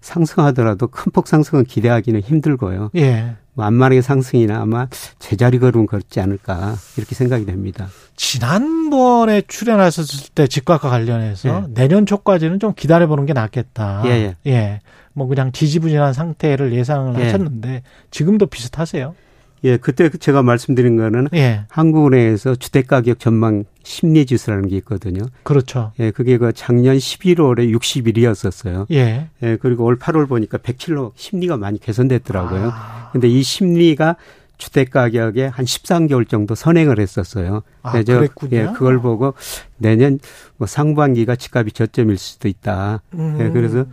[0.00, 2.90] 상승하더라도 큰 폭 상승은 기대하기는 힘들고요.
[2.96, 3.36] 예.
[3.54, 4.88] 뭐 안마하게 상승이나 아마
[5.18, 7.88] 제자리 걸음 걷지 않을까 이렇게 생각이 됩니다.
[8.16, 11.74] 지난번에 출연하셨을 때 집값과 관련해서 예.
[11.74, 14.02] 내년 초까지는 좀 기다려보는 게 낫겠다.
[14.06, 14.34] 예.
[14.46, 14.80] 예.
[15.18, 15.24] 예.
[15.24, 17.24] 뭐 그냥 지지부진한 상태를 예상을 예.
[17.24, 19.14] 하셨는데 지금도 비슷하세요?
[19.64, 21.62] 예, 그때 제가 말씀드린 거는 예.
[21.68, 25.22] 한국은행에서 주택 가격 전망 심리 지수라는 게 있거든요.
[25.42, 25.90] 그렇죠.
[25.98, 28.86] 예, 그게 그 작년 11월에 61이었었어요.
[28.92, 29.28] 예.
[29.42, 32.70] 예, 그리고 올 8월 보니까 107로 심리가 많이 개선됐더라고요.
[32.72, 33.10] 아.
[33.12, 34.14] 근데 이 심리가
[34.58, 37.62] 주택 가격에 한 13개월 정도 선행을 했었어요.
[37.82, 38.56] 아, 그래서 그랬군요.
[38.56, 39.34] 예, 그걸 보고
[39.76, 40.18] 내년
[40.56, 43.02] 뭐 상반기가 집값이 저점일 수도 있다.
[43.14, 43.38] 예, 음.
[43.40, 43.86] 예, 그래서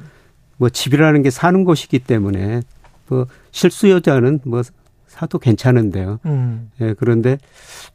[0.57, 2.61] 뭐 집이라는 게 사는 곳이기 때문에
[3.07, 4.61] 뭐 실수요자는 뭐
[5.07, 6.19] 사도 괜찮은데요.
[6.26, 6.72] 음.
[6.82, 7.38] 예, 그런데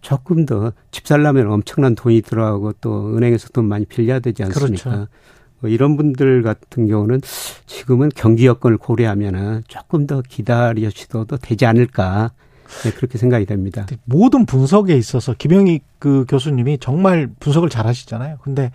[0.01, 4.91] 조금 더 집 살려면 엄청난 돈이 들어가고 또 은행에서 돈 많이 빌려야 되지 않습니까?
[4.91, 5.07] 그렇죠.
[5.61, 7.21] 뭐 이런 분들 같은 경우는
[7.67, 12.33] 지금은 경기 여건을 고려하면은 조금 더 기다려 주셔도 되지 않을까.
[12.85, 13.87] 네, 그렇게 생각이 됩니다.
[14.05, 18.39] 모든 분석에 있어서 김영희 그 교수님이 정말 분석을 잘 하시잖아요.
[18.43, 18.71] 근데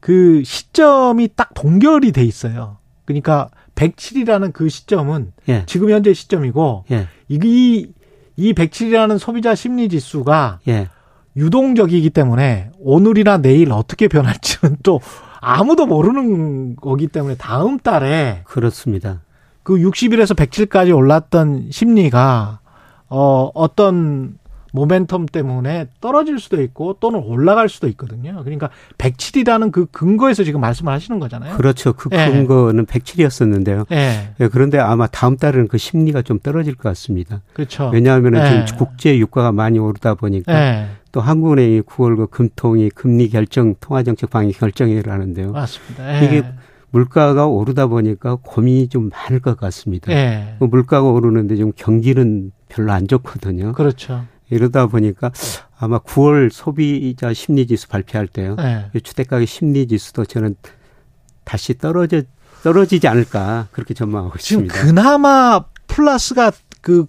[0.00, 2.77] 그 시점이 딱 동결이 돼 있어요.
[3.08, 5.62] 그러니까 107이라는 그 시점은 예.
[5.64, 7.08] 지금 현재 시점이고 예.
[7.28, 7.86] 이,
[8.36, 10.90] 이 107이라는 소비자 심리 지수가 예.
[11.34, 15.00] 유동적이기 때문에 오늘이나 내일 어떻게 변할지는 또
[15.40, 19.22] 아무도 모르는 거기 때문에 다음 달에 그렇습니다.
[19.62, 22.60] 그 60일에서 107까지 올랐던 심리가
[23.08, 24.37] 어 어떤
[24.72, 28.40] 모멘텀 때문에 떨어질 수도 있고 또는 올라갈 수도 있거든요.
[28.42, 31.56] 그러니까 107이라는 그 근거에서 지금 말씀을 하시는 거잖아요.
[31.56, 31.92] 그렇죠.
[31.92, 32.30] 그 예.
[32.30, 32.98] 근거는 예.
[32.98, 33.86] 107이었었는데요.
[33.92, 34.30] 예.
[34.40, 34.48] 예.
[34.48, 37.42] 그런데 아마 다음 달에는 그 심리가 좀 떨어질 것 같습니다.
[37.52, 37.90] 그렇죠.
[37.92, 38.64] 왜냐하면 예.
[38.66, 40.86] 지금 국제 유가가 많이 오르다 보니까 예.
[41.12, 45.52] 또 한국은행이 9월 그 금통이 금리 결정 통화정책 방향 결정회의를 하는데요.
[45.52, 46.20] 맞습니다.
[46.20, 46.26] 예.
[46.26, 46.44] 이게
[46.90, 50.10] 물가가 오르다 보니까 고민이 좀 많을 것 같습니다.
[50.58, 53.72] 그 물가가 오르는데 지금 경기는 별로 안 좋거든요.
[53.72, 54.24] 그렇죠.
[54.50, 55.30] 이러다 보니까
[55.78, 58.56] 아마 9월 소비자 심리지수 발표할 때요.
[58.56, 58.90] 네.
[59.02, 60.56] 주택가격 심리지수도 저는
[61.44, 62.22] 다시 떨어져
[62.62, 64.74] 떨어지지 않을까 그렇게 전망하고 있습니다.
[64.74, 67.06] 지금 그나마 플러스가 그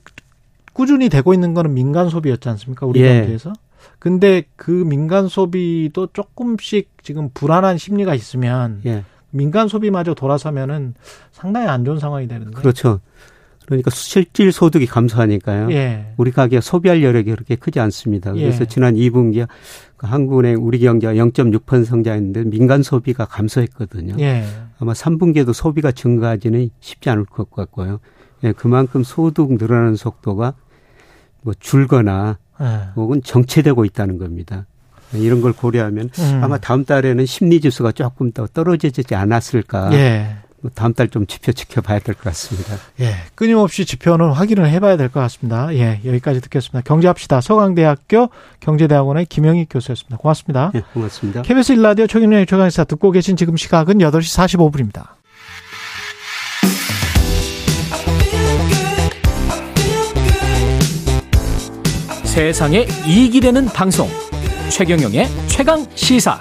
[0.73, 2.85] 꾸준히 되고 있는 거는 민간 소비였지 않습니까?
[2.85, 3.19] 우리 예.
[3.19, 3.53] 경제에서.
[3.97, 9.03] 근데 그 민간 소비도 조금씩 지금 불안한 심리가 있으면 예.
[9.31, 10.95] 민간 소비마저 돌아서면은
[11.31, 12.51] 상당히 안 좋은 상황이 되는데.
[12.51, 12.99] 그렇죠.
[13.69, 15.71] 그러니까 실질 소득이 감소하니까요.
[15.71, 16.07] 예.
[16.17, 18.33] 우리 가게가 소비할 여력이 그렇게 크지 않습니다.
[18.33, 18.65] 그래서 예.
[18.65, 19.47] 지난 2분기에
[19.95, 24.15] 그 한국은행 우리 경제가 0.6% 성장했는데 민간 소비가 감소했거든요.
[24.19, 24.43] 예.
[24.79, 27.99] 아마 3분기에도 소비가 증가하지는 쉽지 않을 것 같고요.
[28.43, 30.55] 예, 그만큼 소득 늘어나는 속도가
[31.43, 32.65] 뭐 줄거나 예.
[32.95, 34.65] 혹은 정체되고 있다는 겁니다.
[35.13, 36.43] 이런 걸 고려하면 음.
[36.43, 39.91] 아마 다음 달에는 심리 지수가 조금 더 떨어지지 않았을까.
[40.76, 42.76] 다음 달 좀 지표 지켜봐야 될 것 같습니다.
[42.99, 45.73] 예, 끊임없이 지표는 확인을 해봐야 될 것 같습니다.
[45.73, 46.81] 예, 여기까지 듣겠습니다.
[46.81, 47.41] 경제합시다.
[47.41, 48.30] 서강대학교
[48.60, 50.18] 경제대학원의 김영희 교수였습니다.
[50.18, 50.72] 고맙습니다.
[50.76, 51.41] 예, 고맙습니다.
[51.44, 55.07] KBS 일라디오 최경련의 최강시사 듣고 계신 지금 시각은 8시 45분입니다.
[62.23, 64.07] 세상에 이익이 되는 방송
[64.69, 66.40] 최경영의 최강 시사.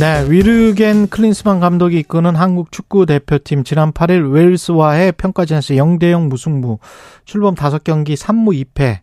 [0.00, 6.78] 네, 위르겐 클린스만 감독이 이끄는 한국 축구 대표팀 지난 8일 웨일스와의 평가전에서 0대 0 무승부
[7.24, 9.00] 출범 5경기 3무 2패.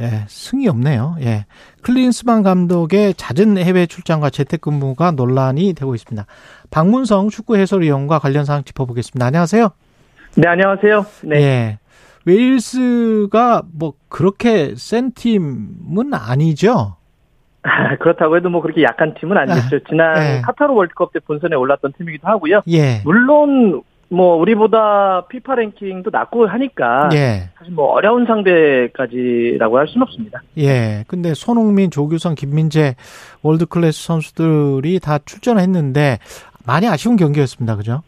[0.00, 1.16] 예, 승이 없네요.
[1.20, 1.46] 예.
[1.82, 6.26] 클린스만 감독의 잦은 해외 출장과 재택근무가 논란이 되고 있습니다.
[6.70, 9.24] 박문성 축구 해설위원과 관련 사항 짚어보겠습니다.
[9.24, 9.70] 안녕하세요.
[10.36, 11.06] 네, 안녕하세요.
[11.24, 11.36] 네.
[11.36, 11.78] 예.
[12.24, 16.96] 웨일스가 뭐 그렇게 센 팀은 아니죠?
[18.00, 19.76] 그렇다고 해도 뭐 그렇게 약한 팀은 아니겠죠.
[19.76, 20.40] 아, 지난 네.
[20.42, 22.62] 카타르 월드컵 때 본선에 올랐던 팀이기도 하고요.
[22.68, 23.00] 예.
[23.04, 27.50] 물론 뭐 우리보다 피파 랭킹도 낮고 하니까 예.
[27.56, 30.42] 사실 뭐 어려운 상대까지라고 할 수는 없습니다.
[30.58, 31.04] 예.
[31.06, 32.96] 근데 손흥민, 조규성, 김민재
[33.42, 36.18] 월드 클래스 선수들이 다 출전했는데
[36.66, 37.76] 많이 아쉬운 경기였습니다.
[37.76, 38.02] 그죠?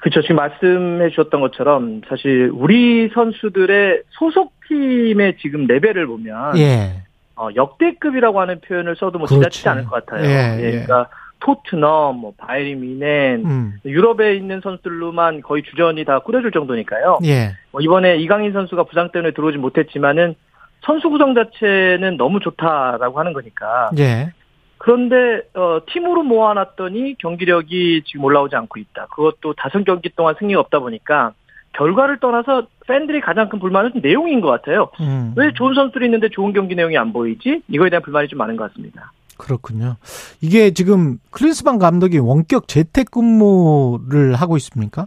[0.00, 0.22] 그렇죠.
[0.22, 7.02] 지금 말씀해 주셨던 것처럼 사실 우리 선수들의 소속팀의 지금 레벨을 보면 예.
[7.38, 10.28] 어, 역대급이라고 하는 표현을 써도 뭐 지나치지 않을 것 같아요.
[10.28, 10.64] 예, 예.
[10.64, 10.70] 예.
[10.70, 11.08] 그러니까
[11.40, 13.74] 토트넘, 뭐 바이리 미넨, 음.
[13.84, 17.20] 유럽에 있는 선수들로만 거의 주전이 다 꾸려줄 정도니까요.
[17.24, 17.52] 예.
[17.70, 20.34] 뭐 이번에 이강인 선수가 부상 때문에 들어오지 못했지만은
[20.80, 23.90] 선수 구성 자체는 너무 좋다라고 하는 거니까.
[23.98, 24.32] 예.
[24.78, 29.06] 그런데 어, 팀으로 모아놨더니 경기력이 지금 올라오지 않고 있다.
[29.06, 31.32] 그것도 다섯 경기 동안 승리가 없다 보니까
[31.74, 34.90] 결과를 떠나서 팬들이 가장 큰 불만은 내용인 것 같아요.
[35.00, 35.32] 음.
[35.36, 37.62] 왜 좋은 선수들이 있는데 좋은 경기 내용이 안 보이지?
[37.68, 39.12] 이거에 대한 불만이 좀 많은 것 같습니다.
[39.36, 39.96] 그렇군요.
[40.40, 45.06] 이게 지금 클린스만 감독이 원격 재택근무를 하고 있습니까?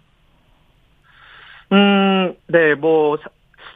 [1.73, 3.17] 음, 네, 뭐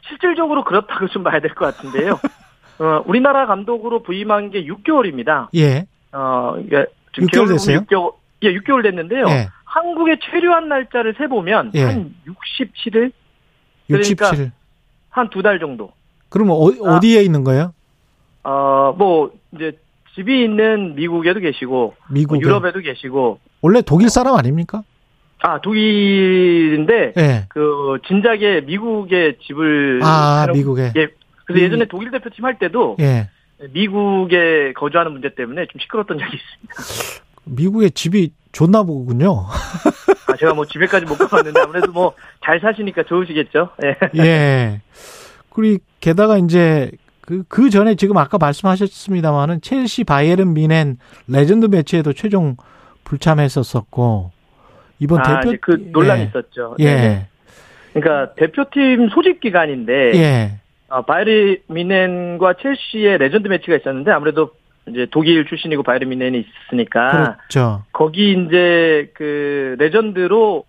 [0.08, 2.18] 실질적으로 그렇다고 좀 봐야 될 것 같은데요.
[2.78, 5.48] 어, 우리나라 감독으로 부임한 게 6개월입니다.
[5.56, 5.86] 예.
[6.12, 7.80] 어, 그러니까 6개월 됐어요?
[7.80, 9.26] 6개월, 예, 6개월 됐는데요.
[9.28, 9.48] 예.
[9.80, 11.82] 한국에 체류한 날짜를 세보면 예.
[11.82, 13.12] 한 67일?
[13.86, 14.50] 그러니까 67일.
[15.10, 15.92] 한 두 달 정도.
[16.30, 17.72] 그러면 어, 디에 있는 거예요?
[18.42, 19.72] 어, 뭐, 이제
[20.14, 23.38] 집이 있는 미국에도 계시고, 미국 뭐 유럽에도 계시고.
[23.60, 24.82] 원래 독일 사람 아닙니까?
[25.40, 27.44] 아, 독일인데, 예.
[27.50, 30.00] 그, 진작에 미국에 집을.
[30.02, 30.92] 아, 미국에.
[30.96, 31.08] 예,
[31.44, 33.28] 그래서 예전에 독일 대표팀 할 때도 예.
[33.72, 37.24] 미국에 거주하는 문제 때문에 좀 시끄러웠던 적이 있습니다.
[37.44, 39.44] 미국에 집이 좋나 보군요.
[40.28, 42.14] 아, 제가 뭐 집에까지 못 가봤는데 아무래도 뭐
[42.46, 43.70] 잘 사시니까 좋으시겠죠.
[43.82, 43.96] 예.
[44.22, 44.80] 예.
[45.50, 52.56] 그리고 게다가 이제 그, 그 전에 지금 아까 말씀하셨습니다만은 첼시 바이에른 뮌헨 레전드 매치에도 최종
[53.02, 54.30] 불참했었었고
[55.00, 56.24] 이번 아, 대표 그 논란이 예.
[56.26, 56.76] 있었죠.
[56.78, 56.84] 예.
[56.84, 57.28] 네.
[57.92, 60.60] 그러니까 대표팀 소집 기간인데 예.
[60.88, 64.52] 어, 바이에른 뮌헨과 첼시의 레전드 매치가 있었는데 아무래도
[64.88, 67.82] 이제 독일 출신이고 바이에른 뮌헨이 있으니까 그렇죠.
[67.92, 70.64] 거기 이제 그 레전드로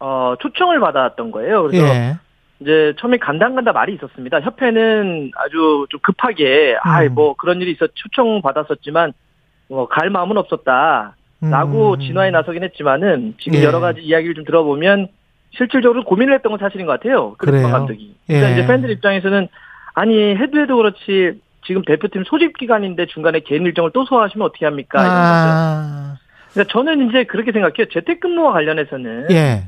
[0.00, 1.62] 어 초청을 받았던 거예요.
[1.64, 2.16] 그래서 예.
[2.60, 4.40] 이제 처음에 간다 안 간다 말이 있었습니다.
[4.40, 6.78] 협회는 아주 좀 급하게 음.
[6.82, 9.12] 아이 뭐 그런 일이 있어 초청 받았었지만
[9.68, 11.16] 뭐 갈 마음은 없었다.
[11.42, 12.00] 라고 음.
[12.00, 13.64] 진화에 나서긴 했지만은 지금 예.
[13.64, 15.08] 여러 가지 이야기를 좀 들어보면
[15.56, 17.34] 실질적으로 고민을 했던 건 사실인 것 같아요.
[17.38, 17.68] 그래요.
[17.68, 18.14] 감독이.
[18.26, 18.52] 그러니까 예.
[18.52, 19.48] 이제 팬들 입장에서는
[19.94, 25.06] 아니 해도 해도 그렇지 지금 대표팀 소집 기간인데 중간에 개인 일정을 또 소화하시면 어떻게 합니까?
[25.06, 26.16] 이런 아.
[26.52, 27.86] 그러니까 저는 이제 그렇게 생각해요.
[27.92, 29.64] 재택근무와 관련해서는 예.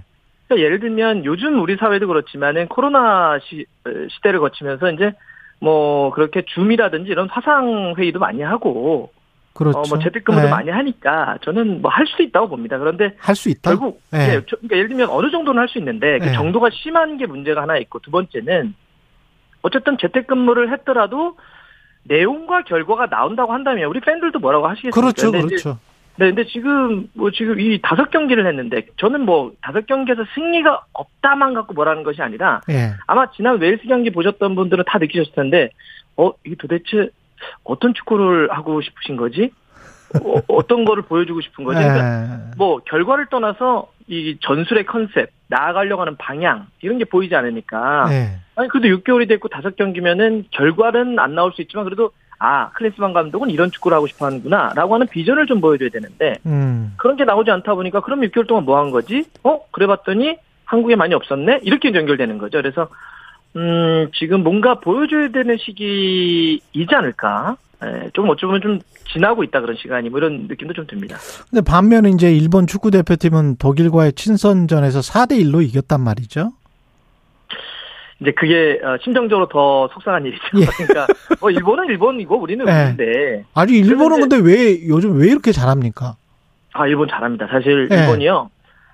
[0.48, 3.64] 그러니까 예를 들면 요즘 우리 사회도 그렇지만은 코로나 시,
[4.10, 5.12] 시대를 거치면서 이제
[5.60, 9.12] 뭐 그렇게 줌이라든지 이런 화상 회의도 많이 하고
[9.54, 9.78] 그렇죠.
[9.78, 10.50] 어, 뭐 재택근무도 네.
[10.50, 12.78] 많이 하니까 저는 뭐 할수 있다고 봅니다.
[12.78, 13.70] 그런데 할 수 있다.
[13.70, 14.18] 결국 네.
[14.18, 16.32] 예, 그러니까 예를 들면 어느 정도는 할 수 있는데 그 네.
[16.32, 18.74] 정도가 심한 게 문제가 하나 있고 두 번째는
[19.62, 21.36] 어쨌든 재택근무를 했더라도
[22.04, 25.00] 내용과 결과가 나온다고 한다면 우리 팬들도 뭐라고 하시겠습니까?
[25.00, 25.78] 그렇죠, 그렇죠.
[26.16, 31.54] 네, 근데 지금 뭐 지금 이 다섯 경기를 했는데 저는 뭐 다섯 경기에서 승리가 없다만
[31.54, 32.92] 갖고 뭐라는 것이 아니라 예.
[33.06, 35.70] 아마 지난 웨일스 경기 보셨던 분들은 다 느끼셨을 텐데
[36.16, 37.08] 어 이게 도대체
[37.64, 39.52] 어떤 축구를 하고 싶으신 거지?
[40.48, 41.78] 어, 떤 거를 보여주고 싶은 거지?
[41.80, 42.38] 그러니까 예.
[42.56, 48.38] 뭐 결과를 떠나서 이 전술의 컨셉, 나아가려고 하는 방향 이런 게 보이지 않으니까 예.
[48.56, 53.50] 아니 그래도 6개월이 됐고 다섯 경기면은 결과는 안 나올 수 있지만 그래도 아 클린스만 감독은
[53.50, 56.92] 이런 축구를 하고 싶어 하는구나라고 하는 비전을 좀 보여줘야 되는데 음.
[56.96, 59.24] 그런 게 나오지 않다 보니까 그럼 6개월 동안 뭐 한 거지?
[59.44, 62.58] 어 그래봤더니 한국에 많이 없었네 이렇게 연결되는 거죠.
[62.58, 62.88] 그래서
[63.54, 67.56] 음 지금 뭔가 보여줘야 되는 시기이지 않을까?
[67.84, 68.78] 예, 좀 어쩌면 좀
[69.12, 71.16] 지나고 있다 그런 시간이 뭐 이런 느낌도 좀 듭니다.
[71.50, 76.52] 근데 반면에 이제 일본 축구 대표팀은 독일과의 친선전에서 4대 1로 이겼단 말이죠.
[78.20, 80.42] 이제 그게 어, 심정적으로 더 속상한 일이죠.
[80.60, 80.66] 예.
[80.66, 81.06] 그러니까
[81.40, 82.72] 뭐 일본은 일본이고 우리는 예.
[82.72, 83.44] 우리인데.
[83.54, 86.16] 아니 일본은 근데 왜 요즘 왜 이렇게 잘합니까?
[86.72, 87.48] 아 일본 잘합니다.
[87.48, 87.96] 사실 예.
[87.96, 88.50] 일본이요.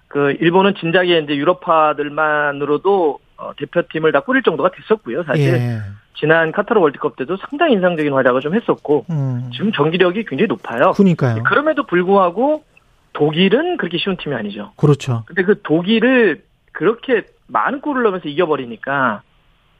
[0.08, 5.22] 그 일본은 진작에 이제 유럽파들만으로도 어, 대표팀을 다 꾸릴 정도가 됐었고요.
[5.24, 5.80] 사실 예.
[6.18, 9.50] 지난 카타르 월드컵 때도 상당히 인상적인 활약을 좀 했었고 음.
[9.54, 10.92] 지금 경기력이 굉장히 높아요.
[10.92, 11.44] 그러니까요.
[11.44, 12.64] 그럼에도 불구하고
[13.12, 14.72] 독일은 그렇게 쉬운 팀이 아니죠.
[14.76, 15.22] 그렇죠.
[15.26, 16.42] 근데 그 독일을
[16.72, 19.22] 그렇게 많은 골을 넣으면서 이겨버리니까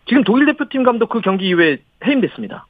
[0.08, 2.66] 지금 독일 대표팀 감독 그 경기 이후에 해임됐습니다.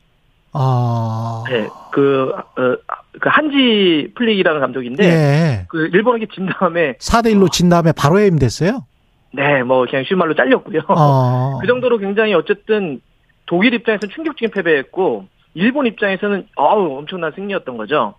[0.52, 1.44] 아.
[1.48, 2.76] 네, 그, 어,
[3.20, 5.66] 그 한지 플릭이라는 감독인데, 네.
[5.68, 8.84] 그 일본에게 진 다음에 4대1로 진 다음에 바로 해임됐어요?
[9.32, 10.80] 네, 뭐 그냥 쉬운 말로 잘렸고요.
[10.88, 11.58] 아.
[11.60, 13.00] 그 정도로 굉장히 어쨌든
[13.46, 18.14] 독일 입장에서는 충격적인 패배였고, 일본 입장에서는 어우 엄청난 승리였던 거죠.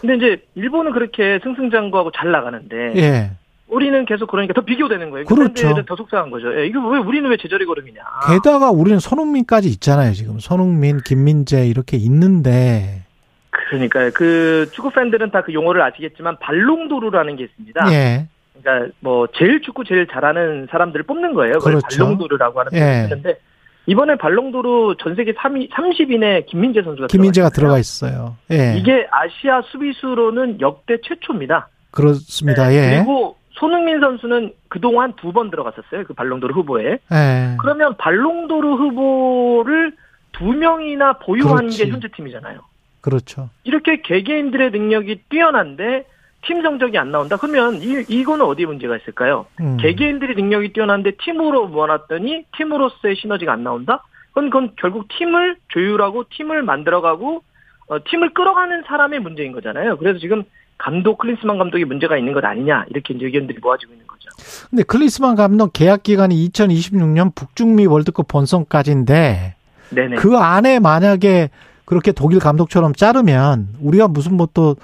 [0.00, 3.30] 근데 이제 일본은 그렇게 승승장구하고 잘 나가는데, 예.
[3.68, 5.26] 우리는 계속 그러니까 더 비교되는 거예요.
[5.26, 5.74] 그렇죠.
[5.84, 6.58] 더 속상한 거죠.
[6.58, 8.00] 예, 이거 왜 우리는 왜 제자리 걸음이냐.
[8.28, 10.12] 게다가 우리는 손흥민까지 있잖아요.
[10.14, 13.02] 지금 손흥민, 김민재 이렇게 있는데.
[13.50, 17.92] 그러니까 그 축구 팬들은 다 그 용어를 아시겠지만 발롱도르라는 게 있습니다.
[17.92, 18.28] 예.
[18.62, 21.54] 그러니까 뭐 제일 축구 제일 잘하는 사람들을 뽑는 거예요.
[21.54, 22.04] 그걸 그렇죠.
[22.04, 23.06] 발롱도르라고 하는 예.
[23.08, 23.38] 표현인데
[23.86, 28.36] 이번에 발롱도르 전 세계 3위 30인에 김민재 선수가 김민재가 들어가 있어요.
[28.50, 28.74] 예.
[28.76, 31.68] 이게 아시아 수비수로는 역대 최초입니다.
[31.90, 32.72] 그렇습니다.
[32.74, 32.96] 예.
[32.98, 36.04] 그리고 손흥민 선수는 그동안 두 번 들어갔었어요.
[36.06, 36.98] 그 발롱도르 후보에.
[37.12, 37.56] 예.
[37.60, 39.92] 그러면 발롱도르 후보를
[40.32, 41.84] 두 명이나 보유하는 그렇지.
[41.84, 42.60] 게 현재 팀이잖아요.
[43.00, 43.48] 그렇죠.
[43.64, 46.04] 이렇게 개개인들의 능력이 뛰어난데
[46.42, 47.36] 팀 성적이 안 나온다?
[47.36, 49.46] 그러면 이, 이거는 어디에 문제가 있을까요?
[49.60, 49.76] 음.
[49.78, 54.04] 개개인들이 능력이 뛰어난데 팀으로 모아놨더니 팀으로서의 시너지가 안 나온다?
[54.28, 57.42] 그건, 그건 결국 팀을 조율하고 팀을 만들어가고
[57.88, 59.96] 어, 팀을 끌어가는 사람의 문제인 거잖아요.
[59.96, 60.44] 그래서 지금
[60.76, 64.28] 감독 클린스만 감독이 문제가 있는 것 아니냐 이렇게 이제 의견들이 모아지고 있는 거죠.
[64.70, 69.54] 근데 클린스만 감독 계약 기간이 2026년 북중미 월드컵 본선까지인데
[69.90, 70.16] 네네.
[70.16, 71.50] 그 안에 만약에
[71.84, 74.76] 그렇게 독일 감독처럼 자르면 우리가 무슨 뭐또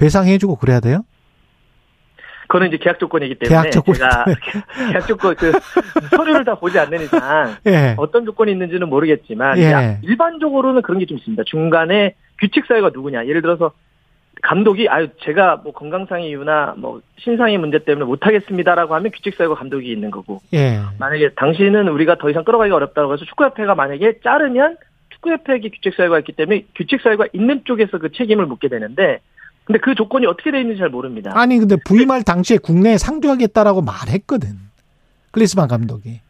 [0.00, 1.04] 배상해주고 그래야 돼요?
[2.48, 4.24] 그거는 이제 계약 조건이기 때문에 계약 조건 제가
[4.92, 5.52] 계약 조건 그
[6.10, 7.94] 서류를 다 보지 않는 이상 예.
[7.96, 9.98] 어떤 조건이 있는지는 모르겠지만 예.
[10.02, 11.44] 일반적으로는 그런 게 좀 있습니다.
[11.46, 13.26] 중간에 규칙 사유가 누구냐?
[13.26, 13.70] 예를 들어서
[14.42, 19.54] 감독이 아유 제가 뭐 건강상의 이유나 뭐 신상의 문제 때문에 못 하겠습니다라고 하면 규칙 사유가
[19.54, 20.80] 감독이 있는 거고 예.
[20.98, 24.76] 만약에 당신은 우리가 더 이상 끌어가기가 어렵다고 해서 축구협회가 만약에 자르면
[25.10, 29.20] 축구협회에게 규칙 사유가 있기 때문에 규칙 사유가 있는 쪽에서 그 책임을 묻게 되는데
[29.70, 31.30] 근데 그 조건이 어떻게 되어 있는지 잘 모릅니다.
[31.32, 34.48] 아니 근데 부임할 당시에 국내에 상주하겠다라고 말했거든.
[35.30, 36.20] 클리스만 감독이.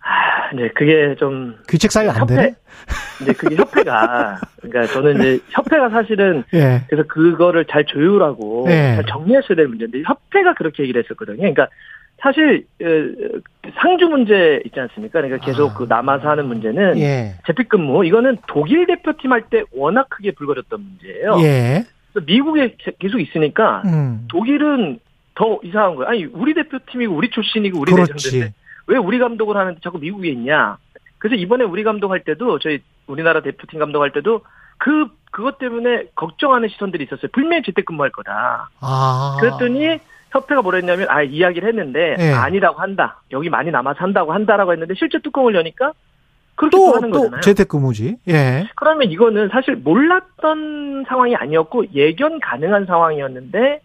[0.00, 2.56] 아, 네, 그게 좀 규칙 사유 안 되네.
[3.20, 6.82] 이제 그게 협회가 그러니까 저는 이제 협회가 사실은 예.
[6.88, 8.96] 그래서 그거를 잘 조율하고 예.
[8.96, 11.36] 잘 정리했어야 될 문제인데 협회가 그렇게 얘기를 했었거든요.
[11.36, 11.68] 그러니까
[12.20, 12.66] 사실
[13.80, 15.20] 상주 문제 있지 않습니까?
[15.20, 15.74] 그러니까 계속 아.
[15.74, 17.34] 그 남아서 하는 문제는 예.
[17.46, 21.38] 재택근무 이거는 독일 대표팀 할 때 워낙 크게 불거졌던 문제예요.
[22.20, 24.26] 미국에 계속 있으니까 음.
[24.28, 24.98] 독일은
[25.34, 26.08] 더 이상한 거예요.
[26.08, 28.52] 아니 우리 대표팀이고 우리 출신이고 우리 대표인데
[28.86, 30.76] 왜 우리 감독을 하는데 자꾸 미국에 있냐?
[31.18, 34.42] 그래서 이번에 우리 감독 할 때도 저희 우리나라 대표팀 감독 할 때도
[34.78, 37.28] 그 그것 때문에 걱정하는 시선들이 있었어요.
[37.32, 38.70] 분명히 재택근무할 거다.
[38.80, 39.36] 아.
[39.40, 39.98] 그랬더니
[40.30, 42.32] 협회가 뭐라 했냐면 아 이야기를 했는데 네.
[42.32, 43.20] 아니라고 한다.
[43.30, 45.92] 여기 많이 남아서 한다고 한다라고 했는데 실제 뚜껑을 여니까
[46.70, 47.40] 또, 또 하는 거잖아요.
[47.40, 48.16] 재택근무지.
[48.28, 48.68] 예.
[48.76, 53.80] 그러면 이거는 사실 몰랐던 상황이 아니었고 예견 가능한 상황이었는데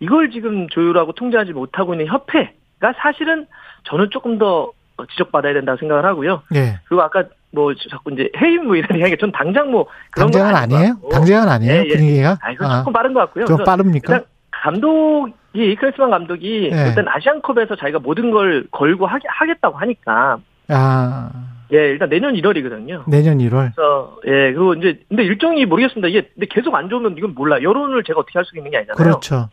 [0.00, 3.46] 이걸 지금 조율하고 통제하지 못하고 있는 협회가 사실은
[3.84, 4.72] 저는 조금 더
[5.10, 6.42] 지적받아야 된다고 생각을 하고요.
[6.54, 6.80] 예.
[6.84, 10.96] 그리고 아까 뭐 자꾸 이제 해임 뭐 이런 이야기 전 당장 뭐 그런 당장은 아니에요?
[11.10, 11.72] 당장은 아니에요?
[11.72, 11.96] 예, 예.
[11.96, 12.38] 분위기가?
[12.40, 12.78] 아, 이건 아.
[12.78, 13.44] 조금 빠른 것 같고요.
[13.46, 14.22] 좀 빠릅니까?
[14.50, 16.88] 감독이 이클스만 감독이 네.
[16.88, 20.38] 일단 아시안컵에서 자기가 모든 걸 걸고 하겠다고 하니까
[20.68, 21.30] 아.
[21.72, 23.08] 예, 일단 내년 1월이거든요.
[23.08, 23.72] 내년 1월.
[23.74, 26.08] 그래서 예, 그리고 이제 근데 일정이 모르겠습니다.
[26.08, 27.62] 이게 근데 계속 안 좋으면 이건 몰라.
[27.62, 28.96] 여론을 제가 어떻게 할 수 있는 게 아니잖아요.
[29.02, 29.48] 그렇죠.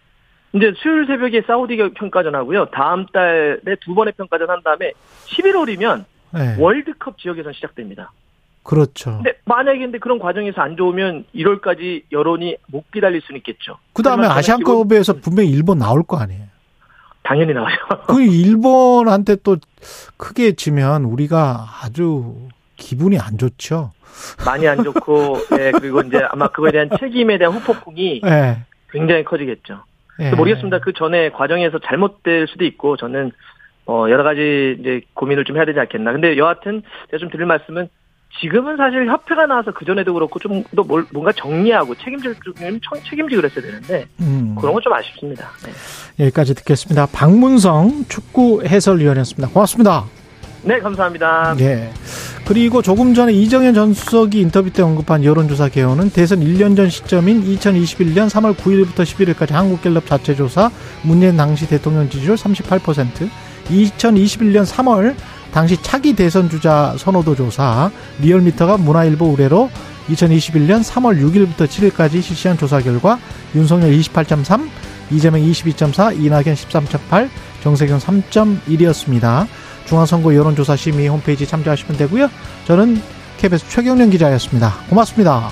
[0.53, 2.65] 이제 수요일 새벽에 사우디 평가전 하고요.
[2.65, 4.91] 다음 달에 두 번의 평가전 한 다음에
[5.25, 6.55] 11월이면 네.
[6.59, 8.11] 월드컵 지역 에선 시작됩니다.
[8.61, 9.15] 그렇죠.
[9.17, 13.77] 근데 만약에 근데 그런 과정에서 안 좋으면 1월까지 여론이 못 기다릴 수는 있겠죠.
[13.93, 16.45] 그 다음에 아시안컵에서 분명히 일본 나올 거 아니에요.
[17.23, 17.75] 당연히 나와요.
[18.07, 19.57] 그 일본한테 또
[20.17, 22.35] 크게 지면 우리가 아주
[22.75, 23.91] 기분이 안 좋죠.
[24.45, 28.59] 많이 안 좋고, 예, 그리고 이제 아마 그거에 대한 책임에 대한 후폭풍이 네.
[28.91, 29.83] 굉장히 커지겠죠.
[30.19, 30.35] 네.
[30.35, 30.79] 모르겠습니다.
[30.79, 33.31] 그 전에 과정에서 잘못될 수도 있고, 저는
[33.85, 36.11] 어 여러 가지 이제 고민을 좀 해야 되지 않겠나.
[36.11, 37.89] 근데 여하튼 제가 좀 드릴 말씀은
[38.41, 42.53] 지금은 사실 협회가 나와서 그 전에도 그렇고 좀 더 뭔가 정리하고 책임질 좀
[43.09, 44.55] 책임지고 그랬어야 되는데 음.
[44.59, 45.49] 그런 건 좀 아쉽습니다.
[45.63, 46.25] 네.
[46.25, 47.05] 여기까지 듣겠습니다.
[47.11, 49.49] 박문성 축구 해설위원이었습니다.
[49.53, 50.05] 고맙습니다.
[50.63, 51.55] 네, 감사합니다.
[51.57, 51.91] 네.
[52.45, 57.43] 그리고 조금 전에 이정현 전 수석이 인터뷰 때 언급한 여론조사 개요는 대선 1년 전 시점인
[57.43, 60.69] 2021년 3월 9일부터 11일까지 한국갤럽 자체 조사
[61.03, 63.29] 문재인 당시 대통령 지지율 38%,
[63.69, 65.15] 2021년 3월
[65.53, 69.69] 당시 차기 대선 주자 선호도 조사 리얼미터가 문화일보 의뢰로
[70.09, 73.19] 2021년 3월 6일부터 7일까지 실시한 조사 결과
[73.55, 74.67] 윤석열 28.3,
[75.11, 77.29] 이재명 22.4, 이낙연 13.8,
[77.61, 79.47] 정세균 3.1이었습니다.
[79.85, 82.29] 중앙선거 여론조사 심의 홈페이지 참조하시면 되고요.
[82.65, 83.01] 저는
[83.37, 84.73] KBS 최경련 기자였습니다.
[84.89, 85.51] 고맙습니다.